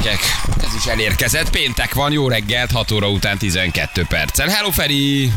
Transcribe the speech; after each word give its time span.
Gyerekek, 0.00 0.20
ez 0.64 0.74
is 0.74 0.84
elérkezett. 0.86 1.50
Péntek 1.50 1.94
van, 1.94 2.12
jó 2.12 2.28
reggelt, 2.28 2.70
6 2.70 2.90
óra 2.90 3.08
után 3.08 3.38
12 3.38 4.04
perccel. 4.08 4.48
Hello, 4.48 4.70
Feri! 4.70 5.32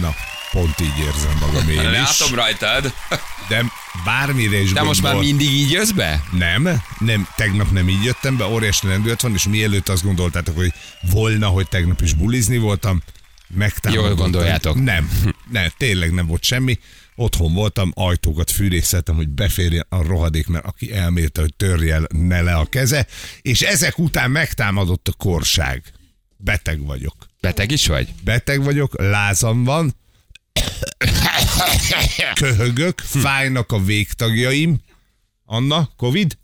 Na, 0.00 0.14
pont 0.52 0.80
így 0.80 0.98
érzem 0.98 1.36
magam 1.40 1.68
én 1.68 1.80
is. 2.02 2.18
Látom 2.20 2.34
rajtad. 2.34 2.94
De 3.48 3.64
bármire 4.04 4.60
is 4.60 4.72
De 4.72 4.82
most 4.82 5.02
már 5.02 5.14
mindig 5.14 5.50
így 5.52 5.70
jössz 5.70 5.90
be? 5.90 6.22
Nem, 6.32 6.82
nem, 6.98 7.28
tegnap 7.36 7.70
nem 7.70 7.88
így 7.88 8.04
jöttem 8.04 8.36
be, 8.36 8.44
óriási 8.46 8.86
lendület 8.86 9.22
van, 9.22 9.34
és 9.34 9.44
mielőtt 9.44 9.88
azt 9.88 10.02
gondoltátok, 10.02 10.56
hogy 10.56 10.72
volna, 11.00 11.46
hogy 11.46 11.68
tegnap 11.68 12.00
is 12.00 12.12
bulizni 12.12 12.58
voltam, 12.58 13.02
megtámadottam. 13.48 14.08
Jól 14.10 14.22
gondoljátok. 14.22 14.82
Nem, 14.82 15.10
nem, 15.50 15.68
tényleg 15.76 16.12
nem 16.12 16.26
volt 16.26 16.44
semmi. 16.44 16.78
Otthon 17.16 17.54
voltam, 17.54 17.92
ajtókat 17.94 18.50
fűrészeltem, 18.50 19.14
hogy 19.14 19.28
beférjen 19.28 19.86
a 19.88 20.02
rohadék, 20.02 20.46
mert 20.46 20.64
aki 20.64 20.92
elmérte, 20.92 21.40
hogy 21.40 21.54
törjel 21.56 22.06
ne 22.08 22.42
le 22.42 22.54
a 22.54 22.64
keze, 22.64 23.06
és 23.42 23.62
ezek 23.62 23.98
után 23.98 24.30
megtámadott 24.30 25.08
a 25.08 25.12
korság. 25.12 25.92
Beteg 26.36 26.86
vagyok. 26.86 27.14
Beteg 27.40 27.70
is 27.70 27.86
vagy? 27.86 28.08
Beteg 28.24 28.62
vagyok, 28.62 29.00
lázam 29.00 29.64
van, 29.64 29.94
köhögök, 32.34 33.00
fájnak 33.00 33.72
a 33.72 33.78
végtagjaim. 33.78 34.80
Anna, 35.44 35.88
Covid? 35.96 36.38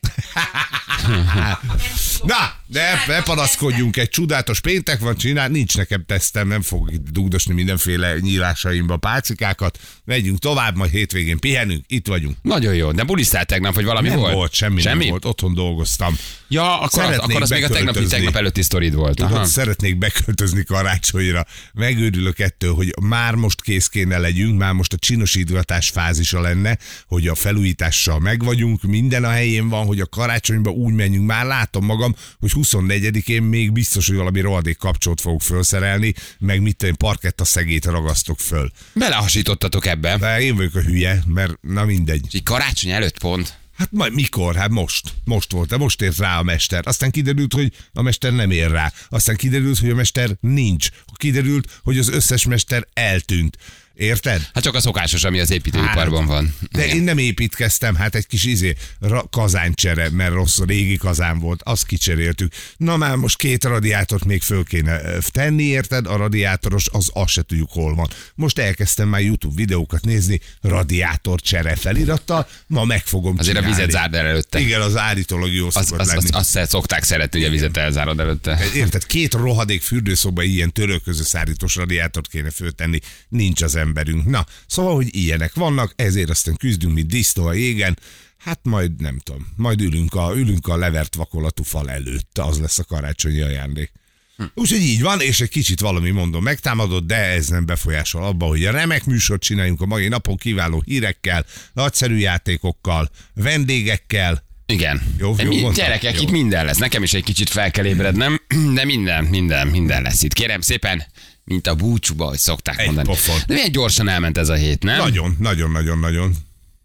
Na, 2.22 2.54
ne, 2.66 2.92
ne 3.06 3.22
panaszkodjunk, 3.22 3.96
egy 3.96 4.08
csodálatos 4.08 4.60
péntek 4.60 5.00
van, 5.00 5.16
csinál, 5.16 5.48
nincs 5.48 5.76
nekem 5.76 6.04
tesztem, 6.06 6.48
nem 6.48 6.62
fog 6.62 6.92
itt 6.92 7.08
dugdosni 7.10 7.54
mindenféle 7.54 8.18
nyílásaimba 8.18 8.96
pálcikákat. 8.96 9.78
Megyünk 10.04 10.38
tovább, 10.38 10.76
majd 10.76 10.90
hétvégén 10.90 11.38
pihenünk, 11.38 11.84
itt 11.88 12.06
vagyunk. 12.06 12.36
Nagyon 12.42 12.74
jó. 12.74 12.92
De 12.92 13.04
bulisztál 13.04 13.44
tegnap, 13.44 13.74
hogy 13.74 13.84
valami 13.84 14.08
nem 14.08 14.18
volt? 14.18 14.34
volt, 14.34 14.52
semmi, 14.52 14.80
semmi? 14.80 14.98
nem 14.98 15.08
volt, 15.08 15.24
otthon 15.24 15.54
dolgoztam. 15.54 16.16
Ja, 16.48 16.80
akkor, 16.80 17.02
az, 17.02 17.18
akkor 17.18 17.42
az 17.42 17.50
még 17.50 17.64
a 17.64 17.68
tegnapi, 17.68 18.06
tegnap 18.06 18.36
előtti 18.36 18.62
sztorid 18.62 18.94
volt. 18.94 19.16
Tudod, 19.16 19.32
Aha. 19.32 19.44
szeretnék 19.44 19.98
beköltözni 19.98 20.64
karácsonyra. 20.64 21.46
Megőrülök 21.72 22.38
ettől, 22.38 22.74
hogy 22.74 22.94
már 23.02 23.34
most 23.34 23.62
kész 23.62 23.86
kéne 23.86 24.18
legyünk, 24.18 24.58
már 24.58 24.72
most 24.72 24.92
a 24.92 24.96
csinosítgatás 24.96 25.88
fázisa 25.88 26.40
lenne, 26.40 26.78
hogy 27.06 27.28
a 27.28 27.34
felújítással 27.34 28.18
megvagyunk, 28.18 28.82
minden 28.82 29.24
a 29.24 29.28
helyén 29.28 29.68
van, 29.68 29.86
hogy 29.86 30.00
a 30.00 30.06
karácsonyba 30.06 30.70
úgy 30.70 30.94
menjünk. 30.94 31.26
Már 31.26 31.46
látom 31.46 31.84
magam, 31.84 32.09
hogy 32.38 32.52
24-én 32.54 33.42
még 33.42 33.72
biztos, 33.72 34.06
hogy 34.06 34.16
valami 34.16 34.40
rohadék 34.40 34.76
kapcsolat 34.76 35.20
fogok 35.20 35.42
felszerelni, 35.42 36.14
meg 36.38 36.62
mit 36.62 36.76
tudom, 36.76 36.96
parketta 36.96 37.44
szegét 37.44 37.84
ragasztok 37.84 38.38
föl. 38.38 38.70
Belehasítottatok 38.92 39.86
ebbe. 39.86 40.16
De 40.16 40.40
én 40.40 40.56
vagyok 40.56 40.74
a 40.74 40.80
hülye, 40.80 41.22
mert 41.26 41.58
na 41.60 41.84
mindegy. 41.84 42.24
És 42.26 42.34
így 42.34 42.42
karácsony 42.42 42.90
előtt 42.90 43.18
pont. 43.18 43.58
Hát 43.80 43.92
majd 43.92 44.14
mikor? 44.14 44.54
Hát 44.54 44.70
most. 44.70 45.12
Most 45.24 45.52
volt, 45.52 45.68
de 45.68 45.76
most 45.76 46.02
ért 46.02 46.16
rá 46.16 46.38
a 46.38 46.42
mester. 46.42 46.86
Aztán 46.86 47.10
kiderült, 47.10 47.52
hogy 47.52 47.72
a 47.92 48.02
mester 48.02 48.32
nem 48.32 48.50
ér 48.50 48.70
rá. 48.70 48.92
Aztán 49.08 49.36
kiderült, 49.36 49.78
hogy 49.78 49.90
a 49.90 49.94
mester 49.94 50.30
nincs. 50.40 50.88
Kiderült, 51.14 51.80
hogy 51.82 51.98
az 51.98 52.08
összes 52.08 52.44
mester 52.46 52.86
eltűnt. 52.92 53.56
Érted? 54.00 54.48
Hát 54.54 54.62
csak 54.62 54.74
a 54.74 54.80
szokásos, 54.80 55.24
ami 55.24 55.40
az 55.40 55.50
építőiparban 55.50 56.26
van. 56.26 56.54
De 56.70 56.84
Igen. 56.84 56.96
én 56.96 57.02
nem 57.02 57.18
építkeztem, 57.18 57.94
hát 57.94 58.14
egy 58.14 58.26
kis 58.26 58.44
izé, 58.44 58.74
ra- 59.00 59.28
kazáncsere, 59.30 60.10
mert 60.10 60.32
rossz, 60.32 60.58
régi 60.58 60.96
kazán 60.96 61.38
volt, 61.38 61.62
azt 61.62 61.86
kicseréltük. 61.86 62.52
Na 62.76 62.96
már 62.96 63.16
most 63.16 63.36
két 63.36 63.64
radiátort 63.64 64.24
még 64.24 64.42
föl 64.42 64.64
kéne 64.64 65.00
tenni, 65.28 65.62
érted? 65.62 66.06
A 66.06 66.16
radiátoros, 66.16 66.88
az 66.92 67.10
azt 67.12 67.32
se 67.32 67.42
tudjuk 67.42 67.70
hol 67.70 67.94
van. 67.94 68.08
Most 68.34 68.58
elkezdtem 68.58 69.08
már 69.08 69.20
YouTube 69.20 69.54
videókat 69.56 70.04
nézni, 70.04 70.40
radiátor 70.60 71.40
csere 71.40 71.76
felirattal, 71.76 72.48
ma 72.66 72.84
meg 72.84 73.02
fogom 73.04 73.34
Azért 73.38 73.56
a 73.56 73.60
csinálni. 73.60 73.76
vizet 73.82 73.90
zárd 74.00 74.14
el 74.14 74.26
előtte. 74.26 74.60
Igen, 74.60 74.80
az 74.80 74.96
állítólag 74.96 75.52
jó 75.52 75.66
Az, 75.66 75.76
az, 75.76 75.90
lenni. 75.90 76.28
az, 76.30 76.54
azt 76.56 76.68
szokták 76.70 77.02
szeretni, 77.04 77.38
hogy 77.38 77.48
a 77.48 77.52
vizet 77.52 77.76
elzárod 77.76 78.20
előtte. 78.20 78.58
Érted, 78.74 79.06
két 79.06 79.34
rohadék 79.34 79.82
fürdőszoba 79.82 80.42
ilyen 80.42 80.72
törölköző 80.72 81.22
szárítós 81.22 81.74
radiátort 81.74 82.28
kéne 82.28 82.50
föltenni, 82.50 82.98
nincs 83.28 83.62
az 83.62 83.76
emberünk. 83.90 84.24
Na, 84.24 84.46
szóval, 84.66 84.94
hogy 84.94 85.16
ilyenek 85.16 85.54
vannak, 85.54 85.92
ezért 85.96 86.30
aztán 86.30 86.56
küzdünk, 86.56 86.94
mint 86.94 87.06
disznó 87.06 87.46
a 87.46 87.52
jégen, 87.52 87.98
Hát 88.40 88.60
majd 88.62 89.00
nem 89.00 89.18
tudom, 89.18 89.46
majd 89.56 89.80
ülünk 89.80 90.14
a, 90.14 90.32
ülünk 90.36 90.68
a 90.68 90.76
levert 90.76 91.14
vakolatú 91.14 91.62
fal 91.62 91.90
előtt, 91.90 92.38
az 92.38 92.58
lesz 92.58 92.78
a 92.78 92.84
karácsonyi 92.84 93.40
ajándék. 93.40 93.92
Hm. 94.36 94.44
Úgyhogy 94.54 94.80
így 94.80 95.02
van, 95.02 95.20
és 95.20 95.40
egy 95.40 95.48
kicsit 95.48 95.80
valami 95.80 96.10
mondom 96.10 96.42
megtámadott, 96.42 97.06
de 97.06 97.16
ez 97.16 97.48
nem 97.48 97.66
befolyásol 97.66 98.24
abba, 98.24 98.46
hogy 98.46 98.64
a 98.64 98.70
remek 98.70 99.04
műsort 99.04 99.42
csináljunk 99.42 99.80
a 99.80 99.86
mai 99.86 100.08
napon 100.08 100.36
kiváló 100.36 100.82
hírekkel, 100.86 101.44
nagyszerű 101.72 102.16
játékokkal, 102.16 103.10
vendégekkel. 103.34 104.44
Igen. 104.66 105.02
Jó, 105.18 105.34
jó 105.38 105.48
mi, 105.48 105.60
mondtam? 105.60 105.84
gyerekek, 105.84 106.14
Jó. 106.14 106.22
itt 106.22 106.30
minden 106.30 106.64
lesz. 106.64 106.78
Nekem 106.78 107.02
is 107.02 107.14
egy 107.14 107.24
kicsit 107.24 107.48
fel 107.48 107.70
kell 107.70 107.84
ébrednem, 107.84 108.40
de 108.74 108.84
minden, 108.84 109.24
minden, 109.24 109.66
minden 109.66 110.02
lesz 110.02 110.22
itt. 110.22 110.32
Kérem 110.32 110.60
szépen, 110.60 111.04
mint 111.50 111.66
a 111.66 111.74
búcsúba, 111.74 112.24
hogy 112.24 112.38
szokták 112.38 112.78
Egy 112.78 112.86
mondani. 112.86 113.08
pofon. 113.08 113.38
De 113.46 113.54
milyen 113.54 113.72
gyorsan 113.72 114.08
elment 114.08 114.38
ez 114.38 114.48
a 114.48 114.54
hét, 114.54 114.82
nem? 114.82 114.96
Nagyon, 114.98 115.36
nagyon, 115.38 115.70
nagyon, 115.70 115.98
nagyon. 115.98 116.34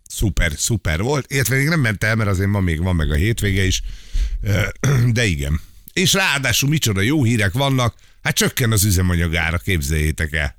Szuper, 0.08 0.52
szuper 0.58 1.02
volt. 1.02 1.32
Értve 1.32 1.56
még 1.56 1.68
nem 1.68 1.80
ment 1.80 2.04
el, 2.04 2.16
mert 2.16 2.30
azért 2.30 2.50
ma 2.50 2.60
még 2.60 2.82
van 2.82 2.96
meg 2.96 3.12
a 3.12 3.16
hétvége 3.16 3.66
is. 3.66 3.82
De 5.12 5.26
igen. 5.26 5.60
És 5.94 6.14
ráadásul 6.14 6.70
micsoda 6.70 7.02
jó 7.02 7.24
hírek 7.24 7.54
vannak. 7.54 7.96
Hát 8.24 8.36
csökken 8.36 8.72
az 8.72 8.84
üzemanyagára, 8.84 9.58
képzeljétek 9.58 10.34
el. 10.34 10.56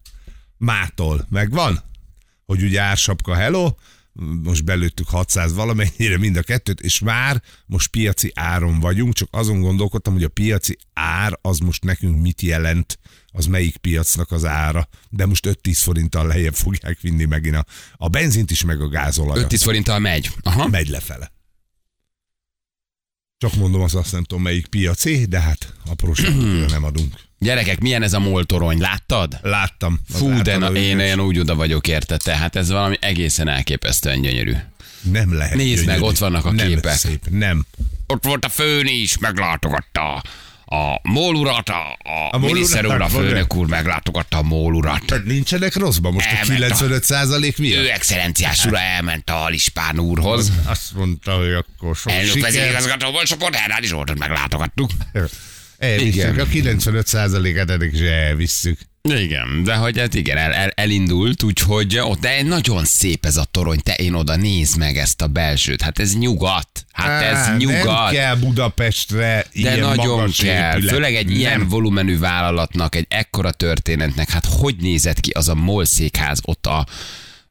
Mától. 0.57 1.27
Megvan? 1.31 1.83
Hogy 2.45 2.63
ugye 2.63 2.81
ársapka 2.81 3.35
hello, 3.35 3.75
most 4.43 4.65
belőttük 4.65 5.09
600 5.09 5.55
valamennyire 5.55 6.19
mind 6.19 6.37
a 6.37 6.43
kettőt, 6.43 6.81
és 6.81 6.99
már 6.99 7.43
most 7.67 7.89
piaci 7.89 8.33
áron 8.35 8.81
vagyunk, 8.81 9.15
csak 9.15 9.29
azon 9.31 9.61
gondolkodtam, 9.61 10.13
hogy 10.13 10.25
a 10.25 10.29
piaci 10.29 10.79
ár 10.93 11.39
az 11.43 11.59
most 11.59 11.85
nekünk 11.85 12.21
mit 12.21 12.41
jelent, 12.43 12.99
az 13.37 13.47
melyik 13.47 13.77
piacnak 13.77 14.31
az 14.33 14.45
ára, 14.45 14.89
de 15.09 15.27
most 15.27 15.47
5-10 15.63 15.73
forinttal 15.75 16.27
lejjebb 16.27 16.55
fogják 16.55 17.01
vinni 17.01 17.25
megint 17.25 17.55
a, 17.55 17.65
a 17.97 18.09
benzint 18.09 18.51
is, 18.51 18.65
meg 18.65 18.81
a 18.81 18.89
gázolajat. 18.89 19.53
5-10 19.53 19.61
forinttal 19.63 19.99
megy. 19.99 20.31
Aha. 20.43 20.69
Megy 20.69 20.89
lefele. 20.89 21.33
Csak 23.39 23.55
mondom, 23.55 23.81
az 23.83 23.95
azt 23.95 24.13
nem 24.13 24.25
tudom 24.25 24.43
melyik 24.43 24.67
piaci, 24.67 25.25
de 25.25 25.41
hát 25.41 25.75
apróságokra 25.87 26.67
nem 26.77 26.85
adunk. 26.85 27.15
Gyerekek, 27.39 27.81
milyen 27.81 28.03
ez 28.03 28.13
a 28.13 28.19
moltorony, 28.19 28.79
láttad? 28.79 29.39
Láttam. 29.43 30.01
Fú, 30.09 30.27
de 30.27 30.33
na, 30.33 30.41
általában 30.41 30.77
én, 30.77 30.99
én 30.99 31.21
úgy 31.21 31.39
oda 31.39 31.55
vagyok 31.55 31.89
érte, 31.89 32.17
tehát 32.17 32.57
ez 32.57 32.69
valami 32.71 32.97
egészen 33.01 33.49
elképesztően 33.49 34.21
gyönyörű. 34.21 34.55
Nem 35.01 35.35
lehet. 35.35 35.55
Nézd 35.55 35.87
meg, 35.87 35.95
gyönyörű. 35.95 36.05
ott 36.05 36.19
vannak 36.19 36.45
a 36.45 36.53
nem 36.53 36.69
képek. 36.69 36.97
Szép. 36.97 37.29
Nem. 37.31 37.67
Ott 38.07 38.25
volt 38.25 38.45
a 38.45 38.49
főn 38.49 38.87
is, 38.87 39.19
meglátogatta 39.19 40.23
a 40.69 41.01
mólurat, 41.03 41.69
a, 41.69 41.97
a, 42.03 42.11
A 42.11 42.29
a 42.31 42.39
miniszter 42.39 42.87
úr, 42.87 42.93
a 42.93 42.99
van 42.99 43.09
főnök 43.09 43.55
úr 43.55 43.67
meglátogatta 43.67 44.37
a 44.39 44.43
mólurat. 44.43 45.05
Tehát 45.07 45.25
nincsenek 45.25 45.75
rosszban 45.75 46.13
most 46.13 46.27
a 46.27 46.29
Elment 46.31 46.49
a- 46.49 46.53
95 46.53 47.05
százalék 47.05 47.59
Ő 47.59 47.63
miatt? 47.63 47.87
excellenciás 47.89 48.65
ura 48.65 48.79
elment 48.79 49.31
a 49.31 49.49
Lispán 49.49 49.99
úrhoz. 49.99 50.53
Azt 50.65 50.95
mondta, 50.95 51.37
hogy 51.37 51.53
akkor 51.53 51.97
sok 51.97 52.13
Elnök 52.13 52.27
siker. 52.27 52.43
vezérigazgató 52.43 53.11
volt, 53.11 53.27
Sopot 53.27 53.55
Hernádi 53.55 53.87
Zsoltot 53.87 54.19
meglátogattuk. 54.19 54.91
Elvisszük 55.79 56.15
Igen. 56.15 56.39
a 56.39 56.45
95 56.47 57.07
százalékát, 57.07 57.71
eddig 57.71 57.93
is 57.95 58.01
elvisszük. 58.01 58.79
Igen, 59.11 59.63
de 59.65 59.75
hogy 59.75 59.99
hát 59.99 60.15
igen, 60.15 60.37
el, 60.37 60.53
el, 60.53 60.69
elindult, 60.75 61.43
úgyhogy 61.43 61.99
ott, 61.99 62.21
de 62.21 62.43
nagyon 62.43 62.85
szép 62.85 63.27
ez 63.27 63.37
a 63.37 63.45
torony, 63.51 63.81
te 63.83 63.95
én 63.95 64.15
oda 64.15 64.37
nézd 64.37 64.79
meg 64.79 64.97
ezt 64.97 65.23
a 65.23 65.27
belsőt, 65.27 65.83
hát 65.83 65.99
ez 65.99 66.17
nyugat, 66.17 66.69
hát 66.93 67.23
ez 67.23 67.37
Á, 67.37 67.49
Nem 67.49 67.57
nyugat. 67.57 68.11
kell 68.13 68.35
Budapestre 68.37 69.25
De 69.35 69.47
ilyen 69.53 69.79
nagyon 69.79 70.17
magas 70.17 70.37
kell, 70.37 70.77
épület. 70.77 70.95
főleg 70.95 71.15
egy 71.15 71.27
Nem. 71.27 71.37
ilyen 71.37 71.69
volumenű 71.69 72.19
vállalatnak, 72.19 72.95
egy 72.95 73.07
ekkora 73.09 73.51
történetnek, 73.51 74.31
hát 74.31 74.47
hogy 74.47 74.77
nézett 74.81 75.21
ki 75.21 75.31
az 75.31 75.49
a 75.49 75.55
MOL 75.55 75.85
székház 75.85 76.39
ott 76.45 76.67
a, 76.67 76.87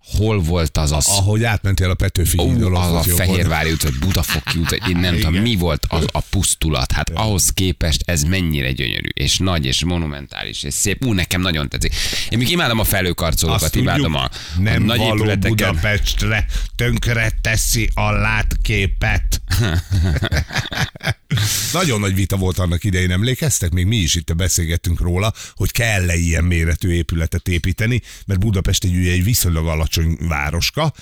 hol 0.06 0.42
volt 0.42 0.78
az 0.78 0.92
az, 0.92 1.08
Ahogy 1.08 1.44
átmentél 1.44 1.90
a 1.90 1.94
Petőfi 1.94 2.42
hídon, 2.42 2.76
az 2.76 2.92
a 2.92 2.98
ott 2.98 3.06
jobb 3.06 3.18
Fehérvári 3.18 3.72
út, 3.72 3.84
vagy 3.84 4.00
Budafoki 4.00 4.58
út, 4.58 4.70
vagy 4.70 4.90
én 4.90 4.98
nem 4.98 5.16
tudom, 5.16 5.32
Igen. 5.32 5.44
mi 5.44 5.56
volt 5.56 5.86
az 5.90 6.06
a 6.12 6.20
pusztulat. 6.20 6.92
Hát 6.92 7.10
ahhoz 7.10 7.50
képest 7.50 8.02
ez 8.06 8.24
mennyire 8.24 8.72
gyönyörű, 8.72 9.10
és 9.14 9.38
nagy, 9.38 9.66
és 9.66 9.84
monumentális, 9.84 10.64
és 10.64 10.74
szép. 10.74 11.06
Ú, 11.06 11.14
nekem 11.14 11.42
nagyon 11.42 11.70
tetszik. 11.70 11.94
Én 12.30 12.38
még 12.38 12.50
imádom 12.50 12.80
a 12.80 12.84
felőkarcolókat, 12.84 13.76
imádom 13.76 14.14
a, 14.14 14.24
a 14.24 14.30
nem 14.60 14.84
nagy 14.84 14.98
való 14.98 15.16
épületeken. 15.16 15.56
Budapestre 15.56 16.46
tönkre 16.76 17.32
teszi 17.42 17.90
a 17.94 18.12
látképet. 18.12 19.42
Nagyon 21.74 22.00
nagy 22.00 22.16
vita 22.16 22.38
volt 22.38 22.60
annak 22.60 22.84
idején, 22.84 23.12
emlékeztek? 23.12 23.72
Még 23.72 23.86
mi 23.86 23.96
is 23.96 24.16
itt 24.16 24.36
beszélgettünk 24.36 25.00
róla, 25.00 25.34
hogy 25.54 25.72
kell-e 25.72 26.16
ilyen 26.16 26.44
méretű 26.44 26.90
épületet 26.90 27.48
építeni, 27.48 28.02
mert 28.26 28.40
Budapest 28.40 28.84
egy, 28.84 28.96
ugye 28.96 29.12
egy 29.12 29.24
viszonylag 29.24 29.68
alacsony 29.68 30.18
városka, 30.20 30.94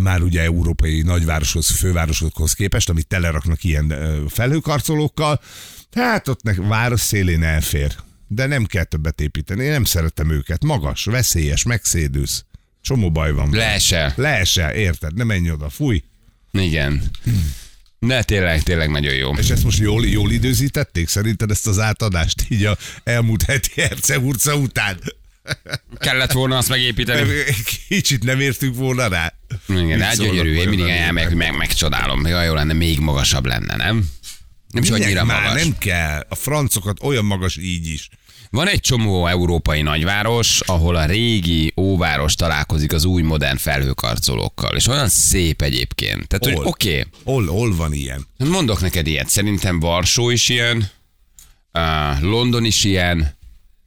már 0.00 0.22
ugye 0.22 0.42
európai 0.42 1.02
nagyvároshoz, 1.02 1.70
fővárosokhoz 1.70 2.52
képest, 2.52 2.88
amit 2.88 3.06
teleraknak 3.06 3.64
ilyen 3.64 3.94
felhőkarcolókkal. 4.28 5.40
Hát 5.92 6.28
ott 6.28 6.42
nek 6.42 6.56
város 6.56 7.00
szélén 7.00 7.42
elfér, 7.42 7.94
de 8.28 8.46
nem 8.46 8.64
kell 8.64 8.84
többet 8.84 9.20
építeni. 9.20 9.64
Én 9.64 9.70
nem 9.70 9.84
szeretem 9.84 10.30
őket. 10.30 10.64
Magas, 10.64 11.04
veszélyes, 11.04 11.62
megszédülsz. 11.62 12.44
Csomó 12.80 13.10
baj 13.10 13.32
van. 13.32 13.50
Leesel. 13.52 14.12
Leesel, 14.16 14.74
érted? 14.74 15.14
Ne 15.14 15.24
menj 15.24 15.50
oda, 15.50 15.68
fúj. 15.68 16.02
Igen. 16.52 17.02
De 18.06 18.22
tényleg, 18.22 18.62
tényleg 18.62 18.90
nagyon 18.90 19.14
jó. 19.14 19.34
És 19.34 19.50
ezt 19.50 19.64
most 19.64 19.78
jól, 19.78 20.06
jól 20.06 20.30
időzítették? 20.32 21.08
Szerinted 21.08 21.50
ezt 21.50 21.66
az 21.66 21.78
átadást 21.78 22.44
így 22.48 22.64
a 22.64 22.76
elmúlt 23.04 23.42
heti 23.42 23.80
hercehurca 23.80 24.56
után? 24.56 24.98
Kellett 25.98 26.32
volna 26.32 26.56
azt 26.56 26.68
megépíteni. 26.68 27.28
Kicsit 27.88 28.24
nem 28.24 28.40
értünk 28.40 28.76
volna 28.76 29.08
rá. 29.08 29.34
Igen, 29.68 30.00
hát 30.00 30.16
gyönyörű. 30.16 30.54
Én 30.54 30.68
mindig 30.68 30.88
elmegyek, 30.88 31.28
hogy 31.28 31.38
meg, 31.38 31.56
megcsodálom. 31.56 32.26
Jaj, 32.26 32.46
jó 32.46 32.54
lenne, 32.54 32.72
még 32.72 32.98
magasabb 32.98 33.46
lenne, 33.46 33.76
nem? 33.76 34.10
Nem 34.70 34.82
is 34.82 34.88
Minek 34.90 35.04
annyira 35.04 35.24
már 35.24 35.42
magas. 35.42 35.62
nem 35.62 35.78
kell. 35.78 36.26
A 36.28 36.34
francokat 36.34 37.02
olyan 37.02 37.24
magas 37.24 37.56
így 37.56 37.86
is. 37.86 38.08
Van 38.50 38.68
egy 38.68 38.80
csomó 38.80 39.26
európai 39.26 39.82
nagyváros, 39.82 40.60
ahol 40.60 40.96
a 40.96 41.04
régi 41.04 41.72
óváros 41.76 42.34
találkozik 42.34 42.92
az 42.92 43.04
új 43.04 43.22
modern 43.22 43.56
felhőkarcolókkal. 43.56 44.76
És 44.76 44.86
olyan 44.86 45.08
szép 45.08 45.62
egyébként. 45.62 46.26
Tehát, 46.28 46.44
hogy 46.44 46.66
oké, 46.66 46.90
okay, 46.98 47.04
Hol, 47.24 47.46
hol 47.46 47.76
van 47.76 47.92
ilyen? 47.92 48.26
mondok 48.36 48.80
neked 48.80 49.06
ilyet. 49.06 49.28
Szerintem 49.28 49.80
Varsó 49.80 50.30
is 50.30 50.48
ilyen, 50.48 50.90
uh, 51.72 52.20
London 52.20 52.64
is 52.64 52.84
ilyen, 52.84 53.38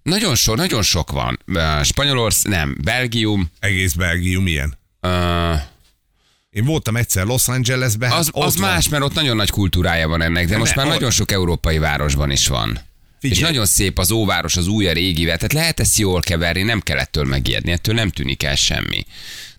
nagyon 0.04 0.36
sok, 0.36 0.56
nagyon 0.56 0.82
sok 0.82 1.12
van. 1.12 1.40
Uh, 1.48 1.84
Spanyolország, 1.84 2.52
nem, 2.52 2.78
Belgium, 2.84 3.52
Egész 3.60 3.94
Belgium 3.94 4.48
ilyen. 4.48 4.78
uh, 5.02 5.60
Én 6.54 6.66
voltam 6.66 6.96
egyszer 6.96 7.26
Los 7.26 7.48
Angelesben. 7.48 8.10
hát 8.10 8.20
az, 8.20 8.30
ott 8.32 8.44
az 8.44 8.58
van. 8.58 8.70
más, 8.70 8.90
mert 8.90 9.04
ott 9.04 9.14
nagyon 9.14 9.36
nagy 9.36 9.50
kultúrája 9.50 10.08
van 10.08 10.22
ennek, 10.22 10.48
de 10.48 10.58
most 10.58 10.76
ne, 10.76 10.84
már 10.84 10.92
nagyon 10.92 11.12
sok 11.12 11.32
európai 11.32 11.78
városban 11.78 12.32
is 12.32 12.48
van. 12.48 12.80
Figyelj. 13.20 13.42
És 13.42 13.48
nagyon 13.48 13.66
szép 13.66 14.00
az 14.00 14.12
óváros, 14.12 14.58
az 14.58 14.68
új 14.68 14.88
a 14.88 14.94
régivel. 14.94 15.36
Tehát 15.36 15.54
lehet 15.54 15.80
ezt 15.80 15.98
jól 15.98 16.22
keverni, 16.22 16.62
nem 16.62 16.80
kell 16.82 16.98
ettől 16.98 17.24
megijedni, 17.26 17.72
ettől 17.72 17.96
nem 17.96 18.10
tűnik 18.10 18.44
el 18.44 18.56
semmi. 18.56 19.06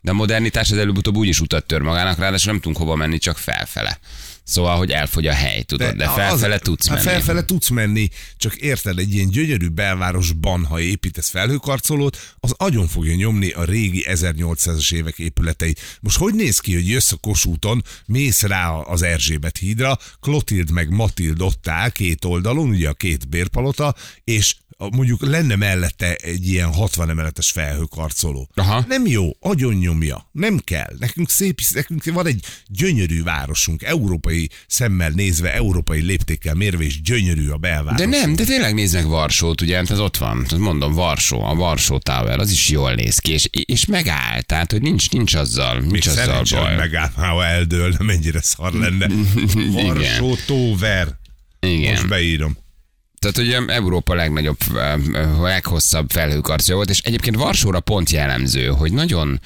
De 0.00 0.10
a 0.10 0.14
modernitás 0.14 0.70
az 0.70 0.78
előbb-utóbb 0.78 1.16
úgyis 1.16 1.40
utat 1.40 1.66
tör 1.66 1.80
magának, 1.80 2.18
ráadásul 2.18 2.52
nem 2.52 2.60
tudunk 2.60 2.76
hova 2.76 2.94
menni, 2.94 3.18
csak 3.18 3.38
felfele. 3.38 3.98
Szóval, 4.44 4.76
hogy 4.76 4.90
elfogy 4.90 5.26
a 5.26 5.32
hely, 5.32 5.62
tudod, 5.62 5.94
de, 5.94 6.08
az- 6.08 6.14
felfele 6.14 6.58
tudsz 6.58 6.86
hát 6.88 6.96
menni. 6.96 7.08
Felfele 7.08 7.44
tudsz 7.44 7.68
menni, 7.68 8.08
csak 8.36 8.54
érted, 8.54 8.98
egy 8.98 9.14
ilyen 9.14 9.28
gyönyörű 9.28 9.68
belvárosban, 9.68 10.64
ha 10.64 10.80
építesz 10.80 11.28
felhőkarcolót, 11.28 12.36
az 12.40 12.54
agyon 12.56 12.86
fogja 12.86 13.14
nyomni 13.14 13.50
a 13.50 13.64
régi 13.64 14.04
1800-as 14.08 14.94
évek 14.94 15.18
épületeit. 15.18 15.80
Most 16.00 16.16
hogy 16.16 16.34
néz 16.34 16.58
ki, 16.58 16.74
hogy 16.74 16.88
jössz 16.88 17.12
a 17.12 17.16
Kossuthon, 17.16 17.84
mész 18.06 18.42
rá 18.42 18.70
az 18.70 19.02
Erzsébet 19.02 19.56
hídra, 19.58 19.98
Klotild 20.20 20.70
meg 20.70 20.90
Matild 20.90 21.42
ott 21.42 21.68
áll 21.68 21.90
két 21.90 22.24
oldalon, 22.24 22.68
ugye 22.68 22.88
a 22.88 22.94
két 22.94 23.28
bérpalota, 23.28 23.94
és 24.24 24.56
mondjuk 24.92 25.26
lenne 25.26 25.56
mellette 25.56 26.14
egy 26.14 26.48
ilyen 26.48 26.72
60 26.72 27.10
emeletes 27.10 27.50
felhőkarcoló. 27.50 28.48
Aha. 28.54 28.84
Nem 28.88 29.06
jó, 29.06 29.30
agyon 29.40 29.74
nyomja. 29.74 30.28
Nem 30.32 30.58
kell. 30.58 30.92
Nekünk 30.98 31.30
szép, 31.30 31.60
nekünk 31.74 32.04
van 32.04 32.26
egy 32.26 32.44
gyönyörű 32.66 33.22
városunk, 33.22 33.82
európai 33.82 34.50
szemmel 34.66 35.10
nézve, 35.10 35.52
európai 35.54 36.00
léptékkel 36.00 36.54
mérve, 36.54 36.84
és 36.84 37.02
gyönyörű 37.02 37.48
a 37.48 37.56
belváros. 37.56 38.00
De 38.00 38.06
nem, 38.06 38.34
de 38.36 38.44
tényleg 38.44 38.74
nézd 38.74 38.94
meg 38.94 39.06
Varsót, 39.06 39.60
ugye, 39.60 39.76
hát 39.76 39.90
az 39.90 40.00
ott 40.00 40.16
van, 40.16 40.44
tehát 40.44 40.64
mondom, 40.64 40.92
Varsó, 40.92 41.42
a 41.42 41.54
Varsó 41.54 41.98
Tower, 41.98 42.38
az 42.38 42.50
is 42.50 42.68
jól 42.68 42.94
néz 42.94 43.18
ki, 43.18 43.32
és, 43.32 43.48
és 43.50 43.86
megáll, 43.86 44.40
tehát, 44.40 44.72
hogy 44.72 44.82
nincs, 44.82 45.10
nincs 45.10 45.34
azzal, 45.34 45.80
Még 45.80 45.90
nincs 45.90 46.06
azzal 46.06 46.24
szerencsé, 46.24 46.56
hogy 46.56 46.64
baj. 46.64 46.76
megáll, 46.76 47.10
ha 47.14 47.44
eldől, 47.44 47.94
nem 47.98 48.06
mennyire 48.06 48.42
szar 48.42 48.72
lenne. 48.72 49.08
Varsó 49.72 50.36
Tóver. 50.46 51.08
Igen. 51.60 51.92
Most 51.92 52.08
beírom. 52.08 52.56
Tehát 53.24 53.38
ugye 53.50 53.74
Európa 53.74 54.14
legnagyobb, 54.14 54.56
leghosszabb 55.40 56.10
felhőkarcoló 56.10 56.76
volt, 56.76 56.90
és 56.90 57.00
egyébként 57.00 57.36
Varsóra 57.36 57.80
pont 57.80 58.10
jellemző, 58.10 58.66
hogy 58.66 58.92
nagyon 58.92 59.40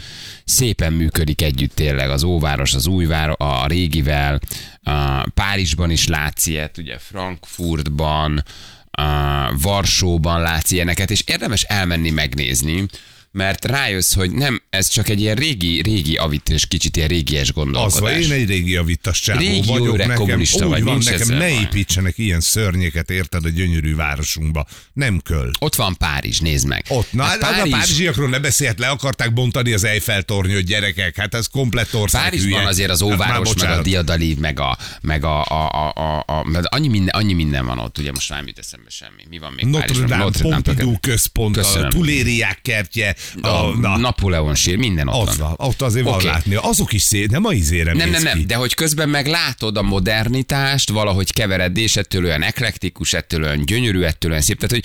szépen 0.45 0.93
működik 0.93 1.43
együtt 1.43 1.75
tényleg 1.75 2.11
az 2.11 2.23
óváros, 2.23 2.75
az 2.75 2.87
újváros, 2.87 3.35
a 3.39 3.67
régivel, 3.67 4.41
a 4.83 5.29
Párizsban 5.35 5.91
is 5.91 6.07
látsz 6.07 6.47
ilyet, 6.47 6.79
ugye 6.79 6.99
Frankfurtban, 6.99 8.45
a 8.91 9.57
Varsóban 9.63 10.41
látsz 10.41 10.71
ilyeneket, 10.71 11.11
és 11.11 11.23
érdemes 11.27 11.63
elmenni 11.63 12.11
megnézni, 12.11 12.87
mert 13.33 13.65
rájössz, 13.65 14.15
hogy 14.15 14.31
nem, 14.33 14.63
ez 14.71 14.89
csak 14.89 15.09
egy 15.09 15.21
ilyen 15.21 15.37
régi, 15.37 15.83
régi 15.83 16.17
avit, 16.17 16.49
és 16.49 16.67
kicsit 16.67 16.97
ilyen 16.97 17.09
régies 17.09 17.49
Az 17.49 17.55
gondolkodás. 17.55 18.01
van, 18.01 18.13
én 18.13 18.33
egy 18.33 18.49
régi 18.49 18.77
avitas 18.77 19.21
csávó 19.21 19.39
Régi 19.39 19.67
vagyok. 19.67 19.97
nekem, 19.97 20.15
kommunista 20.17 20.65
úgy 20.65 20.71
vagy, 20.71 20.83
van, 20.83 20.99
nekem 21.05 21.29
ne 21.37 21.49
építsenek 21.61 22.19
ilyen 22.19 22.41
szörnyeket, 22.41 23.11
érted, 23.11 23.45
a 23.45 23.49
gyönyörű 23.49 23.95
városunkba. 23.95 24.67
Nem 24.93 25.21
köl. 25.21 25.51
Ott 25.59 25.75
van 25.75 25.97
Párizs, 25.97 26.39
nézd 26.41 26.67
meg. 26.67 26.85
Ott, 26.89 27.13
na, 27.13 27.23
Hát 27.23 27.43
hát 27.43 27.67
a 27.67 27.69
párizsiakról 27.71 28.29
ne 28.29 28.39
beszélt, 28.39 28.79
le 28.79 28.89
akarták 28.89 29.33
bontani 29.33 29.73
az 29.73 29.85
Eiffel 29.85 30.23
tornyot, 30.23 30.63
gyerekek, 30.63 31.17
hát 31.17 31.35
ez 31.35 31.47
komplett 31.47 31.95
ország 31.95 32.23
Párizsban 32.23 32.53
hülye. 32.59 32.69
azért 32.69 32.91
az 32.91 33.01
Hát 33.01 33.13
óváros, 33.13 33.55
meg 33.55 33.71
a 33.79 33.83
diadali, 33.83 34.37
meg 34.41 34.61
a, 34.61 34.79
meg 35.01 35.25
a, 35.25 35.45
a, 35.45 35.71
a, 35.71 35.93
a, 35.95 36.25
a 36.27 36.45
mert 36.49 36.67
annyi, 36.67 36.89
minden, 36.89 37.15
annyi 37.15 37.33
minden 37.33 37.67
van 37.67 37.79
ott, 37.79 37.99
ugye 37.99 38.13
most 38.13 38.31
már 38.31 38.43
jut 38.47 38.59
eszembe 38.59 38.91
semmi. 38.91 39.23
Mi 39.31 39.39
van 39.39 39.53
még 39.53 39.65
Notre 39.65 39.87
Párizsban? 40.07 40.33
Dame, 40.33 40.55
Pompidou 40.63 40.99
központ, 40.99 41.57
a 41.57 41.89
Tulériák 41.89 42.59
kertje, 42.63 43.17
a, 43.41 43.47
a, 43.49 43.77
na, 43.77 43.97
Napóleon 43.97 44.55
sír, 44.55 44.77
minden 44.77 45.09
ott, 45.09 45.29
ott 45.29 45.35
van, 45.35 45.55
ott 45.57 45.83
azért 45.83 46.05
van 46.05 46.15
Oké. 46.15 46.27
látni. 46.27 46.55
Azok 46.55 46.93
is 46.93 47.03
szép, 47.03 47.31
nem 47.31 47.45
a 47.45 47.53
izére 47.53 47.93
Nem, 47.93 48.11
nem, 48.11 48.21
ki. 48.21 48.27
nem, 48.27 48.47
de 48.47 48.55
hogy 48.55 48.75
közben 48.75 49.09
meg 49.09 49.27
látod 49.27 49.77
a 49.77 49.83
modernitást, 49.83 50.91
valahogy 50.91 51.33
kevered, 51.33 51.77
és 51.77 51.97
ettől 51.97 52.25
olyan 52.25 52.43
eklektikus, 52.43 53.13
ettől 53.13 53.43
olyan 53.43 53.65
gyönyörű, 53.65 54.03
ettől 54.03 54.31
olyan 54.31 54.43
szép, 54.43 54.57
tehát 54.61 54.75
hogy 54.75 54.85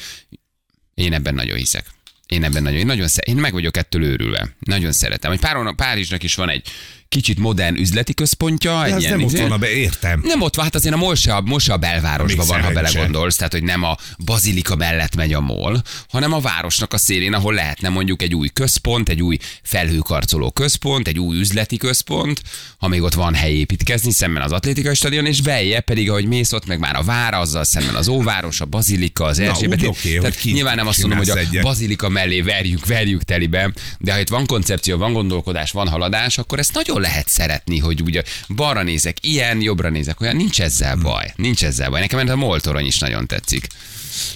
én 0.93 1.13
ebben 1.13 1.33
nagyon 1.33 1.57
hiszek. 1.57 1.85
Én 2.27 2.43
ebben 2.43 2.63
nagyon, 2.63 2.79
én 2.79 2.85
nagyon 2.85 3.07
szer- 3.07 3.27
én 3.27 3.35
meg 3.35 3.51
vagyok 3.53 3.77
ettől 3.77 4.03
őrülve. 4.03 4.55
Nagyon 4.59 4.91
szeretem. 4.91 5.31
Hogy 5.31 5.39
Páron, 5.39 5.75
Párizsnak 5.75 6.23
is 6.23 6.35
van 6.35 6.49
egy 6.49 6.67
kicsit 7.13 7.39
modern 7.39 7.75
üzleti 7.75 8.13
központja. 8.13 8.83
De 8.87 8.95
az 8.95 9.01
ilyen, 9.01 9.17
nem 9.17 9.25
ott 9.25 9.37
van, 9.37 9.59
be 9.59 9.71
értem. 9.71 10.21
Nem 10.23 10.41
ott 10.41 10.55
van, 10.55 10.65
hát 10.65 10.75
azért 10.75 10.93
a 10.93 10.97
MOL 10.97 11.15
se 11.15 11.35
a, 11.35 11.41
MOL 11.41 11.59
se 11.59 11.73
a 11.73 11.77
belvárosban 11.77 12.47
van, 12.47 12.61
ha 12.61 12.71
belegondolsz, 12.71 13.35
tehát 13.35 13.51
hogy 13.51 13.63
nem 13.63 13.83
a 13.83 13.97
bazilika 14.25 14.75
mellett 14.75 15.15
megy 15.15 15.33
a 15.33 15.41
MOL, 15.41 15.81
hanem 16.09 16.33
a 16.33 16.39
városnak 16.39 16.93
a 16.93 16.97
szélén, 16.97 17.33
ahol 17.33 17.53
lehetne 17.53 17.89
mondjuk 17.89 18.21
egy 18.21 18.35
új 18.35 18.49
központ, 18.53 19.09
egy 19.09 19.21
új 19.21 19.37
felhőkarcoló 19.63 20.51
központ, 20.51 21.07
egy 21.07 21.19
új 21.19 21.39
üzleti 21.39 21.77
központ, 21.77 22.41
ha 22.77 22.87
még 22.87 23.01
ott 23.01 23.13
van 23.13 23.33
hely 23.33 23.53
építkezni, 23.53 24.11
szemben 24.11 24.43
az 24.43 24.51
atlétikai 24.51 24.95
stadion, 24.95 25.25
és 25.25 25.41
belje 25.41 25.79
pedig, 25.79 26.09
ahogy 26.09 26.25
mész 26.25 26.51
ott, 26.51 26.65
meg 26.65 26.79
már 26.79 26.95
a 26.95 27.03
vár, 27.03 27.33
azzal 27.33 27.63
szemben 27.63 27.95
az 27.95 28.07
óváros, 28.07 28.61
a 28.61 28.65
bazilika, 28.65 29.23
az 29.23 29.39
Erzsébet. 29.39 29.81
hogy 29.81 30.17
Tehát 30.19 30.35
kint 30.35 30.55
nyilván 30.55 30.75
nem 30.75 30.87
azt 30.87 30.99
mondom, 30.99 31.17
hogy 31.17 31.29
a 31.29 31.37
egyet. 31.37 31.63
bazilika 31.63 32.09
mellé 32.09 32.41
verjük, 32.41 32.85
verjük 32.85 33.23
telibe, 33.23 33.71
de 33.99 34.13
ha 34.13 34.19
itt 34.19 34.29
van 34.29 34.45
koncepció, 34.45 34.97
van 34.97 35.13
gondolkodás, 35.13 35.71
van 35.71 35.87
haladás, 35.87 36.37
akkor 36.37 36.59
ezt 36.59 36.73
nagyon 36.73 37.01
lehet 37.03 37.27
szeretni, 37.27 37.79
hogy 37.79 38.01
ugye 38.01 38.23
balra 38.55 38.83
nézek 38.83 39.17
ilyen, 39.21 39.61
jobbra 39.61 39.89
nézek 39.89 40.21
olyan, 40.21 40.35
nincs 40.35 40.61
ezzel 40.61 40.95
baj, 40.95 41.33
nincs 41.35 41.63
ezzel 41.63 41.89
baj. 41.89 41.99
Nekem 41.99 42.27
a 42.27 42.35
moltorony 42.35 42.85
is 42.85 42.99
nagyon 42.99 43.27
tetszik. 43.27 43.67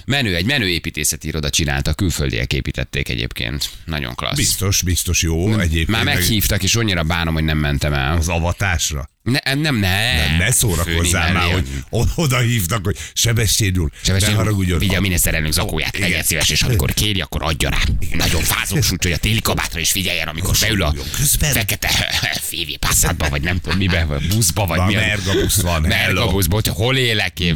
Menő, 0.06 0.36
egy 0.36 0.46
menő 0.46 0.68
építészeti 0.70 1.28
iroda 1.28 1.50
csinálta, 1.50 1.94
külföldiek 1.94 2.54
építették 2.54 3.10
egyébként. 3.10 3.70
Nagyon 3.86 4.16
klassz. 4.16 4.36
Biztos, 4.36 4.82
biztos 4.82 5.22
jó 5.22 5.60
egyébként. 5.60 5.88
Már 5.88 6.04
meg 6.04 6.16
meghívtak, 6.16 6.64
és 6.64 6.76
annyira 6.76 7.04
bánom, 7.04 7.34
hogy 7.34 7.44
nem 7.44 7.58
mentem 7.58 7.94
el. 7.94 8.18
Az 8.18 8.28
avatásra. 8.28 9.10
Ne, 9.32 9.40
nem, 9.44 9.60
nem, 9.60 9.76
ne. 9.76 10.38
Ne 10.38 10.52
szórakozzál 10.52 11.34
már, 11.34 11.52
hogy 11.52 11.68
oda 12.16 12.40
hívtak, 12.40 12.86
hogy 12.86 12.98
Sebestyén 13.14 13.78
úr, 13.78 13.90
Sebestyén 14.04 14.32
ne 14.32 14.38
haragudjon. 14.38 14.80
vigye 14.80 14.98
a 14.98 15.00
miniszterelnök 15.02 15.52
zakóját, 15.52 15.98
legyen 15.98 16.24
szíves, 16.24 16.50
és 16.50 16.62
amikor 16.62 16.94
kéri, 16.94 17.22
akkor 17.22 17.44
adja 17.44 17.70
rá. 17.70 17.78
Nagyon 18.14 18.42
fázós, 18.42 18.92
úgyhogy 18.92 19.12
a 19.12 19.18
téli 19.18 19.42
kabátra 19.42 19.80
is 19.80 19.92
figyeljen, 19.92 20.28
amikor 20.28 20.56
beül 20.62 20.82
a 20.84 20.94
közben. 21.18 21.52
fekete 21.54 21.90
févi 22.50 22.78
passzátba, 22.78 23.30
vagy 23.30 23.42
nem 23.42 23.60
tudom 23.60 23.78
mibe, 23.78 24.06
vagy 24.06 24.28
buszba, 24.28 24.66
vagy 24.66 24.82
mi. 24.88 24.96
a- 24.96 25.00
Merga 25.00 25.34
busz 25.42 25.62
van, 25.62 25.84
hello. 25.92 26.14
Merga 26.14 26.32
buszba, 26.32 26.54
hogy 26.56 26.68
hol 26.68 26.98
élek 26.98 27.40
én? 27.40 27.56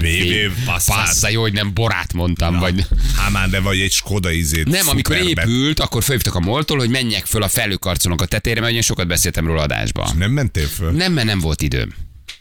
Passza, 0.86 1.30
jó, 1.30 1.42
hogy 1.42 1.54
nem 1.54 1.74
borát 1.74 2.14
mondtam, 2.14 2.60
vagy... 2.60 2.86
Hámán, 3.18 3.50
de 3.50 3.60
vagy 3.60 3.80
egy 3.80 3.92
Skoda 3.92 4.32
izét. 4.32 4.66
Nem, 4.68 4.88
amikor 4.90 5.16
épült, 5.16 5.80
akkor 5.80 6.04
fölhívtak 6.04 6.36
a 6.36 6.40
moltól, 6.40 6.78
hogy 6.78 6.90
menjek 6.90 7.26
föl 7.26 7.44
a 7.44 7.48
felőkarcolók 7.48 8.22
a 8.22 8.26
tetejére, 8.26 8.62
mert 8.62 8.84
sokat 8.84 9.08
beszéltem 9.08 9.46
róla 9.46 9.62
adásba. 9.62 10.14
Nem 10.18 10.32
mentél 10.32 10.68
föl? 10.68 10.92
Nem, 10.92 11.14
mert 11.14 11.28
nem 11.28 11.40
volt 11.40 11.61
időm. 11.62 11.94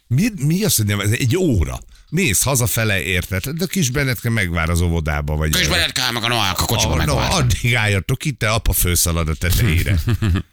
Mi, 0.07 0.29
mi 0.47 0.65
az, 0.65 0.77
hogy 0.77 0.87
nem? 0.87 1.01
Ez 1.01 1.11
egy 1.11 1.37
óra. 1.37 1.79
Mész 2.11 2.43
hazafele, 2.43 3.03
érted? 3.03 3.49
De 3.49 3.67
kis 3.67 3.91
Benetke 3.91 4.31
megvár 4.31 4.71
az 4.71 4.81
óvodába, 4.81 5.37
vagy... 5.37 5.51
Közben 5.51 5.71
lehet 5.77 5.93
kell 5.93 6.11
meg 6.11 6.23
a 6.23 6.29
Noák 6.29 6.61
a 6.61 6.65
kocsiba 6.65 6.93
Ah, 6.93 7.05
no, 7.07 7.15
megváltani. 7.15 7.43
addig 7.43 7.75
álljatok 7.75 8.25
itt, 8.25 8.39
te 8.39 8.51
apa 8.51 8.73
fölszalad 8.73 9.29
a 9.29 9.35
tetejére. 9.35 9.99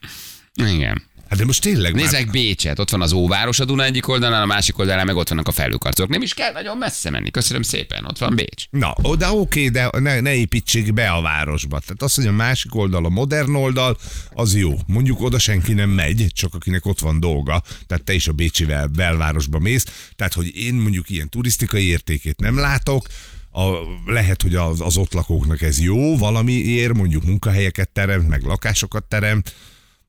Igen. 0.75 1.03
Hát 1.29 1.39
de 1.39 1.45
most 1.45 1.61
tényleg 1.61 1.93
már- 1.93 2.03
Nézzek 2.03 2.31
Bécset, 2.31 2.79
ott 2.79 2.89
van 2.89 3.01
az 3.01 3.11
Óváros 3.11 3.59
a 3.59 3.65
Duna 3.65 3.83
egyik 3.83 4.07
oldalán, 4.07 4.41
a 4.41 4.45
másik 4.45 4.77
oldalán 4.77 5.05
meg 5.05 5.15
ott 5.15 5.29
vannak 5.29 5.47
a 5.47 5.51
felhőkarcolók. 5.51 6.11
Nem 6.11 6.21
is 6.21 6.33
kell 6.33 6.51
nagyon 6.51 6.77
messze 6.77 7.09
menni. 7.09 7.31
Köszönöm 7.31 7.61
szépen, 7.61 8.05
ott 8.05 8.17
van 8.17 8.35
Bécs. 8.35 8.65
Na, 8.69 8.93
oda 9.01 9.33
oké, 9.33 9.67
de 9.69 9.89
ne, 9.99 10.19
ne 10.19 10.33
építsék 10.35 10.93
be 10.93 11.09
a 11.09 11.21
városba. 11.21 11.79
Tehát 11.79 12.01
az, 12.01 12.13
hogy 12.13 12.27
a 12.27 12.31
másik 12.31 12.75
oldal, 12.75 13.05
a 13.05 13.09
modern 13.09 13.55
oldal, 13.55 13.97
az 14.33 14.55
jó. 14.55 14.73
Mondjuk 14.87 15.21
oda 15.21 15.39
senki 15.39 15.73
nem 15.73 15.89
megy, 15.89 16.27
csak 16.33 16.53
akinek 16.53 16.85
ott 16.85 16.99
van 16.99 17.19
dolga. 17.19 17.63
Tehát 17.87 18.03
te 18.03 18.13
is 18.13 18.27
a 18.27 18.31
Bécsi 18.31 18.65
vel- 18.65 18.91
belvárosba 18.91 19.59
mész. 19.59 19.85
Tehát, 20.15 20.33
hogy 20.33 20.55
én 20.57 20.73
mondjuk 20.73 21.09
ilyen 21.09 21.29
turisztikai 21.29 21.85
értékét 21.85 22.39
nem 22.39 22.57
látok, 22.57 23.07
a, 23.51 23.69
lehet, 24.05 24.41
hogy 24.41 24.55
az, 24.55 24.81
az 24.81 24.97
ott 24.97 25.13
lakóknak 25.13 25.61
ez 25.61 25.79
jó 25.81 26.17
valamiért, 26.17 26.93
mondjuk 26.93 27.23
munkahelyeket 27.23 27.89
teremt, 27.89 28.27
meg 28.27 28.41
lakásokat 28.43 29.03
teremt. 29.03 29.53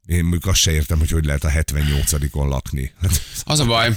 Én 0.09 0.21
mondjuk 0.21 0.47
azt 0.47 0.61
se 0.61 0.73
értem, 0.73 0.99
hogy 0.99 1.11
hogy 1.11 1.25
lehet 1.25 1.45
a 1.45 1.49
78-on 1.49 2.49
lakni. 2.49 2.93
Hát, 3.03 3.23
Az 3.45 3.59
a 3.61 3.65
baj, 3.65 3.97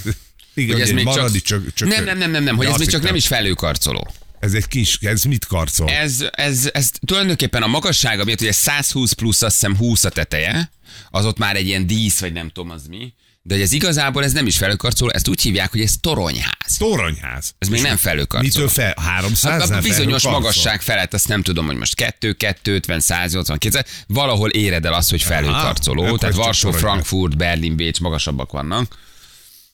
Igen, 0.54 0.72
hogy 0.72 0.80
ez 0.80 0.90
még 0.90 1.04
maradi 1.04 1.40
csak... 1.40 1.72
csak- 1.74 1.88
nem, 1.88 2.04
nem, 2.04 2.18
nem, 2.18 2.30
nem, 2.30 2.42
nem, 2.42 2.56
hogy 2.56 2.66
ez 2.66 2.76
még 2.78 2.88
csak 2.88 3.02
nem 3.02 3.14
is 3.14 3.26
felhőkarcoló. 3.26 4.10
ez 4.40 4.54
egy 4.54 4.66
kis, 4.66 4.98
ez 5.00 5.22
mit 5.22 5.44
karcol? 5.46 5.88
Ez, 5.90 6.24
ez, 6.30 6.70
ez 6.72 6.90
tulajdonképpen 7.06 7.62
a 7.62 7.66
magassága 7.66 8.24
miatt, 8.24 8.40
ugye 8.40 8.52
120 8.52 9.12
plusz 9.12 9.42
azt 9.42 9.54
hiszem 9.54 9.76
20 9.76 10.04
a 10.04 10.08
teteje, 10.10 10.70
az 11.10 11.24
ott 11.24 11.38
már 11.38 11.56
egy 11.56 11.66
ilyen 11.66 11.86
dísz, 11.86 12.20
vagy 12.20 12.32
nem 12.32 12.48
tudom 12.48 12.70
az 12.70 12.86
mi, 12.86 13.12
de 13.44 13.54
hogy 13.54 13.62
ez 13.62 13.72
igazából 13.72 14.24
ez 14.24 14.32
nem 14.32 14.46
is 14.46 14.56
felhőkarcoló, 14.56 15.10
ezt 15.10 15.28
úgy 15.28 15.42
hívják, 15.42 15.70
hogy 15.70 15.80
ez 15.80 15.94
toronyház. 16.00 16.76
Toronyház. 16.78 17.54
Ez 17.58 17.68
még 17.68 17.82
nem 17.82 17.96
felhőkarcoló. 17.96 18.42
Mitől 18.42 18.68
fel? 18.68 18.94
300 18.96 19.60
Hát 19.60 19.70
a 19.70 19.80
bizonyos 19.80 20.22
magasság 20.22 20.82
felett, 20.82 21.14
azt 21.14 21.28
nem 21.28 21.42
tudom, 21.42 21.66
hogy 21.66 21.76
most 21.76 21.94
2, 21.94 22.32
250, 22.32 23.00
180, 23.00 23.58
200, 23.58 23.84
valahol 24.06 24.50
éred 24.50 24.86
el 24.86 24.92
azt, 24.92 25.10
hogy 25.10 25.22
felhőkarcoló. 25.22 26.04
akkor 26.04 26.18
Tehát 26.18 26.34
ez 26.34 26.40
csak 26.40 26.44
Varsó. 26.44 26.70
Frankfurt, 26.72 27.36
Berlin, 27.36 27.76
Bécs 27.76 28.00
magasabbak 28.00 28.52
vannak. 28.52 28.96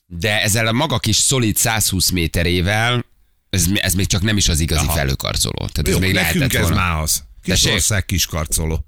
De 0.05 0.41
ezzel 0.41 0.67
a 0.67 0.71
maga 0.71 0.99
kis 0.99 1.15
szolid 1.15 1.55
120 1.57 2.09
méterével, 2.09 3.05
ez, 3.49 3.65
ez 3.75 3.93
még 3.93 4.07
csak 4.07 4.21
nem 4.21 4.37
is 4.37 4.47
az 4.49 4.59
igazi 4.59 4.85
Aha. 4.85 4.93
felhőkarcoló. 4.93 5.55
Tehát 5.57 5.87
ez 5.87 5.93
Jó, 5.93 5.99
még 5.99 6.13
nekünk 6.13 6.35
lehetett 6.35 6.61
ez 6.61 6.67
volna. 6.67 6.75
már 6.75 7.01
az. 7.01 7.23
Kisország 7.43 8.05
kiskarcoló. 8.05 8.85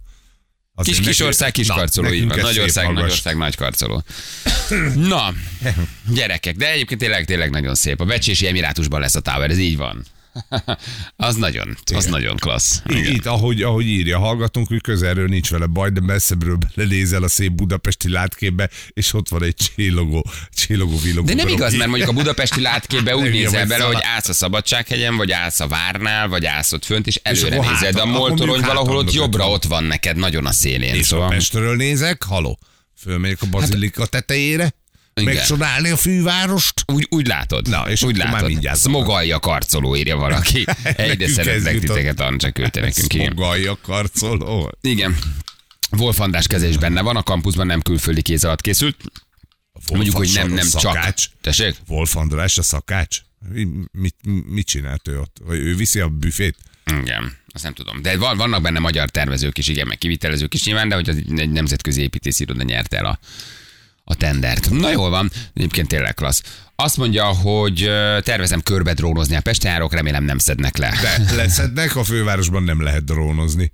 Kis 0.86 1.00
kisország, 1.00 1.48
nekünk- 1.48 1.54
kiskarcoló, 1.68 2.08
Na, 2.08 2.14
így 2.14 2.20
van. 2.20 2.28
nekünk 2.28 2.48
ez 2.48 2.56
Nagyország, 2.56 2.84
szép 2.86 2.94
magas. 2.94 3.10
nagyország, 3.10 3.38
nagykarcoló. 3.38 4.04
Na, 4.96 5.34
gyerekek, 6.14 6.56
de 6.56 6.72
egyébként 6.72 7.00
tényleg, 7.00 7.26
tényleg 7.26 7.50
nagyon 7.50 7.76
szép. 7.76 8.02
A 8.02 8.06
Becsési 8.06 8.48
Emirátusban 8.48 9.00
lesz 9.00 9.16
a 9.16 9.20
Tower, 9.20 9.50
ez 9.50 9.58
így 9.58 9.78
van. 9.78 10.06
az 11.16 11.36
nagyon, 11.36 11.78
az 11.96 12.06
nagyon 12.06 12.38
klassz. 12.38 12.82
Itt, 12.86 13.08
itt, 13.08 13.26
ahogy, 13.26 13.62
ahogy 13.62 13.86
írja, 13.86 14.20
hallgatunk, 14.20 14.68
hogy 14.68 14.82
közelről 14.82 15.28
nincs 15.28 15.50
vele 15.50 15.66
baj, 15.66 15.90
de 15.90 16.02
messzebbről 16.02 16.58
belenézel 16.76 17.24
a 17.24 17.28
szép 17.28 17.52
budapesti 17.52 18.10
látképbe, 18.10 18.70
és 18.90 19.14
ott 19.14 19.30
van 19.30 19.44
egy 19.44 19.56
csillogó, 19.56 20.26
csillogó 20.54 21.00
villogó. 21.00 21.28
De 21.28 21.34
nem 21.34 21.46
darab. 21.46 21.60
igaz, 21.60 21.76
mert 21.76 21.90
mondjuk 21.90 22.10
a 22.10 22.14
budapesti 22.14 22.62
látképbe 22.72 23.16
úgy 23.18 23.32
nézel 23.32 23.68
bele, 23.68 23.84
hogy 23.84 24.02
állsz 24.02 24.30
a 24.30 24.34
Szabadsághegyen, 24.34 25.18
vagy 25.18 25.32
állsz 25.32 25.60
a 25.60 25.68
Várnál, 25.68 26.28
vagy 26.28 26.46
állsz 26.46 26.72
ott 26.72 26.86
fönt, 26.86 27.08
és 27.08 27.20
előre 27.24 27.56
akkor 27.56 27.72
nézed, 27.72 27.94
de 27.96 28.02
a 28.02 28.06
moltorony 28.06 28.62
valahol 28.62 28.98
ott 28.98 29.14
jobbra 29.14 29.50
ott 29.50 29.64
van 29.64 29.84
neked, 29.84 30.18
nagyon 30.18 30.46
a 30.46 30.52
szélén. 30.52 30.94
És 30.94 31.02
a 31.02 31.04
Szóval, 31.04 31.30
Pestről 31.30 31.76
nézek, 31.76 32.24
haló, 32.24 32.60
fölmegyek 32.98 33.42
a 33.42 33.46
bazilika 33.46 34.06
tetejére, 34.06 34.64
Hát- 34.64 34.80
Igen. 35.22 35.34
megcsodálni 35.36 35.90
a 35.90 35.98
fűvárost. 35.98 36.84
úgy, 36.88 37.08
úgy 37.10 37.28
látod. 37.28 37.70
Na, 37.70 37.90
és 37.90 38.04
úgy 38.04 38.10
akkor 38.14 38.24
már 38.24 38.34
látod. 38.34 38.50
mindjárt 38.50 38.80
Smogalja 38.80 39.40
karcoló, 39.40 39.96
írja 39.96 40.16
valaki. 40.18 40.66
Egyre 40.84 41.28
szeretlek 41.28 41.80
titeket, 41.80 42.20
Ancsa 42.20 42.52
küldte 42.52 42.82
nekünk. 42.82 43.12
Smogalja 43.12 43.78
karcoló. 43.82 44.72
Igen. 44.82 45.18
Wolf 45.98 46.20
András 46.20 46.48
keze 46.48 46.68
is 46.68 46.78
benne 46.78 47.02
van, 47.02 47.16
a 47.16 47.24
kampuszban 47.24 47.66
nem 47.66 47.82
külföldi 47.82 48.22
kéz 48.22 48.44
alatt 48.44 48.62
készült. 48.62 48.98
Mondjuk, 49.92 50.16
hogy 50.16 50.32
nem, 50.34 50.48
nem 50.54 50.70
csak. 50.70 50.82
szakács. 50.82 51.26
Tessék? 51.42 51.76
Wolf 51.88 52.16
András 52.16 52.58
a 52.58 52.62
szakács? 52.62 53.18
Mi- 53.50 53.68
Mit, 53.92 54.16
mit 54.50 54.68
csinált 54.68 55.08
ő 55.08 55.20
ott? 55.20 55.38
Vagy 55.44 55.60
ő 55.60 55.76
viszi 55.76 56.00
a 56.00 56.08
büfét? 56.10 56.56
Igen, 57.02 57.38
azt 57.54 57.64
nem 57.64 57.74
tudom. 57.74 58.02
De 58.02 58.18
van, 58.18 58.38
vannak 58.38 58.62
benne 58.62 58.80
magyar 58.80 59.10
tervezők 59.10 59.58
is, 59.58 59.68
igen, 59.68 59.88
meg 59.88 59.98
kivitelezők 59.98 60.54
is 60.54 60.66
nyilván, 60.66 60.90
de 60.90 60.96
hogy 60.96 61.10
egy 61.10 61.50
nemzetközi 61.50 62.02
építési 62.02 62.44
iroda 62.44 62.64
nyerte 62.64 62.98
el 62.98 63.06
a, 63.06 63.20
a 64.12 64.16
tendert. 64.16 64.70
Na 64.70 64.92
jól 64.92 65.10
van, 65.10 65.32
egyébként 65.54 65.88
tényleg 65.88 66.14
klassz. 66.14 66.42
Azt 66.76 66.98
mondja, 66.98 67.26
hogy 67.26 67.90
tervezem 68.24 68.62
körbe 68.62 68.94
drónozni 68.94 69.36
a 69.36 69.42
Pesten 69.42 69.72
járok, 69.72 69.94
remélem 69.94 70.24
nem 70.24 70.38
szednek 70.38 70.78
le. 70.78 70.94
De 71.02 71.36
leszednek, 71.36 71.96
a 71.96 72.04
fővárosban 72.04 72.64
nem 72.64 72.82
lehet 72.82 73.04
drónozni. 73.04 73.72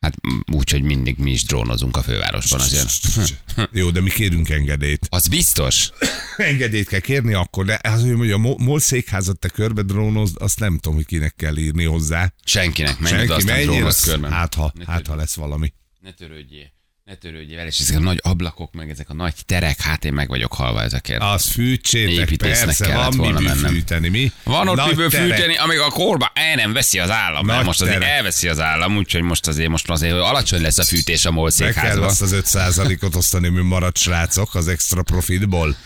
Hát 0.00 0.14
úgy, 0.52 0.70
hogy 0.70 0.82
mindig 0.82 1.18
mi 1.18 1.30
is 1.30 1.44
drónozunk 1.44 1.96
a 1.96 2.02
fővárosban 2.02 2.60
azért. 2.60 2.90
Jó, 3.72 3.90
de 3.90 4.00
mi 4.00 4.10
kérünk 4.10 4.48
engedélyt. 4.48 5.06
Az 5.10 5.28
biztos? 5.28 5.90
Engedélyt 6.36 6.88
kell 6.88 7.00
kérni 7.00 7.32
akkor, 7.32 7.64
de 7.64 7.78
az, 7.82 8.02
hogy 8.16 8.30
a 8.30 8.38
Mo- 8.38 8.58
MOL 8.58 8.80
székházat 8.80 9.38
te 9.38 9.48
körbe 9.48 9.82
drónozd, 9.82 10.36
azt 10.38 10.58
nem 10.60 10.78
tudom, 10.78 10.94
hogy 10.96 11.06
kinek 11.06 11.34
kell 11.36 11.56
írni 11.56 11.84
hozzá. 11.84 12.32
Senkinek, 12.44 12.98
menj 12.98 13.14
oda, 13.14 13.18
Senki 13.18 13.32
aztán 13.32 13.56
menjél, 13.56 13.72
drónoz 13.74 14.00
körben. 14.00 14.32
hát 14.32 14.54
ha, 14.54 14.72
hát 14.86 15.06
ha 15.06 15.14
lesz 15.14 15.34
valami. 15.34 15.72
Ne 16.00 16.12
törődjél. 16.12 16.72
Ne 17.04 17.14
törődjél 17.14 17.56
vele, 17.56 17.68
és 17.68 17.78
ezek 17.80 17.96
a 17.96 18.00
nagy 18.00 18.18
ablakok, 18.22 18.72
meg 18.72 18.90
ezek 18.90 19.10
a 19.10 19.14
nagy 19.14 19.34
terek, 19.46 19.80
hát 19.80 20.04
én 20.04 20.12
meg 20.12 20.28
vagyok 20.28 20.52
halva 20.52 20.82
ezekért. 20.82 21.22
Az 21.22 21.44
fűtsétek, 21.46 22.12
Építésznek 22.12 22.64
persze, 22.64 22.94
van 22.94 23.16
volna 23.16 23.38
miből 23.38 23.54
mennem. 23.54 23.72
fűteni, 23.72 24.08
mi? 24.08 24.32
Van 24.44 24.68
ott 24.68 24.76
Nagy 24.76 24.88
miből 24.88 25.10
terek. 25.10 25.30
fűteni, 25.36 25.56
amíg 25.56 25.78
a 25.78 25.88
korba 25.88 26.30
el 26.34 26.54
nem 26.54 26.72
veszi 26.72 26.98
az 26.98 27.10
állam. 27.10 27.46
Nagy 27.46 27.56
Nagy 27.56 27.64
most 27.64 27.80
azért 27.80 27.98
terek. 27.98 28.14
elveszi 28.14 28.48
az 28.48 28.60
állam, 28.60 28.96
úgyhogy 28.96 29.22
most 29.22 29.46
azért, 29.46 29.68
most 29.68 29.90
azért 29.90 30.12
alacsony 30.14 30.60
lesz 30.60 30.78
a 30.78 30.84
fűtés 30.84 31.24
a 31.24 31.30
MOL 31.30 31.50
Meg 31.58 31.72
kell 31.72 31.82
székházban. 31.82 32.08
azt 32.08 32.22
az 32.22 32.32
5%-ot 32.32 33.14
osztani, 33.16 33.48
mi 33.48 33.60
maradt 33.62 33.98
srácok 33.98 34.54
az 34.54 34.68
extra 34.68 35.02
profitból. 35.02 35.76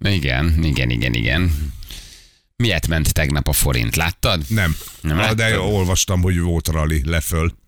Igen, 0.00 0.64
igen, 0.64 0.90
igen, 0.90 1.14
igen. 1.14 1.72
Miért 2.56 2.86
ment 2.88 3.12
tegnap 3.12 3.48
a 3.48 3.52
forint? 3.52 3.96
Láttad? 3.96 4.42
Nem. 4.48 4.76
Nem 5.00 5.18
Ah, 5.18 5.32
de 5.32 5.48
láttad? 5.48 5.58
olvastam, 5.72 6.22
hogy 6.22 6.40
volt 6.40 6.68
rally 6.68 7.02
leföl, 7.04 7.58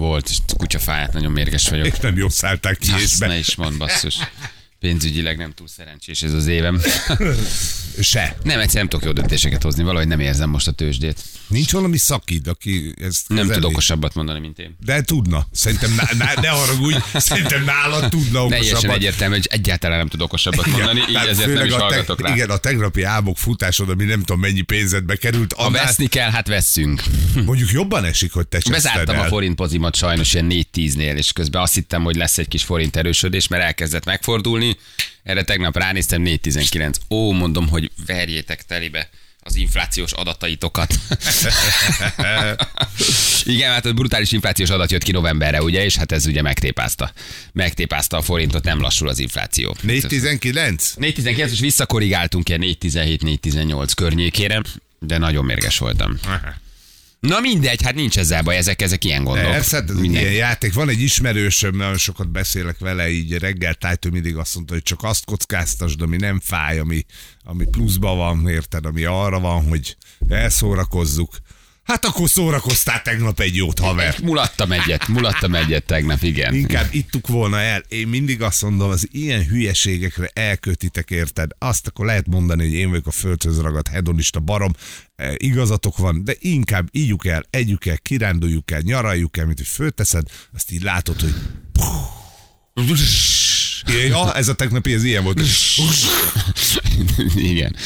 Volt, 0.00 0.28
és 0.28 0.38
kutyafáját, 0.56 1.12
nagyon 1.12 1.32
mérges 1.32 1.68
vagyok. 1.68 1.86
és 1.86 1.98
nem 1.98 2.16
jó 2.16 2.28
szállták 2.28 2.78
ki 2.78 2.88
és 2.96 3.02
Azt 3.02 3.20
ne 3.20 3.38
is 3.38 3.54
mond, 3.54 3.78
basszus. 3.78 4.16
Pénzügyileg 4.78 5.36
nem 5.36 5.52
túl 5.52 5.68
szerencsés 5.68 6.22
ez 6.22 6.32
az 6.32 6.46
évem. 6.46 6.80
Se. 8.02 8.36
Nem, 8.42 8.58
egyszerűen 8.60 8.66
nem 8.72 8.88
tudok 8.88 9.04
jó 9.04 9.12
döntéseket 9.12 9.62
hozni, 9.62 9.82
valahogy 9.82 10.08
nem 10.08 10.20
érzem 10.20 10.50
most 10.50 10.66
a 10.68 10.72
tőzsdét. 10.72 11.22
Nincs 11.48 11.72
valami 11.72 11.96
szakid, 11.98 12.46
aki 12.46 12.94
ezt 13.02 13.28
Nem 13.28 13.48
tud 13.48 13.64
okosabbat 13.64 14.14
mondani, 14.14 14.40
mint 14.40 14.58
én. 14.58 14.76
De 14.84 15.02
tudna. 15.02 15.46
Szerintem, 15.52 15.94
ná, 15.94 16.08
ná, 16.18 16.32
ne 16.40 16.48
haragudj, 16.48 16.96
szerintem 17.14 17.64
nálad 17.64 18.08
tudna 18.10 18.46
Teljesen 18.48 18.72
okosabbat. 18.72 18.96
egyértelmű, 18.96 19.34
hogy 19.34 19.46
egyáltalán 19.50 19.98
nem 19.98 20.08
tud 20.08 20.20
okosabbat 20.20 20.66
mondani, 20.66 21.00
így 21.08 21.14
ezért 21.28 21.54
nem 21.54 21.64
is 21.66 21.72
a 21.72 21.78
hallgatok 21.78 22.20
rá. 22.20 22.34
Igen, 22.34 22.50
a 22.50 22.56
tegnapi 22.56 23.02
álmok 23.02 23.38
futásod, 23.38 23.88
ami 23.88 24.04
nem 24.04 24.18
tudom 24.22 24.40
mennyi 24.40 24.60
pénzedbe 24.60 25.16
került, 25.16 25.52
Ha 25.52 25.62
annál 25.64 25.84
veszni 25.84 26.06
kell, 26.06 26.30
hát 26.30 26.46
vesszünk. 26.48 27.02
mondjuk 27.44 27.70
jobban 27.70 28.04
esik, 28.04 28.32
hogy 28.32 28.46
te 28.46 28.58
Bezártam 28.70 29.14
el. 29.14 29.24
a 29.24 29.26
forint 29.28 29.54
pozimat 29.54 29.94
sajnos 29.96 30.32
ilyen 30.32 30.46
4-10-nél, 30.50 31.14
és 31.16 31.32
közben 31.32 31.62
azt 31.62 31.74
hittem, 31.74 32.02
hogy 32.02 32.16
lesz 32.16 32.38
egy 32.38 32.48
kis 32.48 32.62
forint 32.64 32.96
erősödés, 32.96 33.48
mert 33.48 33.62
elkezdett 33.62 34.04
megfordulni. 34.04 34.76
Erre 35.22 35.42
tegnap 35.44 35.76
ránéztem 35.76 36.22
4-19. 36.24 36.94
Ó, 37.10 37.32
mondom, 37.32 37.68
hogy 37.68 37.79
verjétek 38.06 38.62
telibe 38.62 39.08
az 39.42 39.56
inflációs 39.56 40.12
adataitokat. 40.12 40.94
Igen, 43.44 43.72
hát 43.72 43.86
a 43.86 43.92
brutális 43.92 44.32
inflációs 44.32 44.70
adat 44.70 44.90
jött 44.90 45.02
ki 45.02 45.12
novemberre, 45.12 45.62
ugye, 45.62 45.84
és 45.84 45.96
hát 45.96 46.12
ez 46.12 46.26
ugye 46.26 46.42
megtépázta. 46.42 47.12
Megtépázta 47.52 48.16
a 48.16 48.22
forintot, 48.22 48.64
nem 48.64 48.80
lassul 48.80 49.08
az 49.08 49.18
infláció. 49.18 49.76
419? 49.82 50.94
4.19, 50.96 51.50
és 51.50 51.60
visszakorrigáltunk 51.60 52.48
ilyen 52.48 52.60
4.17-4.18 52.64 53.90
környékére, 53.96 54.62
de 54.98 55.18
nagyon 55.18 55.44
mérges 55.44 55.78
voltam. 55.78 56.18
Na 57.20 57.40
mindegy, 57.40 57.82
hát 57.82 57.94
nincs 57.94 58.18
ezzel 58.18 58.42
baj, 58.42 58.56
ezek, 58.56 58.82
ezek 58.82 59.04
ilyen 59.04 59.24
gondok. 59.24 59.50
Persze, 59.50 59.76
ez 59.76 59.90
egy 59.90 59.94
Minden- 59.96 60.20
ilyen 60.20 60.32
játék. 60.32 60.72
Van 60.72 60.88
egy 60.88 61.00
ismerősöm, 61.00 61.76
nagyon 61.76 61.96
sokat 61.96 62.30
beszélek 62.30 62.78
vele, 62.78 63.10
így 63.10 63.32
reggel 63.32 63.74
tájtő 63.74 64.08
mindig 64.10 64.36
azt 64.36 64.54
mondta, 64.54 64.72
hogy 64.72 64.82
csak 64.82 65.02
azt 65.02 65.24
kockáztasd, 65.24 66.02
ami 66.02 66.16
nem 66.16 66.40
fáj, 66.40 66.78
ami, 66.78 67.04
ami 67.44 67.64
pluszban 67.70 68.16
van, 68.16 68.48
érted, 68.48 68.86
ami 68.86 69.04
arra 69.04 69.40
van, 69.40 69.68
hogy 69.68 69.96
elszórakozzuk. 70.28 71.38
Hát 71.90 72.04
akkor 72.04 72.28
szórakoztál 72.28 73.02
tegnap 73.02 73.40
egy 73.40 73.56
jót, 73.56 73.78
haver. 73.78 74.16
Mulattam 74.22 74.72
egyet, 74.72 75.08
mulattam 75.08 75.54
egyet 75.54 75.84
tegnap, 75.84 76.22
igen. 76.22 76.54
Inkább 76.54 76.86
ittuk 76.90 77.26
volna 77.26 77.60
el. 77.60 77.82
Én 77.88 78.08
mindig 78.08 78.42
azt 78.42 78.62
mondom, 78.62 78.90
az 78.90 79.08
ilyen 79.10 79.44
hülyeségekre 79.44 80.30
elkötitek, 80.32 81.10
érted? 81.10 81.50
Azt 81.58 81.86
akkor 81.86 82.06
lehet 82.06 82.26
mondani, 82.26 82.62
hogy 82.62 82.72
én 82.72 82.88
vagyok 82.88 83.06
a 83.06 83.10
földhöz 83.10 83.60
ragadt 83.60 83.88
hedonista 83.88 84.40
barom. 84.40 84.72
E, 85.16 85.34
igazatok 85.36 85.96
van, 85.96 86.24
de 86.24 86.34
inkább 86.38 86.88
ígyuk 86.92 87.26
el, 87.26 87.42
együk 87.50 87.86
el, 87.86 87.98
kiránduljuk 87.98 88.70
el, 88.70 88.80
nyaraljuk 88.80 89.36
el, 89.36 89.46
mint 89.46 89.58
hogy 89.58 89.68
fölteszed, 89.68 90.26
azt 90.54 90.70
így 90.70 90.82
látod, 90.82 91.20
hogy 91.20 91.34
Ja, 94.08 94.34
ez 94.34 94.48
a 94.48 94.54
tegnapi, 94.54 94.92
ez 94.92 95.04
ilyen 95.04 95.22
volt. 95.22 95.40
Igen. 97.34 97.76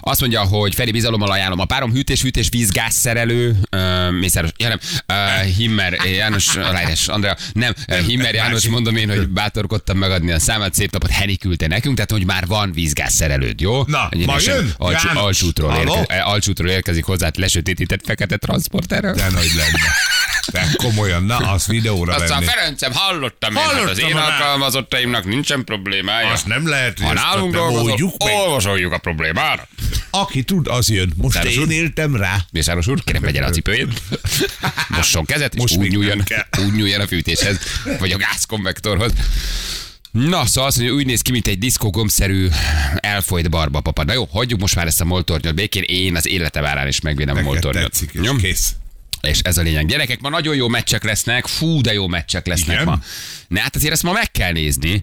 Azt 0.00 0.20
mondja, 0.20 0.40
hogy 0.40 0.74
Feri 0.74 0.90
bizalommal 0.90 1.30
ajánlom. 1.30 1.58
A 1.58 1.64
párom 1.64 1.92
hűtés-hűtés 1.92 2.48
vízgázszerelő, 2.48 3.56
uh, 3.76 4.10
Mészáros, 4.10 4.50
ja 4.56 4.68
nem, 4.68 4.78
uh, 5.08 5.46
Himmer 5.56 5.92
János, 5.92 6.54
Lájres 6.54 7.08
Andrea, 7.08 7.36
nem, 7.52 7.74
uh, 7.88 7.98
Himmer 7.98 8.34
János, 8.34 8.68
mondom 8.68 8.96
én, 8.96 9.08
hogy 9.08 9.28
bátorkodtam 9.28 9.98
megadni 9.98 10.32
a 10.32 10.38
számát, 10.38 10.74
szép 10.74 10.90
napot, 10.92 11.10
Henny 11.10 11.34
küldte 11.40 11.66
nekünk, 11.66 11.94
tehát 11.94 12.10
hogy 12.10 12.24
már 12.24 12.46
van 12.46 12.72
vízgázszerelőd, 12.72 13.60
jó? 13.60 13.82
Na, 13.86 14.08
ma 14.26 14.36
jön? 14.40 14.74
János. 14.78 15.04
alcsútról, 15.14 15.74
érke, 15.76 16.20
alcsútról 16.22 16.68
érkezik 16.68 17.04
hozzá 17.04 17.30
lesötétített 17.36 18.00
fekete 18.04 18.36
transporterrel. 18.36 19.14
De 19.14 19.30
nagy 19.30 19.50
lenne. 19.56 19.90
De 20.52 20.68
komolyan, 20.76 21.24
na, 21.24 21.36
azt 21.36 21.66
videóra 21.66 22.14
Aztán 22.14 22.28
venni. 22.28 22.44
Ferencem, 22.44 22.92
hallottam, 22.94 23.56
én, 23.56 23.62
hát 23.62 23.70
az 23.72 23.78
Hallottam 23.78 24.08
én 24.08 24.14
már. 24.14 24.30
alkalmazottaimnak 24.30 25.24
nincsen 25.24 25.64
problémája. 25.64 26.28
Azt 26.32 26.46
nem 26.46 26.68
lehet, 26.68 26.98
hogy 26.98 27.06
ha 27.06 27.12
nálunk 27.12 27.54
dolgozol, 27.54 28.12
olvasoljuk 28.18 28.92
a 28.92 28.98
problémára. 28.98 29.68
Aki 30.10 30.42
tud, 30.42 30.66
az 30.68 30.90
jön. 30.90 31.12
Most 31.16 31.36
Száros 31.36 31.54
én 31.54 31.62
úr? 31.62 31.70
éltem 31.70 32.16
rá. 32.16 32.36
Mészáros 32.50 32.86
úr, 32.86 33.04
kérem 33.04 33.22
vegye 33.22 33.40
le 33.40 33.46
a 33.46 33.50
cipőjét. 33.58 34.02
Mosson 34.88 35.24
kezet, 35.24 35.54
és 35.54 35.60
Most 35.60 35.76
úgy 35.76 35.90
nyúljon, 35.90 36.24
úgy 36.58 36.72
nyúljon 36.72 37.00
a 37.00 37.06
fűtéshez, 37.06 37.58
vagy 37.98 38.12
a 38.12 38.16
gázkonvektorhoz. 38.16 39.12
Na, 40.10 40.46
szóval 40.46 40.68
azt 40.68 40.76
mondja, 40.78 40.94
úgy 40.96 41.06
néz 41.06 41.20
ki, 41.22 41.30
mint 41.30 41.46
egy 41.46 41.58
diszkógombszerű 41.58 42.48
elfolyt 42.96 43.50
barba 43.50 43.80
papa. 43.80 44.04
Na 44.04 44.12
jó, 44.12 44.24
hagyjuk 44.32 44.60
most 44.60 44.74
már 44.74 44.86
ezt 44.86 45.00
a 45.00 45.04
moltornyot 45.04 45.54
békén, 45.54 45.82
én 45.82 46.16
az 46.16 46.28
életem 46.28 46.64
árán 46.64 46.86
is 46.88 47.00
megvédem 47.00 47.36
a 47.36 47.40
moltornyot. 47.40 47.82
tetszik, 47.82 48.10
és 48.12 48.20
Jó? 48.22 48.36
kész. 48.36 48.72
És 49.22 49.38
ez 49.38 49.58
a 49.58 49.62
lényeg. 49.62 49.86
Gyerekek, 49.86 50.20
ma 50.20 50.28
nagyon 50.28 50.54
jó 50.54 50.68
meccsek 50.68 51.04
lesznek, 51.04 51.46
fú, 51.46 51.80
de 51.80 51.92
jó 51.92 52.06
meccsek 52.06 52.46
lesznek 52.46 52.74
Igen? 52.74 52.84
ma. 52.84 53.00
Ne, 53.48 53.60
hát 53.60 53.76
azért 53.76 53.92
ezt 53.92 54.02
ma 54.02 54.12
meg 54.12 54.30
kell 54.30 54.52
nézni. 54.52 55.02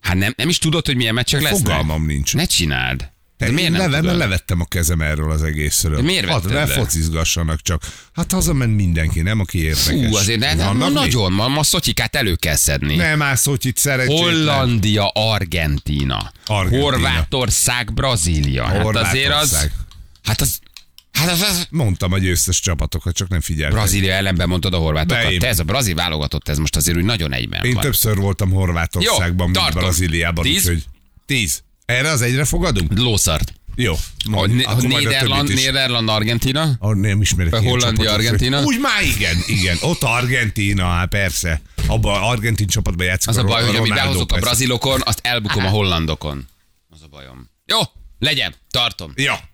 Hát 0.00 0.16
nem, 0.16 0.32
nem 0.36 0.48
is 0.48 0.58
tudod, 0.58 0.86
hogy 0.86 0.96
milyen 0.96 1.14
meccsek 1.14 1.42
lesznek? 1.42 1.60
Fogalmam 1.60 2.06
nincs. 2.06 2.34
Ne 2.34 2.44
csináld. 2.44 3.10
De 3.42 3.48
Te 3.48 3.52
miért 3.52 3.70
nem 3.70 3.90
leve, 3.90 4.12
levettem 4.12 4.60
a 4.60 4.64
kezem 4.64 5.00
erről 5.00 5.30
az 5.30 5.42
egészről. 5.42 5.96
De 5.96 6.02
miért 6.02 6.28
Hadd, 6.28 6.52
le? 6.52 6.66
focizgassanak 6.66 7.60
csak. 7.62 7.82
Hát 8.12 8.32
hazament 8.32 8.76
mindenki, 8.76 9.20
nem 9.20 9.40
aki 9.40 9.58
érdekes. 9.58 9.84
Fú, 9.84 10.16
azért 10.16 10.38
ne, 10.38 10.54
ne, 10.54 10.64
Vannak 10.64 10.88
még? 10.88 10.96
nagyon, 10.96 11.32
ma, 11.32 11.48
ma 11.48 11.62
szotyikát 11.62 12.16
elő 12.16 12.34
kell 12.34 12.54
szedni. 12.56 12.96
Nem 12.96 13.24
hogy 13.44 13.66
itt 13.66 13.76
szerencsétlen. 13.76 14.24
Hollandia, 14.24 15.08
Argentína, 15.08 16.32
Argentína. 16.46 16.82
Horvátország, 16.82 17.94
Brazília. 17.94 18.64
Hát 18.64 18.84
azért 18.84 19.32
az... 19.32 19.50
Horvátország. 19.50 19.72
Hát 20.22 20.40
az... 20.40 20.58
Hát 21.28 21.66
Mondtam 21.70 22.12
a 22.12 22.18
győztes 22.18 22.60
csapatokat, 22.60 23.14
csak 23.14 23.28
nem 23.28 23.40
figyeltek. 23.40 23.78
Brazília 23.78 24.12
ellenben 24.12 24.48
mondtad 24.48 24.74
a 24.74 24.78
horvátokat. 24.78 25.30
én- 25.30 25.38
Te 25.38 25.48
ez 25.48 25.58
a 25.58 25.64
brazil 25.64 25.94
válogatott, 25.94 26.48
ez 26.48 26.58
most 26.58 26.76
azért 26.76 26.96
úgy 26.96 27.04
nagyon 27.04 27.32
egyben 27.32 27.64
Én 27.64 27.74
van. 27.74 27.82
többször 27.82 28.16
voltam 28.16 28.50
Horvátországban, 28.50 29.50
Jó, 29.54 29.60
mint. 29.62 29.74
Brazíliában. 29.74 30.44
Tíz? 30.44 30.56
Úgyhogy 30.56 30.84
tíz. 31.26 31.62
Erre 31.84 32.08
az 32.10 32.22
egyre 32.22 32.44
fogadunk? 32.44 32.98
Lószart. 32.98 33.54
Jó. 33.74 33.92
A, 34.32 34.38
a 34.38 34.42
a 34.64 34.74
Néderland. 34.80 35.54
Néderland, 35.54 36.08
Argentina. 36.08 36.70
Ah, 36.78 36.94
nem 36.94 37.20
ismerek 37.20 37.52
A 37.52 37.60
Hollandia. 37.60 38.12
Argentína? 38.12 38.62
Úgy 38.62 38.78
már 38.80 39.02
igen, 39.02 39.36
igen. 39.46 39.76
Ott 39.80 40.02
Argentína, 40.02 40.84
hát 40.86 41.08
persze. 41.08 41.60
Abban 41.86 42.22
argentin 42.22 42.66
csapatban 42.66 43.06
játszik 43.06 43.28
Az 43.28 43.36
a 43.36 43.44
baj, 43.44 43.64
hogy 43.66 43.76
amit 43.76 43.94
behozok 43.94 44.32
a 44.32 44.38
brazilokon, 44.38 45.00
azt 45.04 45.18
elbukom 45.22 45.64
a 45.64 45.68
hollandokon. 45.68 46.48
Az 46.90 47.02
a 47.02 47.06
bajom. 47.10 47.50
Jó, 47.66 47.78
legyen, 48.18 48.54
tartom. 48.70 49.12
Ja. 49.16 49.50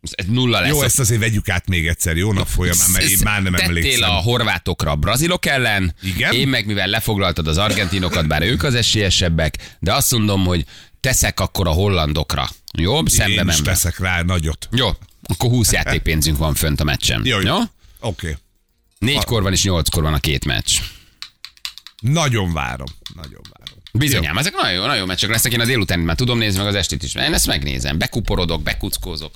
Ez 0.00 0.26
nulla 0.28 0.60
lesz. 0.60 0.70
Jó, 0.70 0.82
ezt 0.82 0.98
azért 0.98 1.20
vegyük 1.20 1.48
át 1.48 1.68
még 1.68 1.86
egyszer, 1.86 2.16
jó 2.16 2.32
nap 2.32 2.46
folyamán, 2.46 2.90
mert 2.92 3.08
én 3.08 3.18
már 3.24 3.42
nem 3.42 3.54
emlékszem. 3.54 4.10
a 4.10 4.12
horvátokra 4.12 4.90
a 4.90 4.96
brazilok 4.96 5.46
ellen, 5.46 5.94
Igen. 6.02 6.32
én 6.32 6.48
meg 6.48 6.66
mivel 6.66 6.86
lefoglaltad 6.86 7.46
az 7.46 7.58
argentinokat, 7.58 8.26
bár 8.26 8.42
ők 8.42 8.62
az 8.62 8.74
esélyesebbek, 8.74 9.76
de 9.78 9.94
azt 9.94 10.10
mondom, 10.12 10.44
hogy 10.44 10.64
teszek 11.00 11.40
akkor 11.40 11.66
a 11.66 11.70
hollandokra. 11.70 12.48
Jó, 12.78 13.06
szembe 13.06 13.40
Én 13.42 13.48
is 13.48 13.60
teszek 13.60 13.98
rá 13.98 14.22
nagyot. 14.22 14.68
Jó, 14.72 14.88
akkor 15.22 15.50
20 15.50 15.72
játékpénzünk 15.72 16.38
van 16.38 16.54
fönt 16.54 16.80
a 16.80 16.84
meccsen. 16.84 17.22
Jó, 17.24 17.40
Jó? 17.40 17.46
jó. 17.46 17.58
Oké. 18.00 18.36
Négykor 18.98 19.42
van 19.42 19.52
és 19.52 19.64
nyolckor 19.64 20.02
van 20.02 20.14
a 20.14 20.18
két 20.18 20.44
meccs. 20.44 20.78
Nagyon 22.00 22.52
várom. 22.52 22.86
Nagyon 23.14 23.40
várom. 23.58 23.78
Bizonyám, 23.92 24.38
ezek 24.38 24.52
nagyon 24.52 24.72
jó, 24.72 24.80
nagyon 24.80 24.96
jó 24.96 25.04
meccsek 25.06 25.30
lesznek. 25.30 25.52
Én 25.52 25.60
a 25.60 25.64
délután 25.64 25.98
már 25.98 26.16
tudom 26.16 26.38
nézni, 26.38 26.58
meg 26.58 26.66
az 26.68 26.74
estit 26.74 27.02
is. 27.02 27.14
Én 27.14 27.34
ezt 27.34 27.46
megnézem. 27.46 27.98
Bekuporodok, 27.98 28.62
bekuckózok. 28.62 29.32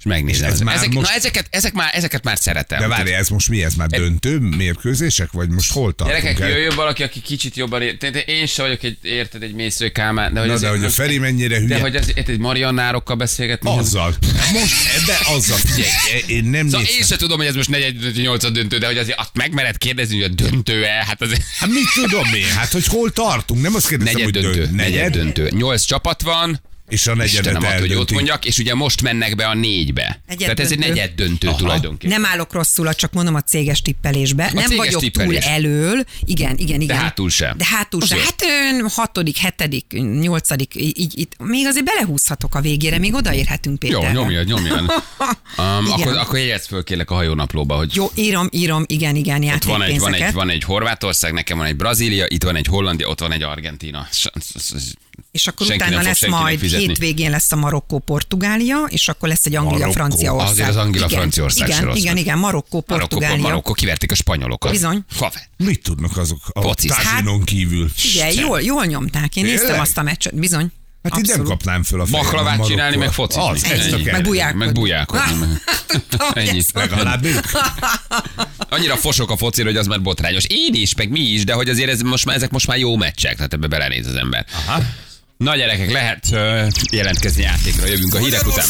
És 0.00 0.06
megnézem. 0.06 0.46
És 0.46 0.52
ez 0.52 0.60
már 0.60 0.74
ezek, 0.76 0.92
most- 0.92 1.08
Na, 1.08 1.14
ezeket, 1.14 1.46
ezek 1.50 1.72
már, 1.72 1.90
ezeket 1.94 2.24
már 2.24 2.38
szeretem. 2.38 2.80
De 2.80 2.86
várj, 2.86 3.12
ez 3.12 3.28
most 3.28 3.48
mi? 3.48 3.64
Ez 3.64 3.74
már 3.74 3.88
döntő 3.88 4.38
mérkőzések? 4.38 5.32
Vagy 5.32 5.48
most 5.48 5.72
hol 5.72 5.94
tartunk? 5.94 6.20
Gyerekek, 6.22 6.40
el? 6.42 6.48
jöjjön 6.48 6.74
valaki, 6.76 7.02
aki 7.02 7.20
kicsit 7.20 7.56
jobban 7.56 7.82
te- 7.98 8.08
Én 8.08 8.46
sem 8.46 8.64
vagyok 8.64 8.82
egy, 8.82 8.98
érted, 9.02 9.42
egy 9.42 9.54
mésző 9.54 9.88
kálmán. 9.88 10.32
De 10.34 10.40
hogy, 10.40 10.48
Na, 10.48 10.58
de 10.58 10.68
hogy 10.68 10.84
a 10.84 10.88
Feri 10.90 11.18
mennyire 11.18 11.56
hülye. 11.56 11.68
de 11.68 11.80
hogy 11.80 11.96
az, 11.96 12.12
egy 12.14 12.38
Mariannárokkal 12.38 13.16
beszélgetni. 13.16 13.70
Azzal. 13.78 14.14
Most 14.52 14.74
ebbe 15.00 15.18
azzal. 15.36 15.56
Figyelj, 15.56 16.22
én 16.26 16.44
nem 16.44 16.68
Szóval 16.68 16.86
én 16.86 17.04
sem 17.06 17.18
tudom, 17.18 17.38
hogy 17.38 17.46
ez 17.46 17.54
most 17.54 17.68
4 17.68 18.22
8 18.22 18.50
döntő, 18.52 18.78
de 18.78 18.86
hogy 18.86 18.98
azért 18.98 19.18
azt 19.18 19.30
megmered 19.34 19.78
kérdezni, 19.78 20.14
hogy 20.22 20.30
a 20.30 20.34
döntő-e, 20.34 21.04
hát 21.06 21.22
azért... 21.22 21.42
Hát 21.58 21.68
mit 21.68 21.86
tudom 21.94 22.34
én? 22.34 22.46
Hát, 22.56 22.72
hogy 22.72 22.86
hol 22.86 23.10
tartunk? 23.10 23.62
Nem 23.62 23.74
azt 23.74 23.88
kérdezem, 23.88 24.12
Negyed 24.14 24.34
hogy 24.34 24.42
döntő, 24.42 24.60
dönt. 24.60 24.74
negyed 24.76 25.12
döntő. 25.12 25.50
Nyolc 25.56 25.82
csapat 25.82 26.22
van, 26.22 26.60
És 26.90 27.06
a 27.06 27.14
negyedet 27.14 27.32
Istenem, 27.32 27.62
attól, 27.62 27.78
hogy 27.78 27.94
ott 27.94 28.12
mondjak, 28.12 28.44
és 28.44 28.58
ugye 28.58 28.74
most 28.74 29.02
mennek 29.02 29.36
be 29.36 29.46
a 29.46 29.54
négybe. 29.54 30.22
Negyed 30.26 30.42
Tehát 30.42 30.60
ez 30.60 30.70
egy 30.70 30.78
döntő. 30.78 30.92
negyed 30.94 31.14
döntő 31.14 31.50
tulajdonképpen. 31.56 32.20
Nem 32.20 32.30
állok 32.30 32.52
rosszul, 32.52 32.94
csak 32.94 33.12
mondom 33.12 33.34
a 33.34 33.40
céges 33.40 33.82
tippelésbe. 33.82 34.50
nem 34.54 34.64
céges 34.64 34.76
vagyok 34.76 35.00
tippelés. 35.00 35.44
túl 35.44 35.52
elől. 35.52 36.04
Igen, 36.24 36.56
igen, 36.56 36.80
igen. 36.80 36.96
hátul 36.96 37.30
sem. 37.30 37.56
De 37.56 37.64
hátul 37.66 38.00
sem. 38.00 38.18
Jó. 38.18 38.24
Hát 38.24 38.42
ön 38.72 38.88
hatodik, 38.88 39.36
hetedik, 39.36 39.86
nyolcadik, 40.20 40.74
így, 40.74 41.18
így, 41.18 41.28
még 41.38 41.66
azért 41.66 41.84
belehúzhatok 41.84 42.54
a 42.54 42.60
végére, 42.60 42.98
még 42.98 43.14
odaérhetünk 43.14 43.84
Jó, 43.84 43.98
Péter. 43.98 44.14
nyomjad, 44.14 44.46
nyomjad. 44.46 44.92
Um, 45.58 45.86
Igen. 45.86 46.00
akkor, 46.00 46.16
akkor 46.16 46.38
jegyez 46.38 46.66
föl 46.66 46.84
kérlek 46.84 47.10
a 47.10 47.14
hajónaplóba, 47.14 47.76
hogy 47.76 47.94
Jó, 47.94 48.10
írom, 48.14 48.48
írom, 48.50 48.84
igen, 48.86 49.16
igen, 49.16 49.42
ott 49.42 49.64
van 49.64 49.82
egy, 49.82 49.98
van, 49.98 50.14
egy, 50.14 50.32
van 50.32 50.50
egy 50.50 50.64
Horvátország, 50.64 51.32
nekem 51.32 51.58
van 51.58 51.66
egy 51.66 51.76
Brazília, 51.76 52.24
itt 52.28 52.42
van 52.42 52.56
egy 52.56 52.66
Hollandia, 52.66 53.08
ott 53.08 53.20
van 53.20 53.32
egy 53.32 53.42
Argentina. 53.42 54.08
És 55.30 55.46
akkor 55.46 55.66
senki 55.66 55.84
utána 55.84 56.02
lesz 56.02 56.26
majd 56.26 56.58
fizetni. 56.58 56.86
hétvégén 56.86 57.30
lesz 57.30 57.52
a 57.52 57.56
Marokkó-Portugália, 57.56 58.84
és 58.88 59.08
akkor 59.08 59.28
lesz 59.28 59.44
egy 59.46 59.52
Marokkó. 59.52 59.72
Anglia-Franciaország. 59.74 60.50
Azért 60.50 60.68
az 60.68 60.76
Anglia-Franciaország 60.76 61.68
Igen, 61.68 61.96
igen, 61.96 62.16
igen, 62.16 62.38
Marokkó, 62.38 62.84
Marokkó-Portugália. 62.86 63.42
Marokkó 63.42 63.72
kiverték 63.72 64.10
a 64.10 64.14
spanyolokat. 64.14 64.70
Bizony. 64.70 65.04
Haver. 65.16 65.48
Mit 65.56 65.82
tudnak 65.82 66.16
azok 66.16 66.38
a 66.52 66.60
Fociz. 66.60 66.94
tázinon 66.94 67.44
kívül? 67.44 67.88
Figyelj, 67.94 68.34
jól, 68.34 68.60
jól 68.60 68.84
nyomták. 68.84 69.36
Én 69.36 69.44
néztem 69.44 69.64
Tényleg? 69.66 69.80
azt 69.80 69.98
a 69.98 70.02
meccset, 70.02 70.34
bizony. 70.34 70.72
Hát 71.02 71.12
itt 71.18 71.26
nem 71.26 71.40
Abszolút. 71.40 71.48
kapnám 71.48 71.82
föl 71.82 72.00
a 72.00 72.06
fejem. 72.06 72.22
Baklavát 72.24 72.60
a 72.60 72.66
csinálni, 72.66 72.96
meg 72.96 73.12
focizni. 73.12 73.42
Az, 73.48 73.62
kell. 73.62 74.12
Meg 74.12 74.22
bujálkodni. 74.22 74.64
Meg 74.64 74.74
bujálkodni. 74.74 75.46
Ennyi. 76.32 76.62
Legalább 76.72 77.24
ők. 77.24 77.44
Annyira 78.70 78.96
fosok 78.96 79.30
a 79.30 79.36
focira, 79.36 79.66
hogy 79.68 79.76
az 79.76 79.86
már 79.86 80.02
botrányos. 80.02 80.44
Én 80.48 80.74
is, 80.74 80.94
meg 80.94 81.10
mi 81.10 81.20
is, 81.20 81.44
de 81.44 81.52
hogy 81.52 81.68
azért 81.68 81.90
ez 81.90 82.00
most 82.00 82.24
már, 82.24 82.36
ezek 82.36 82.50
most 82.50 82.66
már 82.66 82.78
jó 82.78 82.96
meccsek, 82.96 83.36
tehát 83.36 83.52
ebbe 83.52 83.66
belenéz 83.66 84.06
az 84.06 84.14
ember. 84.14 84.46
Aha. 84.66 84.82
Na 85.44 85.56
gyerekek, 85.56 85.90
lehet 85.92 86.24
ö, 86.32 86.66
jelentkezni 86.92 87.42
játékra, 87.42 87.86
jövünk 87.86 88.14
a 88.14 88.18
hírek 88.18 88.46
után. 88.46 88.64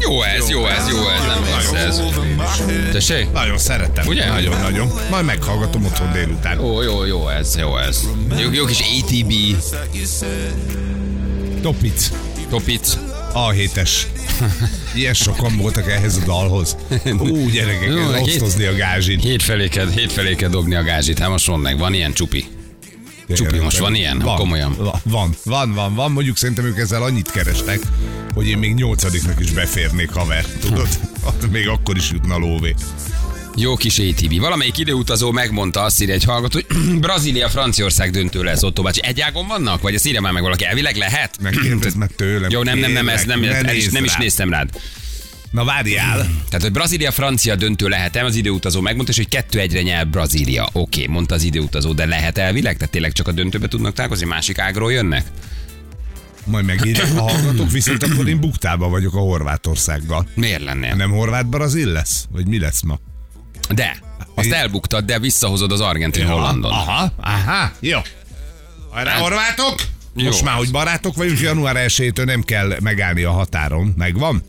Jó 0.00 0.22
ez, 0.22 0.48
jó 0.48 0.66
ez, 0.66 0.88
jó 0.88 1.08
ez, 1.08 1.24
nem 1.26 1.44
rossz 1.54 1.72
ez. 1.72 2.00
Tessék? 2.92 3.32
Nagyon 3.32 3.58
szeretem. 3.58 4.06
Ugye? 4.06 4.28
Nagyon-nagyon. 4.28 4.90
Majd 5.10 5.24
meghallgatom 5.24 5.84
otthon 5.84 6.12
délután. 6.12 6.56
Jó, 6.56 6.82
jó, 6.82 7.04
jó 7.04 7.28
ez, 7.28 7.56
jó 7.56 7.78
ez. 7.78 8.00
Jó, 8.38 8.52
jó 8.52 8.64
kis 8.64 8.80
ATB, 8.80 9.32
Topic. 11.62 12.10
topic. 12.50 13.07
A7-es. 13.34 13.90
Ilyen 14.94 15.14
sokan 15.14 15.56
voltak 15.56 15.90
ehhez 15.90 16.16
a 16.16 16.24
dalhoz. 16.24 16.76
Ú, 17.18 17.50
gyerekek, 17.50 17.88
Jó, 17.88 18.10
ez 18.10 18.20
osztozni 18.20 18.64
a 18.64 18.74
gázsit. 18.74 19.22
Hétfelé 19.22 19.68
kell, 19.68 19.90
hétfelé 19.90 20.34
kell 20.34 20.48
dobni 20.48 20.74
a 20.74 20.82
gázsit, 20.82 21.18
hát 21.18 21.28
most 21.28 21.46
van 21.46 21.60
meg, 21.60 21.78
van 21.78 21.94
ilyen 21.94 22.12
csupi. 22.12 22.44
Csupi, 23.28 23.58
most 23.58 23.78
van 23.78 23.94
ilyen? 23.94 24.18
Van, 24.18 24.36
Komolyan. 24.36 24.76
Van, 25.02 25.34
van, 25.44 25.72
van, 25.74 25.94
van. 25.94 26.12
Mondjuk 26.12 26.36
szerintem 26.36 26.64
ők 26.64 26.78
ezzel 26.78 27.02
annyit 27.02 27.30
kerestek, 27.30 27.80
hogy 28.34 28.46
én 28.46 28.58
még 28.58 28.74
nyolcadiknak 28.74 29.40
is 29.40 29.50
beférnék 29.50 30.10
haver. 30.10 30.44
Tudod? 30.60 30.88
Még 31.52 31.68
akkor 31.68 31.96
is 31.96 32.10
jutna 32.10 32.36
lóvé. 32.36 32.74
Jó 33.60 33.76
kis 33.76 33.98
ATV. 33.98 34.40
Valamelyik 34.40 34.78
időutazó 34.78 35.30
megmondta 35.30 35.82
azt 35.82 36.02
írja 36.02 36.14
egy 36.14 36.24
hallgató, 36.24 36.60
hogy 36.66 36.76
Brazília, 37.00 37.48
Franciaország 37.48 38.10
döntő 38.10 38.42
lesz 38.42 38.62
bácsi. 38.82 39.00
Egy 39.02 39.20
ágon 39.20 39.46
vannak? 39.46 39.82
Vagy 39.82 39.94
ezt 39.94 40.06
írja 40.06 40.20
már 40.20 40.32
meg 40.32 40.42
valaki? 40.42 40.64
Elvileg 40.64 40.96
lehet? 40.96 41.36
Megkérdezd 41.40 41.96
meg 41.96 42.14
tőlem. 42.16 42.50
Jó, 42.50 42.62
nem, 42.62 42.78
nem, 42.78 42.92
nem, 42.92 43.08
ez 43.08 43.24
nem, 43.24 43.44
el 43.44 43.74
is, 43.74 43.88
nem 43.88 44.04
is 44.04 44.16
néztem 44.16 44.50
rád. 44.50 44.70
Na 45.50 45.64
várjál. 45.64 46.16
Tehát, 46.18 46.62
hogy 46.62 46.72
Brazília-Francia 46.72 47.56
döntő 47.56 47.88
lehet-e? 47.88 48.24
Az 48.24 48.34
időutazó 48.34 48.80
megmondta, 48.80 49.12
és 49.12 49.18
hogy 49.18 49.28
kettő 49.28 49.58
egyre 49.58 49.82
nyer 49.82 50.08
Brazília. 50.08 50.68
Oké, 50.72 51.06
mondta 51.06 51.34
az 51.34 51.42
időutazó, 51.42 51.92
de 51.92 52.06
lehet 52.06 52.38
elvileg? 52.38 52.76
Tehát 52.76 52.92
tényleg 52.92 53.12
csak 53.12 53.28
a 53.28 53.32
döntőbe 53.32 53.68
tudnak 53.68 53.92
találkozni, 53.92 54.26
másik 54.26 54.58
ágról 54.58 54.92
jönnek? 54.92 55.26
Majd 56.44 56.64
megírják 56.64 57.16
a 57.16 57.20
hallgatók, 57.20 57.70
viszont 57.70 58.02
akkor 58.02 58.28
én 58.28 58.40
buktában 58.40 58.90
vagyok 58.90 59.14
a 59.14 59.18
Horvátországgal. 59.18 60.28
Miért 60.34 60.62
lennél? 60.62 60.94
Nem 60.94 61.10
horvát-brazil 61.10 61.88
lesz? 61.88 62.26
Vagy 62.30 62.46
mi 62.46 62.58
lesz 62.58 62.82
ma? 62.82 62.98
De, 63.68 63.96
azt 64.34 64.50
elbuktad, 64.52 65.04
de 65.04 65.18
visszahozod 65.18 65.72
az 65.72 65.80
argentin 65.80 66.26
Hollandon. 66.26 66.70
Aha, 66.70 67.12
aha, 67.16 67.72
jó. 67.80 67.98
Arra 68.90 69.10
horvátok? 69.10 69.74
Most 70.14 70.42
már, 70.42 70.54
hogy 70.54 70.70
barátok 70.70 71.16
vagyunk, 71.16 71.40
január 71.40 71.76
1 71.76 72.12
nem 72.24 72.42
kell 72.42 72.76
megállni 72.80 73.22
a 73.22 73.30
határon. 73.30 73.94
Megvan? 73.96 74.42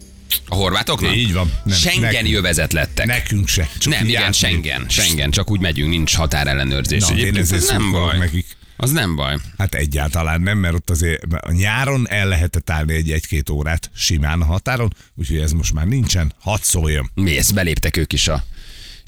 A 0.47 0.55
horvátoknak? 0.55 1.15
Így 1.15 1.33
van. 1.33 1.51
Nem, 1.63 1.77
Schengeni 1.77 2.13
nekünk. 2.13 2.35
övezetlettek. 2.35 3.05
Nekünk 3.05 3.47
se. 3.47 3.69
Csak 3.79 3.93
nem, 3.93 4.05
igen, 4.05 4.17
átmegy. 4.21 4.35
Schengen, 4.35 4.85
Schengen, 4.89 5.31
csak 5.31 5.51
úgy 5.51 5.59
megyünk, 5.59 5.89
nincs 5.89 6.15
határellenőrzés. 6.15 7.01
Na, 7.01 7.09
én 7.11 7.17
Egyébként 7.17 7.51
az 7.51 7.67
nem 7.69 7.91
baj. 7.91 8.17
nekik. 8.17 8.57
Az 8.77 8.91
nem 8.91 9.15
baj. 9.15 9.35
Hát 9.57 9.75
egyáltalán 9.75 10.41
nem, 10.41 10.57
mert 10.57 10.73
ott 10.73 10.89
azért 10.89 11.23
a 11.39 11.51
nyáron 11.51 12.09
el 12.09 12.27
lehetett 12.27 12.69
állni 12.69 12.93
egy 12.93 13.11
egy-két 13.11 13.49
órát 13.49 13.89
simán 13.95 14.41
a 14.41 14.45
határon, 14.45 14.93
úgyhogy 15.15 15.37
ez 15.37 15.51
most 15.51 15.73
már 15.73 15.85
nincsen. 15.85 16.33
Hadd 16.39 16.59
szóljon. 16.61 17.09
Mész, 17.13 17.51
beléptek 17.51 17.97
ők 17.97 18.13
is 18.13 18.27
a 18.27 18.43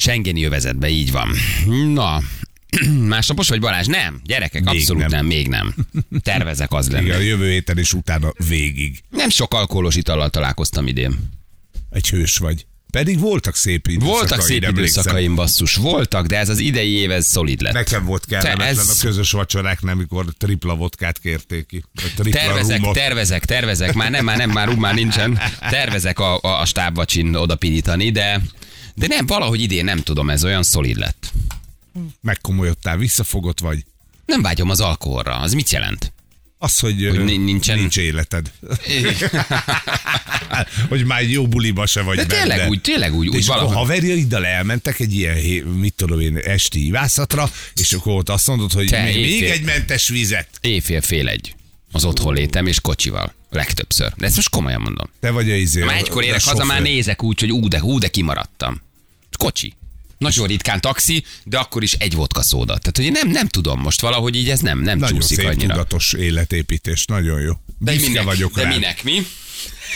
Schengeni 0.01 0.43
övezetbe, 0.43 0.89
így 0.89 1.11
van. 1.11 1.29
Na, 1.93 2.21
másnapos 3.15 3.47
vagy 3.49 3.59
Balázs? 3.59 3.85
Nem, 3.87 4.19
gyerekek, 4.23 4.63
Még 4.63 4.75
abszolút 4.75 5.01
nem. 5.01 5.09
nem. 5.11 5.25
még 5.25 5.47
nem. 5.47 5.73
Tervezek 6.21 6.71
az 6.73 6.87
Igen, 6.87 7.03
a 7.03 7.07
lenni. 7.07 7.23
jövő 7.25 7.49
héten 7.49 7.77
és 7.77 7.93
utána 7.93 8.33
végig. 8.47 8.99
Nem 9.09 9.29
sok 9.29 9.53
alkoholos 9.53 9.95
itallal 9.95 10.29
találkoztam 10.29 10.87
idén. 10.87 11.29
Egy 11.89 12.09
hős 12.09 12.37
vagy. 12.37 12.65
Pedig 12.91 13.19
voltak 13.19 13.55
szép 13.55 13.87
időszakaid, 13.87 14.17
Voltak 14.17 14.41
szép 14.41 14.63
időszakaim, 14.69 15.35
basszus, 15.35 15.75
voltak, 15.75 16.25
de 16.27 16.37
ez 16.37 16.49
az 16.49 16.59
idei 16.59 16.91
év, 16.91 17.11
ez 17.11 17.25
szolid 17.27 17.61
lett. 17.61 17.73
Nekem 17.73 18.05
volt 18.05 18.25
kellemetlen 18.25 18.67
ez- 18.67 18.89
a 18.89 19.05
közös 19.05 19.31
vacsorák, 19.31 19.81
nem, 19.81 19.97
amikor 19.97 20.25
tripla 20.37 20.75
vodkát 20.75 21.19
kérték 21.19 21.65
ki. 21.65 21.83
Tripla 22.15 22.39
Tervezek, 22.39 22.79
rumot. 22.79 22.95
tervezek, 22.95 23.45
tervezek, 23.45 23.93
már 23.93 24.11
nem, 24.11 24.23
már 24.25 24.37
nem, 24.37 24.49
már 24.51 24.67
rum 24.67 24.79
már 24.79 24.93
nincsen. 24.93 25.39
Tervezek 25.69 26.19
a, 26.19 26.37
a, 26.41 26.59
a 26.59 26.65
stábvacsin 26.65 27.35
oda 27.35 27.55
pirítani, 27.55 28.11
de, 28.11 28.41
de 28.95 29.07
nem, 29.07 29.25
valahogy 29.25 29.61
idén 29.61 29.83
nem 29.85 29.99
tudom, 29.99 30.29
ez 30.29 30.43
olyan 30.43 30.63
szolid 30.63 30.97
lett. 30.97 31.31
Megkomolyodtál, 32.21 32.97
visszafogott 32.97 33.59
vagy. 33.59 33.85
Nem 34.25 34.41
vágyom 34.41 34.69
az 34.69 34.79
alkoholra, 34.79 35.39
az 35.39 35.53
mit 35.53 35.69
jelent? 35.69 36.13
Az, 36.57 36.79
hogy, 36.79 37.07
Hogy 37.07 37.23
nincsen- 37.43 37.79
nincs 37.79 37.97
életed. 37.97 38.51
hogy 40.89 41.05
már 41.05 41.23
jó 41.29 41.47
buliba 41.47 41.85
se 41.85 42.01
vagy 42.01 42.15
De 42.17 42.25
benne. 42.25 42.41
tényleg 42.41 42.69
úgy, 42.69 42.81
tényleg 42.81 43.15
úgy, 43.15 43.27
akkor 43.27 43.41
valahogy. 43.45 43.75
haverjaiddal 43.75 44.45
elmentek 44.45 44.99
egy 44.99 45.13
ilyen, 45.13 45.63
mit 45.63 45.93
tudom 45.93 46.19
én, 46.19 46.37
esti 46.37 46.85
ivászatra, 46.85 47.51
és 47.75 47.93
akkor 47.93 48.13
ott 48.13 48.29
azt 48.29 48.47
mondod, 48.47 48.71
hogy 48.71 48.87
Te, 48.87 49.03
még, 49.03 49.15
még 49.15 49.25
éjfél. 49.29 49.51
egy 49.51 49.63
mentes 49.63 50.07
vizet. 50.07 50.47
Éjfél 50.61 51.01
fél 51.01 51.27
egy. 51.27 51.55
Az 51.91 52.05
otthon 52.05 52.33
létem 52.33 52.67
és 52.67 52.79
kocsival. 52.79 53.33
Legtöbbször. 53.51 54.13
De 54.17 54.25
ezt 54.25 54.35
most 54.35 54.49
komolyan 54.49 54.81
mondom. 54.81 55.09
Te 55.19 55.29
vagy 55.31 55.51
a 55.51 55.55
izé. 55.55 55.83
Már 55.83 55.97
egykor 55.97 56.23
érek 56.23 56.43
haza, 56.43 56.63
már 56.65 56.81
nézek 56.81 57.23
úgy, 57.23 57.39
hogy 57.39 57.51
ú, 57.51 57.67
de, 57.67 57.81
ú, 57.81 57.99
de 57.99 58.07
kimaradtam. 58.07 58.81
Kocsi. 59.37 59.73
Nagyon 60.17 60.47
ritkán 60.47 60.81
taxi, 60.81 61.23
de 61.43 61.57
akkor 61.57 61.83
is 61.83 61.93
egy 61.93 62.13
vodka 62.15 62.41
szóda. 62.41 62.77
Tehát, 62.77 62.97
hogy 62.97 63.11
nem, 63.11 63.29
nem 63.31 63.47
tudom 63.47 63.79
most 63.81 64.01
valahogy 64.01 64.35
így 64.35 64.49
ez 64.49 64.59
nem, 64.59 64.79
nem 64.81 64.97
Nagyon 64.97 65.19
csúszik 65.19 65.37
szép 65.37 65.47
annyira. 65.47 65.73
tudatos 65.73 66.13
életépítés, 66.13 67.05
nagyon 67.05 67.41
jó. 67.41 67.53
De 67.77 67.91
Büszke 67.91 68.07
minek? 68.07 68.23
vagyok 68.23 68.55
de 68.55 68.61
rád. 68.63 68.73
minek? 68.73 69.03
Mi? 69.03 69.25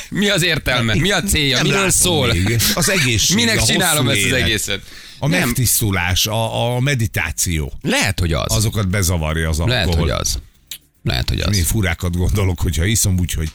Mi 0.10 0.30
az 0.30 0.44
értelme? 0.44 0.94
Mi 0.96 1.12
a 1.12 1.24
célja? 1.24 1.56
Nem 1.58 1.66
Miről 1.66 1.90
szól? 1.90 2.34
még. 2.34 2.58
Az 2.76 2.90
egészség, 2.90 3.36
Minek 3.46 3.62
a 3.62 3.66
csinálom 3.66 4.08
ezt 4.10 4.18
az 4.20 4.26
élet. 4.26 4.42
egészet? 4.42 4.82
A 5.20 5.28
Nem. 5.28 5.40
megtisztulás, 5.40 6.26
a, 6.28 6.76
a 6.76 6.80
meditáció, 6.80 7.74
Lehet, 7.82 8.20
hogy 8.20 8.34
az. 8.34 8.56
azokat 8.56 8.88
bezavarja 8.88 9.50
az 9.50 9.60
alkohol. 9.60 9.84
Lehet, 9.86 9.94
hogy 10.00 10.10
az. 10.10 10.40
Lehet, 11.06 11.30
hogy 11.30 11.38
Én 11.38 11.46
az. 11.48 11.62
furákat 11.62 12.18
gondolok, 12.18 12.60
hogyha 12.60 12.86
iszom 12.86 13.20
úgy, 13.20 13.32
hogy 13.32 13.52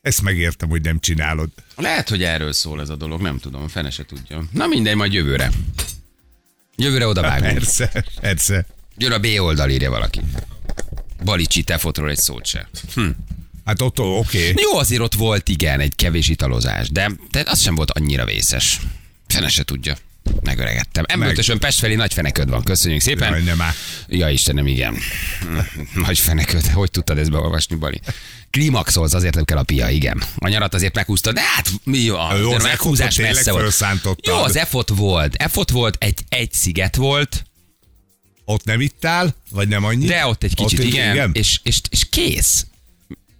ezt 0.00 0.22
megértem, 0.22 0.68
hogy 0.68 0.82
nem 0.82 1.00
csinálod. 1.00 1.48
Lehet, 1.76 2.08
hogy 2.08 2.22
erről 2.22 2.52
szól 2.52 2.80
ez 2.80 2.88
a 2.88 2.96
dolog, 2.96 3.20
nem 3.20 3.38
tudom, 3.38 3.68
fene 3.68 3.90
se 3.90 4.04
tudja. 4.04 4.44
Na 4.52 4.66
mindegy, 4.66 4.94
majd 4.96 5.12
jövőre. 5.12 5.50
Jövőre 6.76 7.06
oda 7.06 7.20
vágunk. 7.20 7.52
Persze, 7.52 8.04
persze. 8.20 8.66
Jön 8.96 9.12
a 9.12 9.18
B 9.18 9.26
oldal, 9.38 9.70
írja 9.70 9.90
valaki. 9.90 10.20
Balicsi 11.24 11.62
tefotról 11.62 12.10
egy 12.10 12.18
szót 12.18 12.46
se. 12.46 12.68
Hm. 12.94 13.08
Hát 13.64 13.80
ott 13.80 14.00
oké. 14.00 14.50
Okay. 14.50 14.62
Jó, 14.62 14.78
azért 14.78 15.02
ott 15.02 15.14
volt 15.14 15.48
igen 15.48 15.80
egy 15.80 15.94
kevés 15.94 16.28
italozás, 16.28 16.90
de, 16.90 17.10
de 17.30 17.44
az 17.46 17.60
sem 17.60 17.74
volt 17.74 17.90
annyira 17.90 18.24
vészes. 18.24 18.80
Fene 19.26 19.48
se 19.48 19.64
tudja. 19.64 19.96
Megöregettem. 20.42 21.04
M5-ösön 21.14 21.56
Pest 21.60 21.78
felé 21.78 21.94
nagy 21.94 22.12
feneköd 22.12 22.48
van. 22.50 22.62
Köszönjük 22.62 23.00
szépen. 23.00 23.30
Jaj, 23.30 23.42
nem. 23.42 23.62
Ja 24.08 24.28
Istenem, 24.28 24.66
igen. 24.66 24.96
Nagy 25.94 26.18
feneköd. 26.18 26.66
Hogy 26.66 26.90
tudtad 26.90 27.18
ezt 27.18 27.30
beolvasni, 27.30 27.76
Bali? 27.76 28.00
Klimaxolsz, 28.50 29.14
azért 29.14 29.34
nem 29.34 29.44
kell 29.44 29.58
a 29.58 29.62
pia, 29.62 29.88
igen. 29.88 30.22
A 30.38 30.48
nyarat 30.48 30.74
azért 30.74 30.94
meghúztad, 30.94 31.34
de 31.34 31.40
hát 31.40 31.70
mi 31.84 31.98
jó, 31.98 32.16
Jó, 32.40 32.52
az 32.52 32.64
a 32.64 32.66
meghúzás 32.66 33.16
messze 33.16 33.52
volt. 33.52 33.74
Jó, 34.26 34.34
az 34.34 34.58
F-ot 34.68 34.88
volt. 34.88 35.42
F-ot 35.48 35.70
volt, 35.70 35.96
egy, 35.98 36.18
egy 36.28 36.52
sziget 36.52 36.96
volt, 36.96 37.44
Ott 38.44 38.64
nem 38.64 38.80
ittál, 38.80 39.34
vagy 39.50 39.68
nem 39.68 39.84
annyi? 39.84 40.06
de 40.06 40.26
ott 40.26 40.42
egy 40.42 40.54
kicsit, 40.54 40.78
ott, 40.78 40.84
igen, 40.84 41.14
igen. 41.14 41.30
És, 41.34 41.60
és, 41.62 41.80
és 41.90 42.08
kész. 42.10 42.66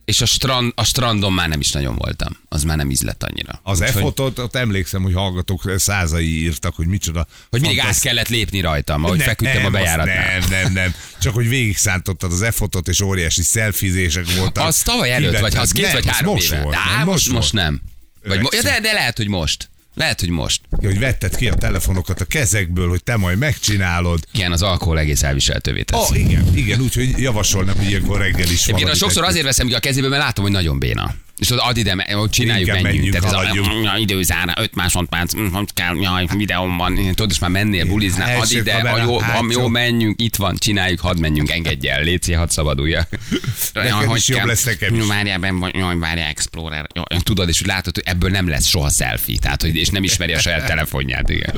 És 0.08 0.20
a, 0.20 0.26
strand, 0.26 0.72
a 0.74 0.84
strandon 0.84 1.32
már 1.32 1.48
nem 1.48 1.60
is 1.60 1.70
nagyon 1.70 1.94
voltam. 1.96 2.36
Az 2.48 2.62
már 2.62 2.76
nem 2.76 2.90
ízlett 2.90 3.22
annyira. 3.22 3.60
Az 3.62 3.80
Úgyhogy- 3.80 4.02
F-ot 4.02 4.38
ott, 4.38 4.54
emlékszem, 4.56 5.02
hogy 5.02 5.12
hallgatók 5.12 5.72
százai 5.76 6.42
írtak, 6.42 6.74
hogy 6.74 6.86
micsoda. 6.86 7.26
Hogy 7.50 7.60
mindig 7.60 7.78
át 7.78 7.84
fantasz- 7.84 8.02
kellett 8.02 8.28
lépni 8.28 8.60
rajtam, 8.60 9.04
ahogy 9.04 9.18
Nem, 9.18 9.26
feküdtem 9.26 9.56
a 9.56 9.70
nem, 9.70 9.74
azt 9.74 9.82
bejáratnál. 9.82 10.38
Nem, 10.38 10.48
nem, 10.62 10.72
nem. 10.72 10.94
Csak 11.20 11.34
hogy 11.34 11.48
végig 11.48 11.76
szántottad 11.76 12.32
az 12.32 12.46
F-otot, 12.50 12.88
és 12.88 13.00
óriási 13.00 13.42
szelfizések 13.42 14.34
voltak. 14.36 14.66
Az 14.66 14.82
tavaly 14.82 15.12
előtt, 15.12 15.38
vagy 15.38 15.56
az 15.56 15.70
két 15.72 15.92
vagy 15.92 16.06
három 16.08 16.34
most 16.34 16.52
éve. 16.52 16.62
Volt, 16.62 16.76
Á, 16.76 16.96
nem, 16.96 17.06
most, 17.06 17.32
most 17.32 17.52
volt. 17.52 17.64
nem. 17.64 17.80
Vagy 18.24 18.40
mo- 18.40 18.54
ja, 18.54 18.62
de, 18.62 18.80
de 18.80 18.92
lehet, 18.92 19.16
hogy 19.16 19.28
most. 19.28 19.70
Lehet, 19.98 20.20
hogy 20.20 20.28
most. 20.28 20.60
Hogy 20.70 20.98
vetted 20.98 21.36
ki 21.36 21.48
a 21.48 21.54
telefonokat 21.54 22.20
a 22.20 22.24
kezekből, 22.24 22.88
hogy 22.88 23.02
te 23.02 23.16
majd 23.16 23.38
megcsinálod. 23.38 24.20
Igen, 24.32 24.52
az 24.52 24.62
alkohol 24.62 24.98
egész 24.98 25.22
elviselhetővé 25.22 25.82
tesz. 25.82 26.10
oh, 26.10 26.18
igen, 26.18 26.56
igen, 26.56 26.80
úgyhogy 26.80 27.14
javasolnám, 27.16 27.76
hogy 27.76 27.88
ilyenkor 27.88 28.18
reggel 28.18 28.50
is 28.50 28.66
valamit 28.66 28.96
sokszor 28.96 29.24
azért 29.24 29.44
veszem 29.44 29.66
ki 29.66 29.74
a 29.74 29.78
kezébe, 29.78 30.08
mert 30.08 30.22
látom, 30.22 30.44
hogy 30.44 30.52
nagyon 30.52 30.78
béna. 30.78 31.14
És 31.38 31.46
tudod, 31.46 31.62
add 31.66 31.76
ide, 31.76 32.14
hogy 32.14 32.30
csináljuk, 32.30 32.66
Inkább 32.66 32.82
menjünk. 32.82 33.14
menjünk, 33.14 33.32
Tehát 33.32 33.46
ez 33.46 33.64
a 33.64 33.82
ja, 33.82 33.96
időzára, 33.96 34.52
5 34.56 34.74
másodperc, 34.74 35.36
mm, 35.36 35.46
hogy 35.46 35.72
kell, 35.74 35.96
jaj, 35.96 36.26
videóm 36.36 36.76
van. 36.76 36.94
Tudod, 36.94 37.30
és 37.30 37.38
már 37.38 37.50
mennél, 37.50 37.86
buliznál, 37.86 38.40
add 38.40 38.50
ide, 38.50 38.88
ha 38.88 39.02
jó, 39.02 39.18
hátsó. 39.18 39.50
jó, 39.50 39.68
menjünk, 39.68 40.22
itt 40.22 40.36
van, 40.36 40.56
csináljuk, 40.56 41.00
hadd 41.00 41.18
menjünk, 41.18 41.50
engedj 41.50 41.88
el, 41.88 42.02
légy 42.02 42.34
hadd 42.34 42.48
szabadulja. 42.48 43.08
Neked 43.74 44.16
is 44.16 44.28
jobb 44.28 44.44
lesz, 44.44 44.64
nekem 44.64 44.94
is. 44.94 45.06
Várjál, 45.06 45.38
ben 45.38 45.70
jaj, 45.72 45.96
várjál, 45.96 46.28
Explorer. 46.28 46.86
Jaj, 46.94 47.20
tudod, 47.22 47.48
és 47.48 47.60
látod, 47.60 47.94
hogy 47.94 48.04
ebből 48.06 48.30
nem 48.30 48.48
lesz 48.48 48.66
soha 48.66 48.90
selfie, 48.90 49.38
tehát, 49.38 49.62
hogy, 49.62 49.76
és 49.76 49.88
nem 49.88 50.04
ismeri 50.04 50.32
a 50.32 50.38
saját 50.38 50.66
telefonját, 50.72 51.28
igen. 51.28 51.54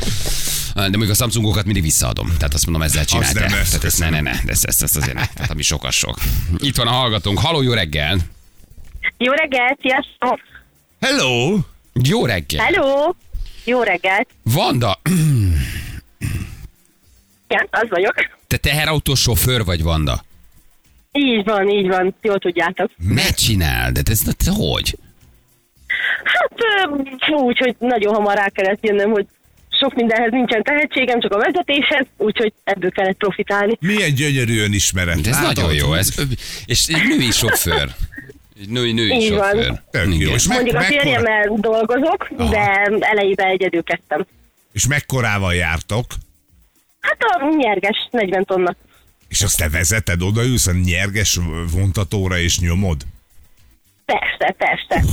De 0.75 0.83
mondjuk 0.83 1.11
a 1.11 1.15
Samsungokat 1.15 1.65
mindig 1.65 1.83
visszaadom. 1.83 2.33
Tehát 2.39 2.55
azt 2.55 2.65
mondom, 2.65 2.83
ezzel 2.83 3.05
csinálj 3.05 3.33
nem 3.33 3.49
te. 3.49 3.55
lesz, 3.57 3.69
Tehát 3.69 3.85
ezt 3.85 3.99
ne, 3.99 4.11
ne, 4.11 4.21
ne, 4.21 4.33
de 4.45 4.53
ezt, 4.53 4.65
ezt, 4.65 4.83
ezt 4.83 4.97
azért 4.97 5.15
ne. 5.15 5.27
Tehát 5.27 5.51
ami 5.51 5.63
sokas 5.63 5.97
sok. 5.97 6.19
Itt 6.59 6.77
van 6.77 6.87
a 6.87 6.91
hallgatónk. 6.91 7.39
Haló, 7.39 7.63
jó 7.63 7.73
reggel! 7.73 8.19
Jó 9.19 9.33
reggelt, 9.33 9.79
sziasztok! 9.81 10.41
Hello! 11.01 11.57
Jó 12.09 12.27
reggel! 12.27 12.65
Hello! 12.65 13.13
Jó 13.65 13.83
reggelt! 13.83 14.29
Vanda, 14.43 15.01
Igen, 17.49 17.67
az 17.71 17.87
vagyok. 17.89 18.15
te 18.47 18.57
teherautós 18.57 19.21
sofőr 19.21 19.65
vagy, 19.65 19.83
Vanda? 19.83 20.25
Így 21.13 21.45
van, 21.45 21.69
így 21.69 21.87
van, 21.89 22.15
jól 22.23 22.39
tudjátok. 22.39 22.91
Ne 22.97 23.31
csináld, 23.31 23.99
de 23.99 24.11
ez, 24.11 24.21
ez 24.39 24.47
hogy? 24.57 24.99
Hát 26.25 27.31
úgy, 27.31 27.59
hogy 27.59 27.77
nagyon 27.79 28.15
hamar 28.15 28.35
rá 28.37 28.49
kellett 28.49 28.79
jönnöm, 28.87 29.11
hogy 29.11 29.27
sok 29.81 29.95
mindenhez 29.95 30.31
nincsen 30.31 30.63
tehetségem, 30.63 31.21
csak 31.21 31.33
a 31.33 31.39
vezetéshez, 31.39 32.07
úgyhogy 32.17 32.53
ebből 32.65 32.91
kellett 32.91 33.17
profitálni. 33.17 33.77
Milyen 33.81 34.15
gyönyörű 34.15 34.61
önismeret. 34.61 35.21
De 35.21 35.31
ez 35.31 35.37
Látod? 35.41 35.55
nagyon 35.57 35.75
jó. 35.75 35.93
Ez, 35.95 36.15
és 36.65 36.87
egy 36.87 37.03
női 37.09 37.31
sofőr. 37.31 37.95
Egy 38.61 38.69
női, 38.69 38.93
női 38.93 39.11
Így 39.13 39.31
van. 39.35 39.51
sofőr. 39.51 39.83
Tök 39.91 40.15
jó. 40.19 40.31
És, 40.33 40.47
me- 40.47 40.57
Mondjuk 40.57 40.77
a 40.77 40.81
mekkora- 40.81 41.03
férjemmel 41.03 41.49
dolgozok, 41.57 42.29
Aha. 42.37 42.51
de 42.51 42.61
elejében 43.01 43.47
egyedül 43.47 43.83
kezdtem. 43.83 44.27
és 44.73 44.87
mekkorával 44.87 45.55
jártok? 45.55 46.05
Hát 47.01 47.17
a 47.21 47.55
nyerges 47.57 48.09
40 48.11 48.45
tonna. 48.45 48.75
És 49.29 49.43
azt 49.43 49.57
te 49.57 49.69
vezeted, 49.69 50.23
odaülsz 50.23 50.67
a 50.67 50.73
nyerges 50.73 51.39
vontatóra 51.73 52.39
és 52.39 52.59
nyomod? 52.59 53.03
Persze, 54.05 54.55
persze. 54.59 55.05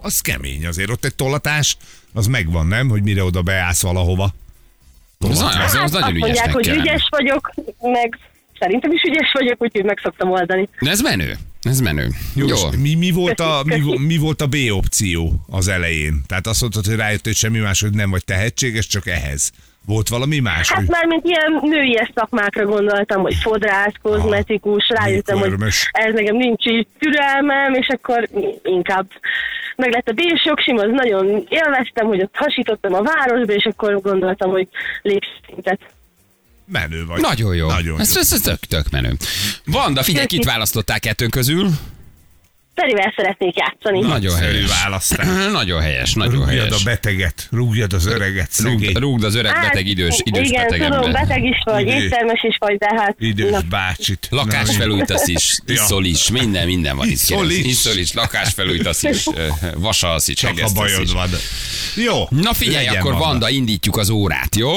Az 0.00 0.20
kemény 0.20 0.66
azért, 0.66 0.90
ott 0.90 1.04
egy 1.04 1.14
tolatás, 1.14 1.76
az 2.14 2.26
megvan, 2.26 2.66
nem? 2.66 2.88
Hogy 2.88 3.02
mire 3.02 3.22
oda 3.24 3.42
beállsz 3.42 3.82
valahova. 3.82 4.34
Az, 5.18 5.30
az, 5.30 5.40
az, 5.42 5.54
az 5.54 5.72
Hát 5.74 5.90
nagyon 5.90 6.00
mondják, 6.00 6.18
ügyesnek 6.30 6.52
hogy 6.52 6.64
kell. 6.66 6.74
lenni. 6.74 6.88
ügyes 6.88 7.06
vagyok, 7.10 7.52
meg 7.80 8.18
szerintem 8.58 8.92
is 8.92 9.02
ügyes 9.02 9.32
vagyok, 9.32 9.62
úgyhogy 9.62 9.84
meg 9.84 9.98
szoktam 10.02 10.30
oldani. 10.30 10.68
De 10.80 10.90
ez 10.90 11.00
menő. 11.00 11.36
Ez 11.64 11.80
menő. 11.80 12.08
Jó. 12.34 12.46
és 12.46 12.62
Mi, 12.78 12.94
mi, 12.94 13.10
volt 13.10 13.40
a, 13.40 13.62
mi, 13.64 13.98
mi 14.06 14.16
volt 14.16 14.40
a 14.40 14.46
B 14.46 14.56
opció 14.70 15.32
az 15.50 15.68
elején? 15.68 16.22
Tehát 16.26 16.46
azt 16.46 16.60
mondtad, 16.60 16.86
hogy 16.86 16.96
rájött, 16.96 17.24
hogy 17.24 17.34
semmi 17.34 17.58
más, 17.58 17.80
hogy 17.80 17.94
nem 17.94 18.10
vagy 18.10 18.24
tehetséges, 18.24 18.86
csak 18.86 19.06
ehhez. 19.06 19.52
Volt 19.86 20.08
valami 20.08 20.38
más? 20.38 20.72
Hát 20.72 20.88
már 20.88 21.06
mint 21.06 21.24
ilyen 21.24 21.60
nőies 21.62 22.10
szakmákra 22.14 22.64
gondoltam, 22.64 23.22
hogy 23.22 23.34
fodrász, 23.34 23.94
kozmetikus, 24.02 24.88
rájöttem, 24.88 25.38
hogy 25.38 25.52
ez 25.90 26.14
nekem 26.14 26.36
nincs 26.36 26.66
így 26.66 26.86
türelmem, 26.98 27.74
és 27.74 27.86
akkor 27.88 28.28
inkább 28.62 29.06
meg 29.76 29.92
lett 29.92 30.08
a 30.08 30.12
bélsjogsim, 30.12 30.76
az 30.76 30.90
nagyon 30.90 31.46
élveztem, 31.48 32.06
hogy 32.06 32.20
ott 32.22 32.34
hasítottam 32.36 32.94
a 32.94 33.02
városba, 33.02 33.52
és 33.52 33.64
akkor 33.64 34.00
gondoltam, 34.00 34.50
hogy 34.50 34.68
lépszintet. 35.02 35.80
Menő 36.66 37.06
vagy. 37.06 37.20
Nagyon 37.20 37.54
jó. 37.54 37.66
Nagyon 37.68 38.00
ez, 38.00 38.14
jó. 38.14 38.20
ez, 38.20 38.32
ez 38.32 38.40
tök, 38.40 38.58
tök 38.58 38.90
menő. 38.90 39.16
Vanda, 39.64 40.02
figyelj, 40.02 40.26
kit 40.26 40.44
választottál 40.44 41.00
kettőn 41.00 41.30
közül? 41.30 41.70
Ferivel 42.74 43.12
szeretnék 43.16 43.56
játszani. 43.56 44.00
Nagyon 44.00 44.36
helyes. 44.36 44.82
választás. 44.82 45.26
Nagyon 45.52 45.80
helyes, 45.80 46.12
nagyon 46.12 46.32
Rúgjad 46.34 46.48
helyes. 46.48 46.80
a 46.80 46.84
beteget, 46.84 47.48
rúgjad 47.50 47.92
az 47.92 48.06
öreget. 48.06 48.50
Rúgd, 48.58 48.98
rúgd 48.98 49.24
az 49.24 49.34
öreg 49.34 49.52
beteg 49.60 49.86
idős, 49.86 50.20
idős 50.22 50.40
Hát, 50.40 50.48
igen, 50.50 50.62
beteg 50.66 50.80
tudom, 50.88 51.04
ember. 51.04 51.26
beteg 51.26 51.44
is 51.44 51.56
vagy, 51.64 51.86
Idő- 51.86 52.02
éttermes 52.04 52.42
is 52.42 52.56
vagy, 52.58 52.76
de 52.76 52.88
hát... 52.96 53.14
Idős 53.18 53.50
na, 53.50 53.60
bácsit. 53.60 54.26
Lakás 54.30 54.66
Na, 54.66 54.72
felújtasz 54.72 55.26
is, 55.26 55.58
iszol 55.66 56.04
is, 56.04 56.30
minden, 56.30 56.66
minden 56.66 56.96
van 56.96 57.06
itt. 57.06 57.12
Iszol 57.12 57.50
is. 57.50 57.64
Iszol 57.64 57.96
is, 57.96 58.12
lakás 58.12 58.52
felújtasz 58.52 59.02
is, 59.02 59.24
vasalsz 59.76 60.28
is, 60.28 60.36
Csak 60.36 60.58
a 60.62 60.68
bajod 60.74 61.02
is. 61.02 61.12
van. 61.12 61.28
Jó. 61.96 62.26
Na 62.30 62.52
figyelj, 62.52 62.86
akkor 62.86 63.02
Vanda. 63.12 63.18
Vanda, 63.26 63.48
indítjuk 63.48 63.96
az 63.96 64.08
órát, 64.08 64.56
jó? 64.56 64.72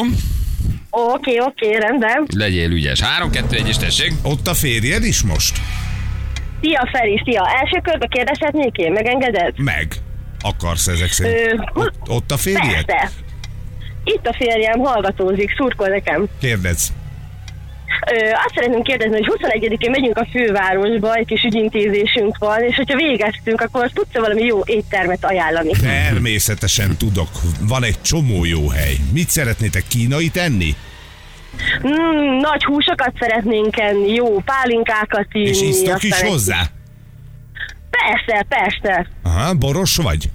Oké, 0.90 1.40
oké, 1.40 1.78
rendben. 1.78 2.28
Legyél 2.36 2.72
ügyes. 2.72 3.02
3, 3.02 3.30
2, 3.30 3.56
1 3.56 3.68
és 3.68 3.78
tessék. 3.78 4.14
Ott 4.24 4.48
a 4.48 4.54
férjed 4.54 5.04
is 5.04 5.22
most? 5.24 5.58
Szia, 6.62 6.90
Feri, 6.92 7.22
szia. 7.26 7.48
Első 7.62 7.80
körbe 7.84 8.08
kérdezhetnék 8.08 8.76
én, 8.76 8.92
megengeded? 8.92 9.60
Meg. 9.60 9.94
Akarsz 10.42 10.88
ezek 10.88 11.12
szerint? 11.12 11.62
Ö, 11.74 11.80
Ott, 11.80 11.94
ott 12.10 12.32
a 12.32 12.38
férjed? 12.38 12.86
Persze. 12.86 13.10
Itt 14.04 14.28
a 14.28 14.34
férjem 14.34 14.80
hallgatózik, 14.80 15.54
szurkol 15.58 15.88
nekem. 15.88 16.28
Kérdezz. 16.40 16.88
Azt 18.46 18.54
szeretném 18.56 18.82
kérdezni, 18.82 19.24
hogy 19.24 19.40
21-én 19.40 19.90
megyünk 19.90 20.18
a 20.18 20.28
fővárosba, 20.32 21.16
egy 21.16 21.26
kis 21.26 21.44
ügyintézésünk 21.44 22.38
van, 22.38 22.64
és 22.64 22.76
hogyha 22.76 22.96
végeztünk, 22.96 23.62
akkor 23.62 23.92
tudsz 23.92 24.14
valami 24.14 24.44
jó 24.44 24.62
éttermet 24.66 25.26
ajánlani? 25.26 25.72
Természetesen 25.82 26.98
tudok. 26.98 27.30
Van 27.62 27.84
egy 27.84 28.02
csomó 28.02 28.46
jó 28.46 28.70
hely. 28.70 28.96
Mit 29.14 29.30
szeretnétek 29.30 29.84
kínai 29.88 30.30
tenni? 30.30 30.76
Mm, 31.88 32.40
nagy 32.40 32.64
húsokat 32.64 33.14
szeretnénk 33.20 33.80
enni, 33.80 34.14
jó 34.14 34.40
pálinkákat 34.40 35.28
inni. 35.32 35.48
És 35.48 35.62
isztok 35.62 36.04
is 36.04 36.22
hozzá? 36.22 36.62
Persze, 37.90 38.46
persze. 38.50 39.08
Aha, 39.24 39.54
boros 39.54 39.96
vagy? 39.96 40.30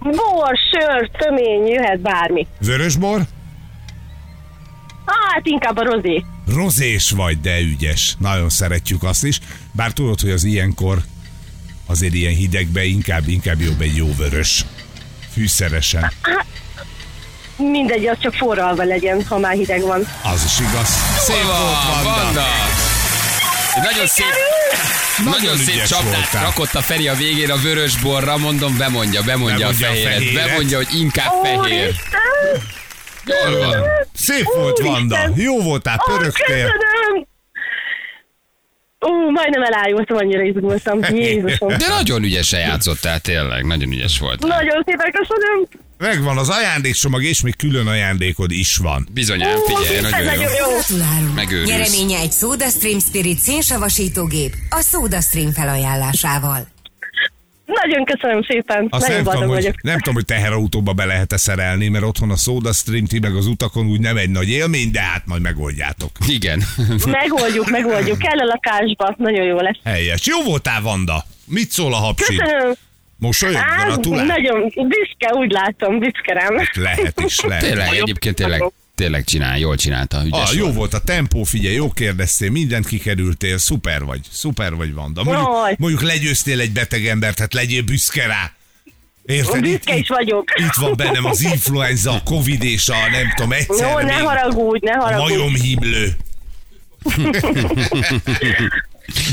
Bor, 0.00 0.58
sör, 0.72 1.10
tömény, 1.18 1.66
jöhet 1.66 2.00
bármi. 2.00 2.46
Vörösbor? 2.60 3.20
Hát 5.08 5.46
inkább 5.46 5.76
a 5.76 5.82
rozé. 5.82 6.24
Rozés 6.54 7.10
vagy, 7.10 7.40
de 7.40 7.60
ügyes. 7.60 8.14
Nagyon 8.18 8.48
szeretjük 8.48 9.02
azt 9.02 9.24
is. 9.24 9.38
Bár 9.72 9.92
tudod, 9.92 10.20
hogy 10.20 10.30
az 10.30 10.44
ilyenkor 10.44 10.98
azért 11.86 12.14
ilyen 12.14 12.34
hidegbe 12.34 12.84
inkább, 12.84 13.28
inkább 13.28 13.60
jobb 13.60 13.80
egy 13.80 13.96
jó 13.96 14.14
vörös. 14.16 14.64
Fűszeresen. 15.32 16.12
Mindegy, 17.56 18.06
az 18.06 18.16
csak 18.20 18.34
forralva 18.34 18.82
legyen, 18.84 19.24
ha 19.28 19.38
már 19.38 19.52
hideg 19.52 19.80
van. 19.80 20.06
Az 20.22 20.44
is 20.44 20.66
igaz. 20.66 20.88
Szép 21.18 21.42
volt, 21.42 22.04
Vanda. 22.04 22.22
Vanda. 22.22 22.46
Nagyon 23.90 24.06
szép, 24.06 24.24
nagyon, 25.24 25.40
Nagyon 25.40 25.56
szép 25.56 25.84
csapdát 25.84 26.12
voltál. 26.14 26.44
rakott 26.44 26.74
a 26.74 26.80
Feri 26.82 27.08
a 27.08 27.14
végén 27.14 27.50
a 27.50 27.56
vörös 27.56 27.96
borra, 27.96 28.36
mondom, 28.36 28.76
bemondja, 28.76 29.22
bemondja, 29.22 29.66
Bemondja 29.66 29.66
a 29.66 29.70
a 29.70 29.74
fehéret, 29.92 30.12
fehéret. 30.12 30.46
bemondja, 30.46 30.76
hogy 30.76 30.88
inkább 30.94 31.32
fehér. 31.42 31.82
Úristen! 31.84 32.77
Jól 33.28 33.58
van. 33.66 33.82
Szép 34.14 34.44
volt, 34.44 34.80
Úristen. 34.80 35.08
Vanda. 35.08 35.42
Jó 35.42 35.62
voltál, 35.62 36.04
Ó, 36.10 36.12
pörögtél. 36.16 36.46
köszönöm! 36.46 37.26
Ú, 39.00 39.30
majdnem 39.30 39.62
elájultam, 39.62 40.16
annyira 40.16 40.42
izgultam. 40.42 41.00
Jézusom. 41.14 41.68
De 41.68 41.88
nagyon 41.88 42.22
ügyesen 42.22 42.60
játszottál, 42.60 43.20
tényleg, 43.20 43.64
nagyon 43.66 43.92
ügyes 43.92 44.18
volt. 44.18 44.40
Nagyon 44.46 44.82
szépen 44.86 45.12
köszönöm. 45.12 45.66
Megvan 45.98 46.38
az 46.38 46.48
ajándékcsomag, 46.48 47.22
és 47.22 47.42
még 47.42 47.56
külön 47.56 47.86
ajándékod 47.86 48.50
is 48.50 48.76
van. 48.76 49.08
Bizonyán, 49.12 49.56
Ó, 49.56 49.62
figyelj, 49.64 49.96
ez 49.96 50.02
nagyon 50.10 50.24
jó. 50.24 50.30
nagyon 50.30 50.50
jó. 50.58 50.68
Gratulálunk! 50.68 51.34
Megőrülsz. 51.34 51.70
Nyereménye 51.70 52.18
egy 52.18 52.32
SodaStream 52.32 52.98
Spirit 52.98 53.38
szénsavasítógép 53.38 54.54
a 54.70 54.82
SodaStream 54.90 55.52
felajánlásával. 55.52 56.66
Nagyon 57.68 58.04
köszönöm 58.04 58.42
szépen. 58.42 58.86
Azt 58.90 59.08
nagyon 59.08 59.22
nem 59.22 59.32
tudom, 59.32 59.48
hogy, 59.48 59.56
vagyok. 59.56 59.82
nem 59.82 59.98
tudom, 59.98 60.14
hogy 60.14 60.24
teherautóba 60.24 60.92
be 60.92 61.04
lehet-e 61.04 61.36
szerelni, 61.36 61.88
mert 61.88 62.04
otthon 62.04 62.30
a 62.30 62.36
SodaStream 62.36 63.04
ti 63.04 63.18
meg 63.18 63.34
az 63.34 63.46
utakon 63.46 63.86
úgy 63.86 64.00
nem 64.00 64.16
egy 64.16 64.30
nagy 64.30 64.48
élmény, 64.50 64.90
de 64.90 65.00
hát 65.00 65.22
majd 65.26 65.42
megoldjátok. 65.42 66.10
Igen. 66.28 66.62
Megoldjuk, 67.20 67.70
megoldjuk. 67.70 68.18
Kell 68.18 68.38
a 68.38 68.44
lakásba. 68.44 69.14
Nagyon 69.18 69.44
jó 69.44 69.56
lesz. 69.60 69.78
Helyes. 69.84 70.26
Jó 70.26 70.42
voltál, 70.42 70.80
Vanda. 70.82 71.24
Mit 71.44 71.70
szól 71.70 71.92
a 71.94 71.96
hapsid? 71.96 72.38
Köszönöm. 72.40 72.72
Mosolyog, 73.18 73.56
Á, 73.56 73.84
gratulál. 73.84 74.24
nagyon 74.24 74.60
büszke, 74.62 75.34
úgy 75.34 75.50
látom, 75.50 75.98
büszke 75.98 76.32
rám. 76.32 76.56
Lehet 76.72 77.20
is, 77.20 77.40
lehet. 77.40 77.64
Tényleg, 77.64 77.94
egyébként 77.94 78.34
tényleg, 78.36 78.62
tényleg 78.98 79.24
csinál, 79.24 79.58
jól 79.58 79.76
csinálta, 79.76 80.22
ügyes 80.24 80.48
Ah, 80.48 80.54
jó 80.54 80.62
volt. 80.64 80.74
volt 80.76 80.94
a 80.94 80.98
tempó, 80.98 81.42
figyelj, 81.44 81.74
jó 81.74 81.90
kérdeztél, 81.92 82.50
mindent 82.50 82.86
kikerültél, 82.86 83.58
szuper 83.58 84.04
vagy, 84.04 84.20
szuper 84.30 84.74
vagy, 84.74 84.94
Vanda. 84.94 85.24
Mondjuk, 85.24 85.46
Jaj. 85.46 85.74
mondjuk 85.78 86.02
legyőztél 86.02 86.60
egy 86.60 86.72
beteg 86.72 87.06
embert, 87.06 87.38
hát 87.38 87.54
legyél 87.54 87.82
büszke 87.82 88.26
rá. 88.26 88.52
Érted? 89.26 89.64
Itt, 89.64 89.88
is 89.88 90.08
vagyok. 90.08 90.44
itt 90.56 90.74
van 90.74 90.92
bennem 90.96 91.24
az 91.24 91.40
influenza, 91.40 92.10
a 92.12 92.22
covid 92.24 92.62
és 92.62 92.88
a 92.88 92.96
nem 93.10 93.32
tudom, 93.36 93.52
egyszer 93.52 93.90
Jó, 93.90 93.98
ne 93.98 94.14
még 94.16 94.24
haragudj, 94.26 94.84
ne 94.86 94.92
a 94.92 95.02
haragudj. 95.02 95.32
majomhimlő. 95.34 96.16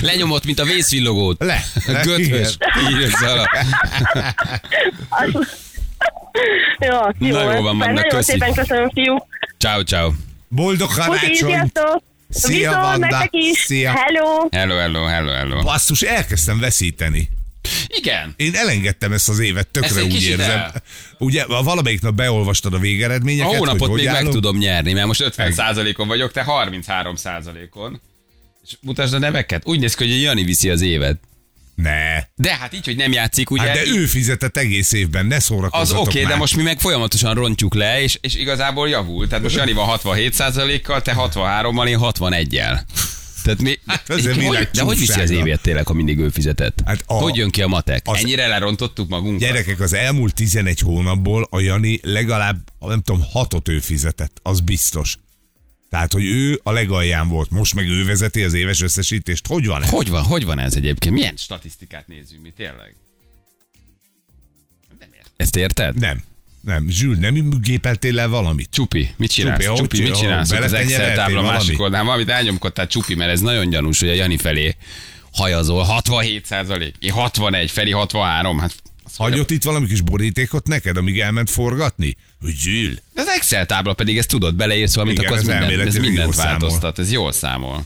Lenyomott, 0.01 0.45
mint 0.45 0.59
a 0.59 0.63
vészvillogót. 0.63 1.43
Le, 1.43 1.63
le, 1.85 2.01
Götvös. 2.01 2.57
Írsz 2.99 3.21
alá. 3.21 3.45
Jó, 6.79 7.27
jó, 7.27 7.35
Na, 7.35 7.53
jó 7.55 7.61
van, 7.61 7.77
Vanda, 7.77 7.85
Nagyon 7.85 8.09
köszi. 8.09 8.31
szépen 8.31 8.53
köszönöm, 8.53 8.89
fiú. 8.89 9.17
Ciao, 9.57 9.81
ciao. 9.83 10.11
Boldog 10.47 10.89
karácsony! 10.93 11.71
Szia, 12.29 12.69
Viszont 12.69 12.75
Vanda. 12.99 13.27
is. 13.29 13.57
Szia. 13.57 13.91
Hello! 13.91 14.47
Hello, 14.51 14.75
hello, 14.77 15.05
hello, 15.05 15.31
hello. 15.31 15.61
Basszus, 15.61 16.01
elkezdtem 16.01 16.59
veszíteni. 16.59 17.29
Igen. 17.87 18.33
Én 18.37 18.55
elengedtem 18.55 19.11
ezt 19.11 19.29
az 19.29 19.39
évet, 19.39 19.67
tökre 19.67 20.03
úgy 20.03 20.23
érzem. 20.23 20.49
el. 20.49 20.73
Ugye, 21.17 21.45
valamelyik 21.45 22.01
nap 22.01 22.13
beolvastad 22.13 22.73
a 22.73 22.75
A 22.75 22.79
végeredményeket, 22.79 23.55
hónapot 23.57 23.79
hogy 23.79 23.89
hogy 23.89 23.97
még 23.97 24.05
meg 24.07 24.15
állunk? 24.15 24.33
tudom 24.33 24.57
nyerni, 24.57 24.93
mert 24.93 25.05
most 25.07 25.23
50%-on 25.37 26.07
vagyok, 26.07 26.31
te 26.31 26.45
33%-on. 26.47 28.01
És 28.63 28.77
mutasd 28.81 29.13
a 29.13 29.19
neveket. 29.19 29.67
Úgy 29.67 29.79
néz 29.79 29.95
ki, 29.95 30.03
hogy 30.03 30.13
a 30.13 30.17
Jani 30.21 30.43
viszi 30.43 30.69
az 30.69 30.81
évet. 30.81 31.19
Ne. 31.75 32.19
De 32.35 32.55
hát 32.55 32.73
így, 32.73 32.85
hogy 32.85 32.95
nem 32.95 33.11
játszik, 33.11 33.49
ugye? 33.49 33.61
Hát 33.61 33.73
de 33.73 33.83
ő 33.85 34.05
fizetett 34.05 34.57
egész 34.57 34.91
évben, 34.91 35.25
ne 35.25 35.35
Az 35.35 35.43
szórakozzatok 35.43 36.07
oké, 36.07 36.19
okay, 36.19 36.31
de 36.31 36.37
most 36.37 36.55
mi 36.55 36.63
meg 36.63 36.79
folyamatosan 36.79 37.33
rontjuk 37.33 37.73
le, 37.73 38.01
és, 38.01 38.17
és 38.21 38.35
igazából 38.35 38.89
javul. 38.89 39.27
Tehát 39.27 39.43
most 39.43 39.55
Jani 39.55 39.73
van 39.73 39.99
67%-kal, 40.03 41.01
te 41.01 41.15
63-mal, 41.17 41.87
én 41.87 41.97
61-jel. 42.01 42.79
Tehát 43.43 43.61
mi, 43.61 43.79
Hát 43.85 44.09
ez 44.09 44.25
hogy, 44.25 44.37
világ 44.37 44.69
de 44.73 44.81
hogy 44.81 44.97
viszi 44.99 45.19
az 45.19 45.29
évét 45.29 45.59
tényleg, 45.61 45.87
ha 45.87 45.93
mindig 45.93 46.17
ő 46.19 46.29
fizetett? 46.29 46.79
Hát 46.85 47.03
a- 47.05 47.13
hogy 47.13 47.35
jön 47.35 47.49
ki 47.49 47.61
a 47.61 47.67
matek? 47.67 48.01
az- 48.05 48.17
Ennyire 48.17 48.47
lerontottuk 48.47 49.09
magunkat? 49.09 49.39
Gyerekek, 49.39 49.79
az 49.79 49.93
elmúlt 49.93 50.33
11 50.33 50.79
hónapból 50.79 51.47
a 51.49 51.59
Jani 51.59 51.99
legalább, 52.03 52.57
nem 52.79 53.01
tudom, 53.01 53.21
hatot 53.31 53.67
ő 53.67 53.79
fizetett, 53.79 54.39
az 54.41 54.59
biztos. 54.59 55.17
Tehát, 55.95 56.13
hogy 56.13 56.25
ő 56.25 56.59
a 56.63 56.71
legalján 56.71 57.27
volt, 57.27 57.49
most 57.49 57.75
meg 57.75 57.87
ő 57.87 58.05
vezeti 58.05 58.43
az 58.43 58.53
éves 58.53 58.81
összesítést. 58.81 59.47
Hogy 59.47 59.65
van 59.65 59.83
ez? 59.83 59.89
Hogy 59.89 60.09
van, 60.09 60.23
hogy 60.23 60.45
van 60.45 60.59
ez 60.59 60.75
egyébként? 60.75 61.15
Milyen 61.15 61.35
statisztikát 61.35 62.07
nézzünk 62.07 62.41
mi 62.41 62.49
tényleg? 62.49 62.95
Nem 64.99 65.09
ért. 65.13 65.31
Ezt 65.35 65.55
érted? 65.55 65.99
Nem. 65.99 66.23
Nem, 66.61 66.89
Zsül, 66.89 67.15
nem 67.15 67.49
gépeltél 67.61 68.13
le 68.13 68.25
valamit? 68.25 68.69
Csupi, 68.71 69.13
mit 69.17 69.31
csinálsz? 69.31 69.63
Csupi, 69.63 69.77
Csupi, 69.77 70.01
mit 70.01 70.17
csinál? 70.17 70.45
csinálsz? 70.45 70.51
ott 70.51 70.59
Az 70.59 70.73
Excel 70.73 71.15
tábla 71.15 71.41
másik 71.41 71.79
oldalán 71.81 72.05
valamit 72.05 72.29
elnyomkodtál 72.29 72.87
Csupi, 72.87 73.15
mert 73.15 73.31
ez 73.31 73.41
nagyon 73.41 73.69
gyanús, 73.69 73.99
hogy 73.99 74.09
a 74.09 74.13
Jani 74.13 74.37
felé 74.37 74.75
hajazol. 75.31 75.83
67 75.83 76.45
százalék. 76.45 76.95
Én 76.99 77.11
61, 77.11 77.71
Feri 77.71 77.91
63. 77.91 78.59
Hát 78.59 78.73
Hagyott 79.17 79.51
itt 79.51 79.63
valami 79.63 79.87
kis 79.87 80.01
borítékot 80.01 80.67
neked, 80.67 80.97
amíg 80.97 81.19
elment 81.19 81.49
forgatni? 81.49 82.15
Hogy 82.41 82.55
Zsül, 82.55 82.93
Az 83.15 83.27
Excel 83.27 83.65
tábla 83.65 83.93
pedig 83.93 84.17
ezt 84.17 84.27
tudod, 84.29 84.55
beleírsz 84.55 84.95
valamit, 84.95 85.17
Igen, 85.17 85.25
akkor 85.31 85.41
az 85.41 85.47
ez 85.49 85.59
minden, 85.67 85.87
ez 85.87 85.93
mindent 85.95 86.17
jól 86.17 86.33
számol. 86.33 86.49
változtat. 86.59 86.99
Ez 86.99 87.11
jól 87.11 87.31
számol. 87.31 87.85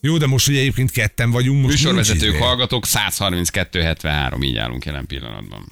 Jó, 0.00 0.18
de 0.18 0.26
most 0.26 0.48
ugye 0.48 0.58
egyébként 0.58 0.90
ketten 0.90 1.30
vagyunk, 1.30 1.62
most 1.62 1.72
Műsorvezetők, 1.74 2.36
hallgatók 2.36 2.84
132-73, 2.86 4.44
így 4.44 4.56
állunk 4.56 4.84
jelen 4.84 5.06
pillanatban. 5.06 5.68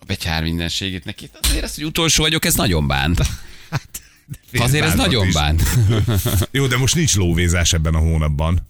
A 0.00 0.04
betyár 0.06 0.42
mindenségét 0.42 1.04
neki. 1.04 1.30
Azért 1.42 1.64
ezt, 1.64 1.74
hogy 1.74 1.84
utolsó 1.84 2.22
vagyok, 2.22 2.44
ez 2.44 2.54
nagyon 2.54 2.86
bánt. 2.86 3.20
Azért 4.52 4.84
ez 4.84 4.94
nagyon 4.94 5.26
is. 5.26 5.34
bánt. 5.34 5.62
Jó, 6.50 6.66
de 6.66 6.76
most 6.76 6.94
nincs 6.94 7.16
lóvézás 7.16 7.72
ebben 7.72 7.94
a 7.94 7.98
hónapban. 7.98 8.68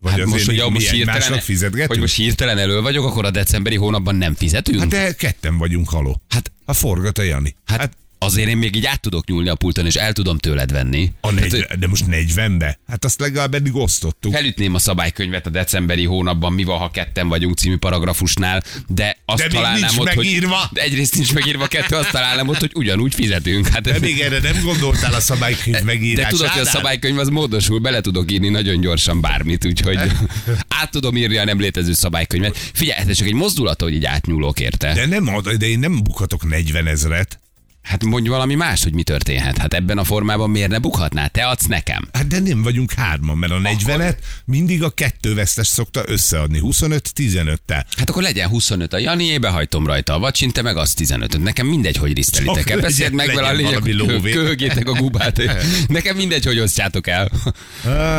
Vagy 0.00 0.12
Hát 0.12 0.24
most, 0.26 0.46
hogy 0.46 0.72
most 0.72 0.90
hirtelen, 0.90 1.40
fizetgetünk? 1.40 1.88
hogy 1.88 1.98
most 1.98 2.16
hirtelen 2.16 2.58
elő 2.58 2.80
vagyok, 2.80 3.04
akkor 3.04 3.24
a 3.24 3.30
decemberi 3.30 3.76
hónapban 3.76 4.14
nem 4.16 4.34
fizetünk? 4.34 4.78
Hát 4.78 4.88
de 4.88 5.12
ketten 5.12 5.58
vagyunk, 5.58 5.88
haló. 5.88 6.20
Hát- 6.28 6.50
ha 6.66 6.72
forgat 6.72 7.18
a 7.18 7.22
Jani. 7.22 7.56
Hát, 7.64 7.80
Hát, 7.80 7.96
azért 8.26 8.48
én 8.48 8.56
még 8.56 8.76
így 8.76 8.86
át 8.86 9.00
tudok 9.00 9.26
nyúlni 9.26 9.48
a 9.48 9.54
pulton, 9.54 9.86
és 9.86 9.94
el 9.94 10.12
tudom 10.12 10.38
tőled 10.38 10.72
venni. 10.72 11.12
A 11.20 11.34
Tehát, 11.34 11.50
40, 11.50 11.78
de 11.78 11.86
most 11.86 12.04
40-be? 12.10 12.78
Hát 12.88 13.04
azt 13.04 13.20
legalább 13.20 13.54
eddig 13.54 13.74
osztottuk. 13.74 14.32
Felütném 14.32 14.74
a 14.74 14.78
szabálykönyvet 14.78 15.46
a 15.46 15.50
decemberi 15.50 16.04
hónapban, 16.04 16.52
mi 16.52 16.64
van, 16.64 16.78
ha 16.78 16.90
ketten 16.90 17.28
vagyunk 17.28 17.56
című 17.56 17.76
paragrafusnál, 17.76 18.62
de 18.88 19.16
azt 19.24 19.42
De 19.42 19.48
találnám 19.48 19.80
nincs 19.80 19.98
ott, 19.98 20.14
megírva. 20.14 20.56
hogy 20.56 20.68
de 20.72 20.82
egyrészt 20.82 21.14
nincs 21.14 21.34
megírva, 21.34 21.66
kettő 21.66 21.96
azt 21.96 22.10
találnám 22.10 22.48
ott, 22.48 22.58
hogy 22.58 22.70
ugyanúgy 22.74 23.14
fizetünk. 23.14 23.66
Hát, 23.66 23.82
De 23.82 23.98
még 24.00 24.20
erre 24.20 24.38
nem 24.40 24.62
gondoltál 24.62 25.14
a 25.14 25.20
szabálykönyv 25.20 25.76
de 25.76 25.82
megírására? 25.84 26.36
tudod, 26.36 26.48
hogy 26.48 26.62
a 26.62 26.66
szabálykönyv 26.66 27.18
az 27.18 27.28
módosul, 27.28 27.78
bele 27.78 28.00
tudok 28.00 28.32
írni 28.32 28.48
nagyon 28.48 28.80
gyorsan 28.80 29.20
bármit, 29.20 29.64
úgyhogy 29.66 29.98
át 30.80 30.90
tudom 30.90 31.16
írni 31.16 31.36
a 31.36 31.44
nem 31.44 31.60
létező 31.60 31.92
szabálykönyvet. 31.92 32.56
Figyelj, 32.72 33.08
ez 33.08 33.16
csak 33.16 33.26
egy 33.26 33.34
mozdulat, 33.34 33.82
hogy 33.82 33.94
így 33.94 34.04
átnyúlok 34.04 34.60
érte. 34.60 34.92
De, 34.94 35.06
nem 35.06 35.42
de 35.58 35.66
én 35.66 35.78
nem 35.78 36.02
bukhatok 36.02 36.48
40 36.48 36.86
ezret. 36.86 37.38
Hát 37.86 38.04
mondj 38.04 38.28
valami 38.28 38.54
más, 38.54 38.82
hogy 38.82 38.94
mi 38.94 39.02
történhet. 39.02 39.58
Hát 39.58 39.74
ebben 39.74 39.98
a 39.98 40.04
formában 40.04 40.50
miért 40.50 40.70
ne 40.70 40.78
bukhatnál? 40.78 41.28
Te 41.28 41.46
adsz 41.46 41.66
nekem. 41.66 42.08
Hát 42.12 42.26
de 42.26 42.40
nem 42.40 42.62
vagyunk 42.62 42.92
hárman, 42.92 43.38
mert 43.38 43.52
a 43.52 43.58
40-et 43.58 44.16
mindig 44.44 44.82
a 44.82 44.90
kettő 44.90 45.34
vesztes 45.34 45.66
szokta 45.66 46.02
összeadni. 46.06 46.60
25-15-tel. 46.62 47.84
Hát 47.96 48.10
akkor 48.10 48.22
legyen 48.22 48.48
25 48.48 48.92
a 48.92 48.98
Jani, 48.98 49.38
behajtom 49.38 49.86
rajta 49.86 50.14
a 50.14 50.18
vacsin, 50.18 50.50
te 50.52 50.62
meg 50.62 50.76
az 50.76 50.94
15 50.94 51.42
Nekem 51.42 51.66
mindegy, 51.66 51.96
hogy 51.96 52.12
risztelitek 52.12 52.56
Csak 52.56 52.70
el. 52.70 52.80
Beszéld 52.80 53.14
legyen- 53.14 53.26
meg 53.26 53.36
vele 53.36 53.48
a 53.48 53.52
lényeg, 53.52 54.32
köhögjétek 54.32 54.88
a 54.88 54.92
gubát. 54.92 55.42
Nekem 55.88 56.16
mindegy, 56.16 56.44
hogy 56.44 56.58
osztjátok 56.58 57.06
el. 57.06 57.30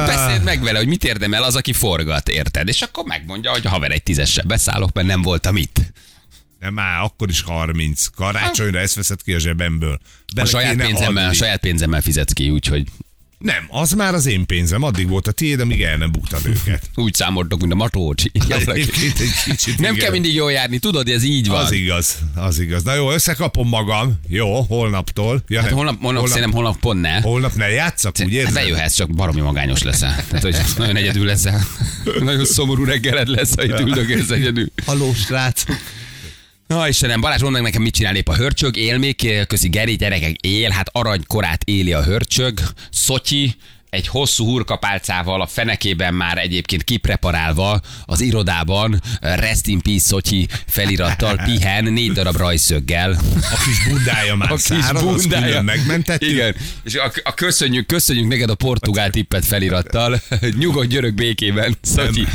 Beszéld 0.06 0.44
meg 0.44 0.64
vele, 0.64 0.78
hogy 0.78 0.88
mit 0.88 1.04
érdemel 1.04 1.44
az, 1.44 1.56
aki 1.56 1.74
forgat, 1.74 2.30
érted? 2.30 2.68
És 2.68 2.82
akkor 2.82 3.04
megmondja, 3.04 3.52
hogy 3.52 3.66
haver 3.66 3.92
egy 3.92 4.04
tízessel 4.04 4.44
beszállok, 4.48 4.94
mert 4.94 5.08
nem 5.08 5.22
voltam 5.22 5.56
itt. 5.56 5.82
Nem 6.60 6.74
már, 6.74 7.02
akkor 7.02 7.30
is 7.30 7.42
30. 7.42 8.06
Karácsonyra 8.16 8.80
ezt 8.80 8.96
veszed 8.96 9.22
ki 9.24 9.34
a 9.34 9.40
zsebemből. 9.40 10.00
A 10.04 10.32
Bele 10.36 10.48
saját, 10.50 10.72
kéne 10.72 10.86
pénzemmel, 10.86 11.30
a 11.30 11.34
saját 11.34 11.60
pénzemmel 11.60 12.02
fizetsz 12.02 12.34
ki, 12.34 12.50
úgyhogy 12.50 12.84
Nem, 13.38 13.66
az 13.70 13.92
már 13.92 14.14
az 14.14 14.26
én 14.26 14.46
pénzem. 14.46 14.84
Addig 14.84 15.08
volt 15.08 15.28
a 15.28 15.32
tiéd, 15.32 15.60
amíg 15.60 15.82
el 15.82 15.98
nem 15.98 16.12
buktad 16.12 16.42
őket. 16.46 16.90
úgy 16.96 17.14
számoltok, 17.14 17.60
mint 17.60 17.72
a 17.72 17.76
matócsi. 17.76 18.32
Nem 19.78 19.96
kell 19.96 20.12
mindig 20.12 20.34
jól 20.34 20.52
járni, 20.52 20.78
tudod, 20.80 21.08
ez 21.10 21.24
így 21.24 21.48
van. 21.48 21.64
Az 21.64 21.72
igaz, 21.72 22.18
az 22.36 22.60
igaz. 22.60 22.84
Na 22.84 22.94
jó, 22.94 23.12
összekapom 23.12 23.68
magam. 23.68 24.20
Jó, 24.28 24.62
holnaptól. 24.62 25.44
Ja, 25.48 25.62
Hát 25.62 25.72
holnap, 25.72 26.02
holnap, 26.02 26.28
szerintem 26.28 26.52
holnap 26.52 26.80
pont 26.80 27.02
ne. 27.02 27.22
holnap 27.22 27.54
ne 27.56 27.70
játszak, 27.70 28.16
úgy 28.20 28.22
Hát 28.26 28.32
érzed? 28.32 28.54
bejöhetsz, 28.54 28.96
csak 28.96 29.10
baromi 29.10 29.42
magányos 29.42 29.84
leszel. 29.84 30.16
Tehát, 30.28 30.44
hogy 30.44 30.56
nagyon 30.78 30.96
egyedül 30.96 31.26
leszel. 31.26 31.68
Nagyon 32.20 32.46
szomorú 32.46 32.84
reggeled 32.84 33.28
lesz, 33.28 33.56
ha 33.56 33.64
itt 33.64 33.80
üldögélsz 33.80 34.30
egyedül. 34.30 34.68
Haló, 34.86 35.14
srác. 35.14 35.64
Na 36.68 36.88
Istenem, 36.88 37.22
Balázs, 37.22 37.42
mondd 37.42 37.54
meg 37.54 37.62
nekem, 37.62 37.82
mit 37.82 37.94
csinál 37.96 38.16
épp 38.16 38.28
a 38.28 38.36
hörcsög. 38.36 38.78
Él 38.78 38.98
még, 38.98 39.46
köszi 39.48 39.70
Geri, 39.70 39.96
gyerekek, 39.96 40.36
él, 40.42 40.70
hát 40.70 40.90
aranykorát 40.92 41.62
éli 41.64 41.94
a 41.94 42.04
hörcsög. 42.04 42.60
Szotyi, 42.92 43.56
egy 43.90 44.08
hosszú 44.08 44.46
hurkapálcával 44.46 45.42
a 45.42 45.46
fenekében 45.48 46.14
már 46.14 46.38
egyébként 46.38 46.84
kipreparálva 46.84 47.82
az 48.06 48.22
irodában 48.22 49.02
Rest 49.22 49.68
in 49.68 49.82
Peace 49.82 50.04
Szotyi 50.06 50.48
felirattal 50.68 51.42
pihen 51.46 51.84
négy 51.84 52.12
darab 52.12 52.36
rajszöggel. 52.36 53.12
A 53.36 53.64
kis 53.66 53.88
bundája 53.94 54.36
már 54.36 54.52
A 54.52 54.56
kis 54.56 54.64
száraz, 54.64 55.04
azt 55.04 55.30
bundája. 55.30 55.62
megmentettük. 55.62 56.30
Igen. 56.30 56.56
És 56.84 56.96
a, 56.96 57.12
a 57.24 57.34
köszönjük, 57.34 57.86
köszönjük 57.86 58.28
neked 58.28 58.50
a 58.50 58.56
portugál 58.56 59.10
tippet 59.10 59.46
felirattal. 59.46 60.22
Nyugodt 60.60 60.88
györök 60.90 61.14
békében, 61.14 61.78
Szotyi 61.82 62.28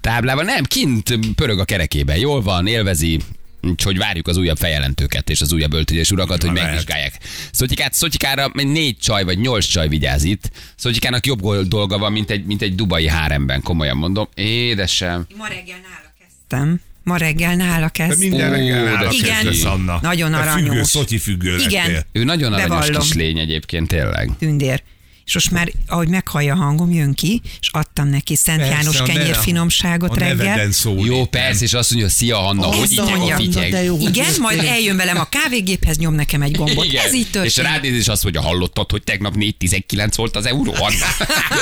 táblában. 0.00 0.44
Nem, 0.44 0.64
kint 0.64 1.18
pörög 1.34 1.58
a 1.58 1.64
kerekében. 1.64 2.16
Jól 2.18 2.42
van, 2.42 2.66
élvezi, 2.66 3.18
Úgyhogy 3.62 3.98
várjuk 3.98 4.28
az 4.28 4.36
újabb 4.36 4.56
feljelentőket 4.56 5.30
és 5.30 5.40
az 5.40 5.52
újabb 5.52 5.72
öltönyös 5.72 6.10
urakat, 6.10 6.42
hogy 6.42 6.52
megvizsgálják. 6.52 7.12
Szotyikát, 7.52 7.94
Szotyikára 7.94 8.50
négy 8.52 8.98
csaj 8.98 9.24
vagy 9.24 9.38
nyolc 9.38 9.64
csaj 9.66 9.88
vigyáz 9.88 10.24
itt. 10.24 10.50
Szotyikának 10.76 11.26
jobb 11.26 11.40
dolga 11.68 11.98
van, 11.98 12.12
mint 12.12 12.30
egy, 12.30 12.44
mint 12.44 12.62
egy 12.62 12.74
dubai 12.74 13.08
háremben, 13.08 13.62
komolyan 13.62 13.96
mondom. 13.96 14.28
Édesem. 14.34 15.26
Ma 15.36 15.46
reggel 15.46 15.78
nála 15.82 16.12
kezdtem. 16.18 16.80
Ma 17.02 17.16
reggel 17.16 17.54
nála 17.56 17.88
kezdtem. 17.88 18.18
minden 18.18 18.50
reggel 18.50 18.84
nála 18.84 19.12
igen. 19.12 19.34
kezdesz, 19.34 19.64
Anna. 19.64 19.98
Nagyon 20.02 20.32
Függő, 20.32 20.48
aranyos. 20.48 20.88
szotyi 20.88 21.18
függő 21.18 21.56
Igen. 21.56 21.86
lettél. 21.86 22.06
Ő 22.12 22.24
nagyon 22.24 22.52
aranyos 22.52 22.68
Bevallom. 22.68 23.00
kis 23.00 23.12
lény 23.14 23.38
egyébként, 23.38 23.88
tényleg. 23.88 24.30
tündér. 24.38 24.82
És 25.28 25.34
most 25.34 25.50
már, 25.50 25.72
ahogy 25.86 26.08
meghallja 26.08 26.54
a 26.54 26.56
hangom, 26.56 26.92
jön 26.92 27.14
ki, 27.14 27.40
és 27.60 27.68
adtam 27.72 28.08
neki 28.08 28.36
Szent 28.36 28.58
Persze, 28.58 28.74
János 28.74 29.00
a 29.00 29.04
kenyér 29.04 29.22
neve- 29.22 29.42
finomságot 29.42 30.10
a 30.10 30.18
reggel. 30.18 30.72
szól. 30.72 31.06
Jó, 31.06 31.24
persze, 31.26 31.64
és 31.64 31.72
azt 31.72 31.90
mondja, 31.90 32.08
szia 32.08 32.36
Hanna, 32.36 32.66
hogy 32.66 32.78
Azt 32.82 32.92
így 32.92 32.98
a 32.98 33.36
fityeg. 33.36 33.72
Igen, 34.00 34.32
majd 34.40 34.58
eljön 34.64 34.96
velem 34.96 35.18
a 35.18 35.24
kávégéphez, 35.24 35.96
nyom 35.98 36.14
nekem 36.14 36.42
egy 36.42 36.56
gombot. 36.56 36.84
Igen. 36.84 37.04
Ez 37.06 37.14
így 37.14 37.20
és 37.20 37.30
történik. 37.30 37.70
rád 37.70 37.82
néz, 37.82 37.94
és 37.94 38.08
azt 38.08 38.22
mondja, 38.22 38.40
hallottad, 38.40 38.90
hogy 38.90 39.02
tegnap 39.02 39.34
4.19 39.36 40.12
volt 40.16 40.36
az 40.36 40.46
euró? 40.46 40.72
Anna? 40.78 41.06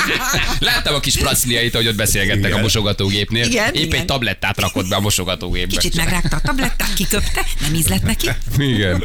Láttam 0.59 0.95
a 0.95 1.01
kis 1.01 1.17
praszliait, 1.17 1.75
hogy 1.75 1.87
ott 1.87 1.95
beszélgettek 1.97 2.45
Igen. 2.45 2.59
a 2.59 2.61
mosogatógépnél. 2.63 3.45
Igen, 3.47 3.75
Épp 3.75 3.85
igen. 3.85 4.01
egy 4.01 4.05
tablettát 4.05 4.61
rakott 4.61 4.89
be 4.89 4.97
a 4.97 5.01
mosogatógépbe. 5.01 5.77
Kicsit 5.77 5.97
megrágta 5.97 6.37
a 6.37 6.41
tablettát, 6.41 6.95
kiköpte, 6.95 7.45
nem 7.61 7.75
ízlett 7.75 8.03
neki. 8.03 8.29
Igen. 8.59 9.05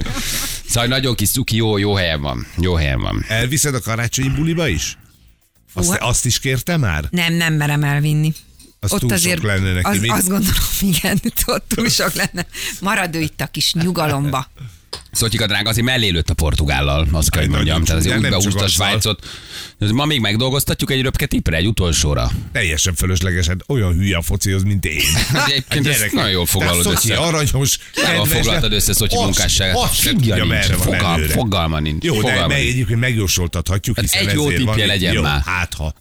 Szóval 0.70 0.88
nagyon 0.90 1.16
kis 1.16 1.30
cuki, 1.30 1.56
jó, 1.56 1.78
jó 1.78 1.94
helyen 1.96 2.22
van. 2.22 2.48
Jó 2.60 2.74
helyen 2.76 3.02
van. 3.02 3.26
Elviszed 3.28 3.76
a 3.76 3.80
karácsonyi 3.80 4.28
buliba 4.54 4.68
is? 4.68 4.98
Azt, 5.74 5.88
Hú, 5.90 5.96
azt 6.00 6.26
is 6.26 6.40
kérte 6.40 6.78
már? 6.78 7.08
Nem, 7.10 7.34
nem 7.34 7.54
merem 7.54 7.84
elvinni. 7.84 8.34
Az 8.80 8.96
túl 9.00 9.18
sok 9.18 9.42
lenne 9.42 9.74
neki, 9.74 9.88
az, 9.88 10.00
mi? 10.00 10.10
azt 10.10 10.28
gondolom, 10.28 10.64
igen, 10.80 11.20
ott 11.46 11.68
túl 11.68 11.90
sok 11.90 12.14
lenne. 12.14 12.46
Marad 12.82 13.16
ő 13.16 13.20
itt 13.20 13.42
a 13.42 13.48
kis 13.48 13.74
nyugalomba. 13.74 14.48
Szotyika 15.12 15.48
drága, 15.48 15.70
azért 15.70 15.86
mellé 15.86 16.10
lőtt 16.10 16.30
a 16.30 16.34
Portugállal, 16.34 17.08
azt 17.12 17.30
kell, 17.30 17.42
hogy 17.42 17.50
mondjam. 17.52 17.84
Tehát 17.84 18.02
azért 18.02 18.18
úgy 18.18 18.30
behúzta 18.30 18.64
a. 18.64 18.68
Svájcot. 18.68 19.28
Ma 19.94 20.06
még 20.06 20.20
megdolgoztatjuk 20.20 20.92
egy 20.92 21.02
röpke 21.02 21.26
tippre, 21.26 21.58
egy 21.58 21.66
utolsóra. 21.68 22.32
Teljesen 22.52 22.96
fölöslegesen. 22.96 23.64
Olyan 23.68 23.94
hülye 23.94 24.18
a 24.18 24.22
focihoz, 24.22 24.64
mint 24.64 24.86
én. 24.86 25.02
Hát 25.34 25.50
egyébként 25.50 25.88
ezt 25.88 25.98
Gyerek, 25.98 26.12
nagyon 26.14 26.32
jól 26.32 26.46
foglalod 26.46 26.84
Szotyi 26.84 27.10
össze. 27.12 27.20
aranyos, 27.22 27.78
Jól 28.16 28.26
foglaltad 28.26 28.74
össze 28.74 28.94
Szotyi 28.94 29.16
munkásságát. 29.16 29.76
Azt 29.76 30.04
tudja, 30.10 30.46
merre 30.46 30.76
van 30.76 30.86
fogal- 30.86 31.18
előre. 31.18 31.34
fogalma 31.34 31.80
nincs, 31.80 32.04
Jó, 32.04 32.14
de 32.14 32.20
fogalma 32.20 32.48
meg 32.48 32.58
nincs. 32.58 32.72
egyébként 32.72 33.00
megjósoltathatjuk, 33.00 33.96
Hát 33.96 34.06
hiszen 34.10 34.28
egy 34.28 34.34
jó 34.36 34.50
tippje 34.52 34.86
legyen 34.86 35.14
jó, 35.14 35.22
már. 35.22 35.42
Hát 35.46 35.74
ha. 35.74 35.94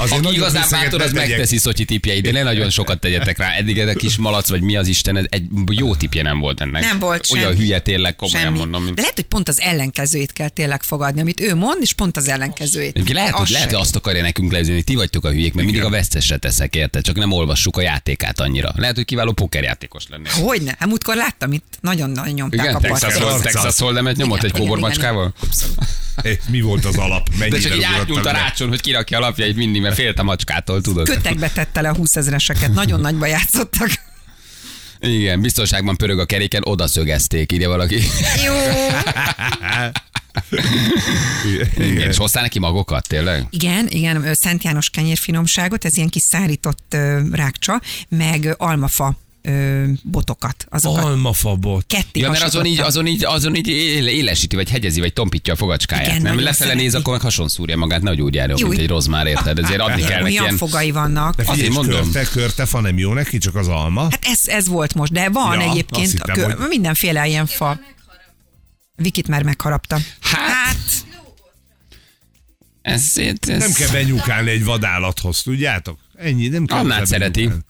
Azért 0.00 0.24
Aki 0.26 0.34
igazán 0.34 0.66
bátor, 0.70 1.02
az 1.02 1.12
megteszi 1.12 1.58
Szotyi 1.58 1.84
tipjeit, 1.84 2.22
de 2.22 2.32
ne 2.32 2.42
nagyon 2.42 2.70
sokat 2.70 3.00
tegyetek 3.00 3.38
rá. 3.38 3.50
Eddig 3.56 3.78
ez 3.78 3.88
a 3.88 3.94
kis 3.94 4.16
malac, 4.16 4.48
vagy 4.48 4.60
mi 4.60 4.76
az 4.76 4.86
Isten, 4.86 5.16
ez 5.16 5.24
egy 5.28 5.44
jó 5.70 5.94
tipje 5.94 6.22
nem 6.22 6.38
volt 6.38 6.60
ennek. 6.60 6.82
Nem 6.98 7.08
volt 7.08 7.26
Olyan 7.32 7.44
semmi. 7.46 7.58
hülye 7.58 7.78
tényleg, 7.80 8.16
komolyan 8.16 8.44
Semmi. 8.46 8.58
mondom. 8.58 8.80
De 8.80 8.84
Mint... 8.86 8.98
lehet, 8.98 9.14
hogy 9.14 9.24
pont 9.24 9.48
az 9.48 9.60
ellenkezőjét 9.60 10.32
kell 10.32 10.48
tényleg 10.48 10.82
fogadni, 10.82 11.20
amit 11.20 11.40
ő 11.40 11.54
mond, 11.54 11.78
és 11.80 11.92
pont 11.92 12.16
az 12.16 12.28
ellenkezőjét. 12.28 12.90
Egyébként 12.94 13.16
Lehet, 13.16 13.34
hogy, 13.34 13.48
lehet, 13.48 13.70
hogy 13.70 13.80
azt 13.80 13.96
akarja 13.96 14.22
nekünk 14.22 14.52
leüzni, 14.52 14.82
ti 14.82 14.94
vagytok 14.94 15.24
a 15.24 15.30
hülyék, 15.30 15.54
mert 15.54 15.66
mindig 15.66 15.84
a 15.84 15.90
vesztesre 15.90 16.36
teszek, 16.36 16.74
érted? 16.74 17.02
Csak 17.02 17.16
nem 17.16 17.32
olvassuk 17.32 17.76
a 17.76 17.80
játékát 17.80 18.40
annyira. 18.40 18.72
Lehet, 18.76 18.94
hogy 18.94 19.04
kiváló 19.04 19.32
pokerjátékos 19.32 20.04
lennél. 20.08 20.30
Hogyne? 20.32 20.74
Hát 20.78 20.88
múltkor 20.88 21.14
láttam 21.16 21.52
itt, 21.52 21.78
nagyon-nagyon 21.80 22.34
nyomták 22.34 22.60
Igen, 22.60 22.74
a 22.74 22.80
Texas, 22.80 23.00
partot. 23.00 23.22
Hold- 23.22 23.34
Arccal. 23.34 23.52
Texas 23.62 23.80
Holdemet 23.80 24.16
nyomott 24.16 24.42
egy 24.42 24.52
kóbormacskával? 24.52 25.34
Eh, 26.22 26.36
Mi 26.48 26.60
volt 26.60 26.84
az 26.84 26.96
alap? 26.96 27.28
De 27.28 27.36
Mennyire 27.38 27.58
csak 27.60 27.76
így 27.76 27.82
átnyúlt 27.82 28.26
a 28.26 28.30
rácson, 28.30 28.68
hogy 28.68 28.80
kirakja 28.80 29.16
a 29.18 29.20
lapjait 29.20 29.56
mindig, 29.56 29.82
mert 29.82 29.94
félt 29.94 30.18
a 30.18 30.22
macskától, 30.22 30.80
tudod. 30.80 31.06
Kötekbe 31.08 31.50
tette 31.50 31.80
le 31.80 31.88
a 31.88 31.94
20 31.94 32.16
ezreseket, 32.16 32.72
nagyon 32.72 33.00
nagyba 33.00 33.26
játszottak. 33.26 33.88
Igen, 35.04 35.40
biztonságban 35.40 35.96
pörög 35.96 36.18
a 36.18 36.24
keréken, 36.24 36.62
oda 36.64 36.86
szögezték, 36.86 37.52
írja 37.52 37.68
valaki. 37.68 38.00
Jó. 38.44 38.54
Igen, 41.76 42.08
és 42.08 42.16
hoztál 42.16 42.42
neki 42.42 42.58
magokat, 42.58 43.08
tényleg? 43.08 43.46
Igen, 43.50 43.88
igen, 43.88 44.34
Szent 44.34 44.62
János 44.62 44.90
kenyérfinomságot, 44.90 45.84
ez 45.84 45.96
ilyen 45.96 46.08
kis 46.08 46.22
szárított 46.22 46.96
rákcsa, 47.32 47.80
meg 48.08 48.54
almafa 48.58 49.16
ö, 49.46 49.84
botokat. 50.02 50.66
Azokat 50.68 51.04
Almafabot. 51.04 51.86
ketté 51.86 52.20
Ja, 52.20 52.30
mert 52.30 52.42
azon 52.42 52.64
így, 52.66 52.78
azon 52.80 53.06
így, 53.06 53.24
azon 53.24 53.54
így 53.54 53.68
éle- 53.68 54.10
élesíti, 54.10 54.56
vagy 54.56 54.70
hegyezi, 54.70 55.00
vagy 55.00 55.12
tompítja 55.12 55.52
a 55.52 55.56
fogacskáját. 55.56 56.06
Igen, 56.06 56.22
nem 56.22 56.40
lefele 56.40 56.74
néz, 56.74 56.94
akkor 56.94 57.12
meg 57.12 57.22
hason 57.22 57.48
szúrja 57.48 57.76
magát, 57.76 58.02
nehogy 58.02 58.20
úgy 58.20 58.34
járjon, 58.34 58.68
mint 58.68 58.80
egy 58.80 58.88
rozmár, 58.88 59.26
érted? 59.26 59.58
Ezért 59.58 59.80
adni 59.80 60.02
kell 60.02 60.22
neki 60.22 60.32
ilyen... 60.32 60.56
fogai 60.56 60.90
vannak. 60.90 61.34
De 61.36 61.44
figyelj, 61.44 61.68
mondom. 61.68 62.02
Körte, 62.12 62.30
körtefa 62.30 62.80
nem 62.80 62.98
jó 62.98 63.12
neki, 63.12 63.38
csak 63.38 63.54
az 63.54 63.68
alma. 63.68 64.02
Hát 64.02 64.24
ez, 64.24 64.40
ez 64.48 64.68
volt 64.68 64.94
most, 64.94 65.12
de 65.12 65.28
van 65.28 65.60
Ja, 65.60 65.70
egyébként 65.70 66.10
hittem, 66.10 66.34
kö, 66.36 66.42
hogy- 66.44 66.68
mindenféle 66.68 67.26
ilyen 67.26 67.46
fa. 67.46 67.80
Vikit 68.96 69.28
már 69.28 69.42
megharapta. 69.42 69.98
Hát, 70.20 70.42
Hát, 72.82 72.94
ez, 72.94 73.12
ez, 73.16 73.58
Nem 73.58 73.72
kell 73.72 73.88
benyúkálni 73.90 74.50
egy 74.50 74.64
vadállathoz, 74.64 75.42
tudjátok? 75.42 75.98
Ennyi, 76.16 76.48
nem 76.48 76.66
kell. 76.66 76.78
Annát 76.78 77.06
szereti. 77.06 77.38
benyúkálni. 77.40 77.64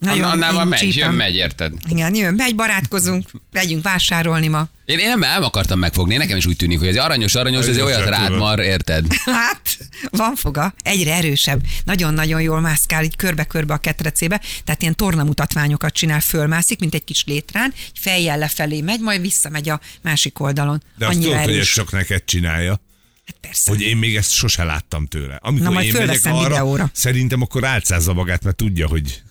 Nagyon 0.00 0.24
Annával 0.24 0.62
én 0.62 0.68
megy, 0.68 0.96
jön, 0.96 1.14
megy, 1.14 1.34
érted? 1.34 1.72
Igen, 1.88 2.14
jön, 2.14 2.34
megy, 2.34 2.54
barátkozunk, 2.54 3.30
megyünk 3.52 3.82
vásárolni 3.82 4.48
ma. 4.48 4.68
Én, 4.84 4.98
én 4.98 5.08
nem, 5.08 5.18
nem 5.18 5.42
akartam 5.42 5.78
megfogni, 5.78 6.16
nekem 6.16 6.36
is 6.36 6.46
úgy 6.46 6.56
tűnik, 6.56 6.78
hogy 6.78 6.88
ez 6.88 6.96
aranyos, 6.96 7.34
aranyos, 7.34 7.66
ez 7.66 7.76
Ez 7.76 7.82
olyat 7.82 8.08
rád 8.08 8.36
mar, 8.36 8.58
érted? 8.58 9.06
Hát, 9.24 9.78
Van 10.10 10.34
foga, 10.34 10.74
egyre 10.82 11.14
erősebb, 11.14 11.60
nagyon-nagyon 11.84 12.40
jól 12.40 12.60
mászkál 12.60 13.04
így 13.04 13.16
körbe-körbe 13.16 13.74
a 13.74 13.78
ketrecébe, 13.78 14.40
tehát 14.64 14.82
ilyen 14.82 14.94
tornamutatványokat 14.94 15.92
csinál, 15.92 16.20
fölmászik, 16.20 16.78
mint 16.80 16.94
egy 16.94 17.04
kis 17.04 17.24
létrán, 17.26 17.72
egy 17.74 17.98
fejjel 18.00 18.38
lefelé 18.38 18.80
megy, 18.80 19.00
majd 19.00 19.20
visszamegy 19.20 19.68
a 19.68 19.80
másik 20.02 20.40
oldalon. 20.40 20.82
De 20.98 21.06
azt 21.06 21.14
Annyira 21.14 21.30
tudod, 21.30 21.44
hogy 21.44 21.52
ez 21.52 21.56
erős. 21.58 21.72
csak 21.72 21.92
neked 21.92 22.24
csinálja. 22.24 22.80
Hát 23.26 23.36
persze. 23.40 23.70
Hogy 23.70 23.80
én 23.80 23.96
még 23.96 24.16
ezt 24.16 24.32
sose 24.32 24.64
láttam 24.64 25.06
tőle. 25.06 25.38
Amikor 25.42 25.66
Na, 25.66 25.72
majd 25.72 25.86
én 25.86 26.06
megyek 26.06 26.24
arra, 26.24 26.48
videóra. 26.48 26.90
szerintem 26.92 27.42
akkor 27.42 27.64
álcázza 27.64 28.12
magát, 28.12 28.44
mert 28.44 28.56
tudja, 28.56 28.86
hogy 28.88 29.22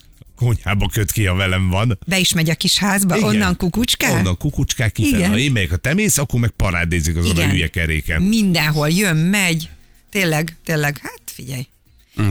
konyhába 0.45 0.87
köt 0.93 1.11
ki, 1.11 1.25
ha 1.25 1.35
velem 1.35 1.69
van. 1.69 1.99
Be 2.07 2.19
is 2.19 2.33
megy 2.33 2.49
a 2.49 2.55
kis 2.55 2.77
házba, 2.77 3.15
Igen. 3.17 3.27
onnan 3.29 3.55
kukucskál. 3.57 4.11
Onnan 4.17 4.37
kukucskák 4.37 4.91
kifele. 4.91 5.17
Igen. 5.17 5.29
Ha 5.29 5.37
én 5.37 5.51
megyek 5.51 5.71
a 5.71 5.77
temész, 5.77 6.17
akkor 6.17 6.39
meg 6.39 6.49
parádézik 6.49 7.15
azon 7.15 7.31
a 7.31 7.33
Igen. 7.33 7.49
hülye 7.49 7.67
keréken. 7.67 8.21
Mindenhol 8.21 8.89
jön, 8.89 9.15
megy. 9.17 9.69
Tényleg, 10.09 10.57
tényleg, 10.65 10.99
hát 11.01 11.21
figyelj. 11.25 11.67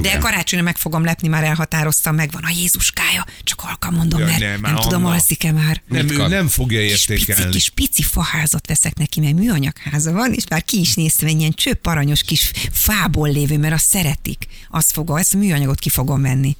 De 0.03 0.19
karácsonyra 0.19 0.65
meg 0.65 0.77
fogom 0.77 1.05
lepni, 1.05 1.29
már 1.29 1.45
elhatároztam, 1.45 2.15
megvan 2.15 2.43
a 2.45 2.51
Jézuskája, 2.61 3.27
csak 3.45 3.61
halkan 3.61 3.95
mondom, 3.95 4.21
Ja, 4.21 4.27
mert 4.27 4.61
nem, 4.61 4.75
tudom, 4.75 5.05
Anna. 5.05 5.15
alszik-e 5.15 5.53
már. 5.53 5.83
Nem, 5.89 6.09
ő 6.11 6.27
nem 6.27 6.49
fogja 6.49 6.81
Kis 6.81 7.05
pici, 7.07 7.13
értékelni. 7.13 7.51
kis 7.51 7.69
pici 7.71 8.03
faházat 8.03 8.67
veszek 8.67 8.95
neki, 8.99 9.21
mert 9.21 9.35
műanyagháza 9.35 10.13
van, 10.13 10.33
és 10.33 10.45
már 10.49 10.65
ki 10.65 10.81
is 10.81 10.95
néztem 10.95 11.29
egy 11.29 11.39
ilyen 11.39 11.53
csöpp 11.53 11.87
aranyos 11.87 12.23
kis 12.23 12.51
fából 12.73 13.29
lévő, 13.31 13.59
mert 13.59 13.75
azt 13.75 13.87
szeretik. 13.87 14.47
Azt 14.71 14.93
fogom, 14.93 15.17
ezt 15.17 15.35
a 15.35 15.39
műanyagot 15.39 15.79
ki 15.79 15.89
fogom 15.89 16.23
venni. 16.23 16.57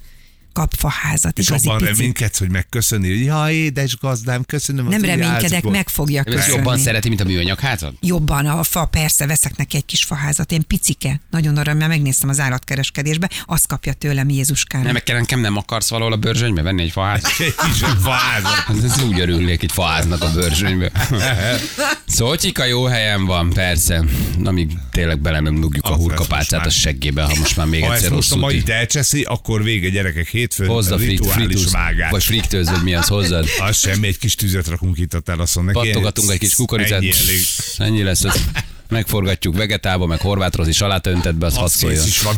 Kap 0.53 0.73
faházat, 0.77 1.37
És 1.39 1.49
abban 1.49 1.77
pici. 1.77 1.91
reménykedsz, 1.91 2.39
hogy 2.39 2.49
megköszöni, 2.49 3.09
hogy 3.09 3.23
ja, 3.25 3.49
édes 3.51 3.97
gazdám, 3.97 4.43
köszönöm 4.43 4.85
az 4.87 4.91
Nem 4.91 5.01
reménykedek, 5.01 5.63
meg 5.63 5.89
fogja 5.89 6.21
Nem 6.25 6.33
ezt 6.33 6.45
köszönni. 6.45 6.63
jobban 6.63 6.79
szereti, 6.79 7.07
mint 7.07 7.21
a 7.21 7.23
műanyag 7.23 7.59
házad? 7.59 7.93
Jobban, 8.01 8.45
a 8.45 8.63
fa, 8.63 8.85
persze, 8.85 9.25
veszek 9.25 9.55
neki 9.55 9.77
egy 9.77 9.85
kis 9.85 10.03
faházat, 10.03 10.51
én 10.51 10.63
picike, 10.67 11.21
nagyon 11.31 11.57
arra, 11.57 11.73
mert 11.73 11.89
megnéztem 11.89 12.29
az 12.29 12.39
állatkereskedésbe, 12.39 13.29
azt 13.45 13.67
kapja 13.67 13.93
tőlem 13.93 14.29
Jézuskára. 14.29 14.83
Nem, 14.83 14.93
meg 14.93 15.03
nekem 15.05 15.39
nem 15.39 15.57
akarsz 15.57 15.89
valahol 15.89 16.13
a 16.13 16.17
bőrzsönybe 16.17 16.61
venni 16.61 16.81
egy 16.81 16.91
faházat? 16.91 17.31
Egy 17.39 17.55
kis 17.55 17.79
faházat. 18.01 18.51
Hát 18.51 18.83
Ez 18.83 19.01
úgy 19.01 19.19
örülnék 19.19 19.63
egy 19.63 19.71
faháznak 19.71 20.21
a 20.21 20.31
bőrzsönybe. 20.31 20.91
Szótyika 22.07 22.65
jó 22.65 22.83
helyen 22.85 23.25
van, 23.25 23.49
persze. 23.53 24.03
Amíg 24.43 24.71
tényleg 24.91 25.19
bele 25.19 25.39
nem 25.39 25.59
dugjuk 25.61 25.85
a 25.85 25.93
hurkapálcát 25.95 26.65
a 26.65 26.69
seggébe, 26.69 27.21
ha 27.23 27.35
most 27.39 27.55
már 27.57 27.65
még 27.67 27.83
Ha 27.83 27.87
ezt 27.93 27.95
egyszer 27.95 28.15
most 28.15 28.31
a 28.31 28.35
mai 28.35 28.63
elcseszi, 28.67 29.21
akkor 29.21 29.63
vége 29.63 29.89
gyerekek 29.89 30.27
hétfőn. 30.39 30.67
Hozd 30.67 30.91
a 30.91 30.97
frit, 30.97 31.09
rituális 31.09 31.45
fritus, 31.45 31.71
vágás. 31.71 32.11
vagy 32.11 32.23
friktőz, 32.23 32.69
vagy 32.69 32.83
mi 32.83 32.93
az 32.93 33.07
hozzad. 33.07 33.45
Az 33.67 33.77
semmi, 33.77 34.07
egy 34.07 34.17
kis 34.17 34.35
tüzet 34.35 34.67
rakunk 34.67 34.97
itt 34.97 35.13
a 35.13 35.19
teraszon. 35.19 35.65
Neki 35.65 35.77
Pattogatunk 35.77 36.31
egy 36.31 36.39
kis 36.39 36.53
kukoricát, 36.53 36.99
Ennyi 36.99 37.11
elég. 37.11 37.41
ennyi 37.77 38.03
lesz 38.03 38.23
az. 38.23 38.43
Megforgatjuk 38.89 39.55
vegetálba, 39.57 40.05
meg 40.05 40.19
horvátrozi 40.19 40.71
saláta 40.71 41.09
öntet 41.09 41.35
be, 41.35 41.45
az 41.45 41.55
hadd 41.55 41.67
szóljon. 41.67 42.05
is 42.07 42.21
van, 42.21 42.35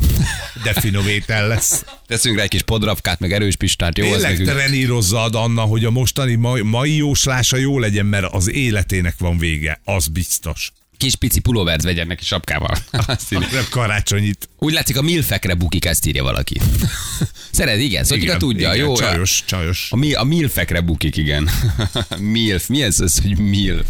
de 0.64 0.74
finom 0.74 1.08
étel 1.08 1.48
lesz. 1.48 1.84
Teszünk 2.08 2.38
rá 2.38 2.44
egy 2.44 2.50
kis 2.50 2.62
podrapkát, 2.62 3.20
meg 3.20 3.32
erős 3.34 3.56
pistát, 3.56 3.98
jó 3.98 4.06
Tényleg 4.06 4.38
trenírozzad, 4.44 5.36
Anna, 5.36 5.62
hogy 5.62 5.86
a 5.86 5.92
mostani 5.92 6.36
mai, 6.36 6.62
mai 6.62 6.96
jóslása 6.96 7.58
jó 7.58 7.80
legyen, 7.80 8.06
mert 8.06 8.34
az 8.34 8.52
életének 8.52 9.16
van 9.18 9.38
vége. 9.38 9.82
Az 9.84 10.08
biztos. 10.08 10.72
Kis 11.02 11.16
pici 11.16 11.40
pulóvert 11.40 11.84
vegyen 11.84 12.08
neki 12.08 12.24
sapkával. 12.24 12.78
Azt 13.08 13.34
írja. 13.34 13.48
Nem 13.52 13.66
karácsonyit. 13.70 14.50
Úgy 14.58 14.74
látszik, 14.74 14.98
a 14.98 15.02
milfekre 15.02 15.54
bukik, 15.54 15.86
ezt 15.86 16.06
írja 16.06 16.24
valaki. 16.24 16.60
Szeret, 17.52 17.80
igen, 17.80 18.04
szóval 18.04 18.38
tudja, 18.38 18.74
igen, 18.74 18.86
jó. 18.86 18.96
Csajos, 18.96 19.44
csajos. 19.46 19.88
A, 19.92 19.96
mi, 19.96 20.14
a 20.14 20.24
milfekre 20.24 20.82
bukik, 20.82 21.18
igen. 21.18 21.50
milf, 22.34 22.68
mi 22.68 22.84
ez 22.84 23.00
az, 23.00 23.20
hogy 23.22 23.38
milf? 23.38 23.88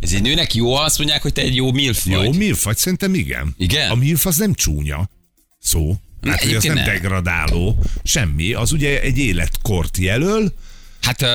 Ez 0.00 0.12
egy 0.12 0.22
nőnek 0.22 0.54
jó, 0.54 0.74
azt 0.74 0.98
mondják, 0.98 1.22
hogy 1.22 1.32
te 1.32 1.40
egy 1.40 1.54
jó 1.54 1.72
milf 1.72 2.04
vagy. 2.04 2.24
Jó, 2.24 2.32
milf 2.32 2.64
vagy? 2.64 2.76
Szerintem 2.76 3.14
igen. 3.14 3.54
Igen? 3.58 3.90
A 3.90 3.94
milf 3.94 4.26
az 4.26 4.36
nem 4.36 4.54
csúnya 4.54 5.10
szó. 5.58 5.96
Hát, 6.22 6.42
hogy 6.42 6.54
az 6.54 6.64
nem 6.64 6.74
nem. 6.74 6.84
degradáló, 6.84 7.78
semmi. 8.02 8.52
Az 8.52 8.72
ugye 8.72 9.00
egy 9.00 9.18
életkort 9.18 9.98
jelöl, 9.98 10.52
Hát 11.00 11.26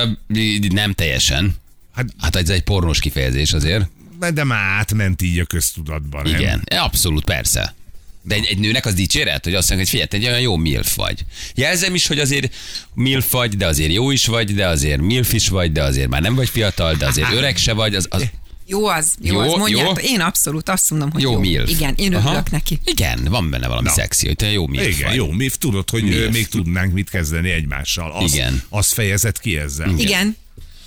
nem 0.68 0.92
teljesen. 0.92 1.54
hát, 1.94 2.06
Hát 2.20 2.36
ez 2.36 2.48
egy 2.48 2.62
pornós 2.62 3.00
kifejezés 3.00 3.52
azért. 3.52 3.88
De 4.34 4.44
már 4.44 4.78
átment 4.78 5.22
így 5.22 5.38
a 5.38 5.44
köztudatban. 5.44 6.22
nem? 6.22 6.40
Igen, 6.40 6.62
E, 6.64 6.82
abszolút, 6.82 7.24
persze. 7.24 7.74
De 8.22 8.34
egy, 8.34 8.46
egy 8.50 8.58
nőnek 8.58 8.86
az 8.86 8.94
dicséret, 8.94 9.44
hogy 9.44 9.54
azt 9.54 9.68
mondja, 9.70 9.86
hogy 9.90 10.00
figyelj, 10.00 10.24
egy 10.24 10.30
olyan 10.30 10.40
jó 10.42 10.56
milf 10.56 10.94
vagy. 10.94 11.24
Jelzem 11.54 11.94
is, 11.94 12.06
hogy 12.06 12.18
azért 12.18 12.54
milf 12.94 13.30
vagy, 13.30 13.56
de 13.56 13.66
azért 13.66 13.92
jó 13.92 14.10
is 14.10 14.26
vagy, 14.26 14.54
de 14.54 14.66
azért 14.66 15.00
milf 15.00 15.32
is 15.32 15.48
vagy, 15.48 15.72
de 15.72 15.82
azért 15.82 16.08
már 16.08 16.20
nem 16.22 16.34
vagy 16.34 16.48
fiatal, 16.48 16.94
de 16.94 17.06
azért 17.06 17.32
öreg 17.32 17.56
se 17.56 17.72
vagy. 17.72 17.94
Az, 17.94 18.06
az 18.10 18.24
Jó 18.66 18.86
az, 18.86 19.14
jó, 19.20 19.34
Jó, 19.34 19.40
az, 19.40 19.58
mondják. 19.58 19.86
jó. 19.86 19.92
Én 20.08 20.20
abszolút 20.20 20.68
azt 20.68 20.90
mondom, 20.90 21.10
hogy 21.10 21.22
jó, 21.22 21.32
jó. 21.32 21.38
milf. 21.38 21.70
Igen, 21.70 21.94
én 21.96 22.14
Aha. 22.14 22.26
örülök 22.28 22.50
neki. 22.50 22.80
Igen, 22.84 23.24
van 23.24 23.50
benne 23.50 23.66
valami 23.68 23.86
Na. 23.86 23.92
szexi, 23.92 24.26
hogy 24.26 24.36
te 24.36 24.50
jó 24.50 24.66
milf 24.66 24.86
Igen, 24.86 25.06
vagy. 25.08 25.16
jó, 25.16 25.30
milf, 25.30 25.58
tudod, 25.58 25.90
hogy 25.90 26.02
Milf. 26.02 26.32
még 26.32 26.48
tudnánk 26.48 26.92
mit 26.92 27.10
kezdeni 27.10 27.50
egymással. 27.50 28.12
Azt, 28.12 28.34
Igen. 28.34 28.62
Azt 28.68 28.92
fejezett 28.92 29.40
ki 29.40 29.56
ezzel. 29.58 29.94
Igen. 29.98 30.36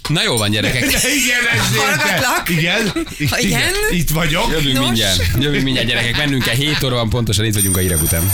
Na 0.07 0.23
jó 0.23 0.37
van, 0.37 0.49
gyerekek. 0.49 0.83
Igen, 1.23 1.45
ez 1.53 1.77
Hallgatlak. 1.77 2.49
Igen, 2.49 2.91
Ha 3.29 3.39
igen? 3.39 3.73
Itt 3.91 4.09
vagyok. 4.09 4.51
Jövünk 4.51 4.75
Nos. 4.77 4.85
mindjárt. 4.85 5.21
Jövünk 5.39 5.63
mindjárt, 5.63 5.87
gyerekek. 5.87 6.17
Mennünk 6.17 6.43
kell. 6.43 6.55
7 6.55 6.83
óra 6.83 6.95
van 6.95 7.09
pontosan, 7.09 7.45
itt 7.45 7.53
vagyunk 7.53 7.77
a 7.77 7.79
hírek 7.79 8.01
után. 8.01 8.31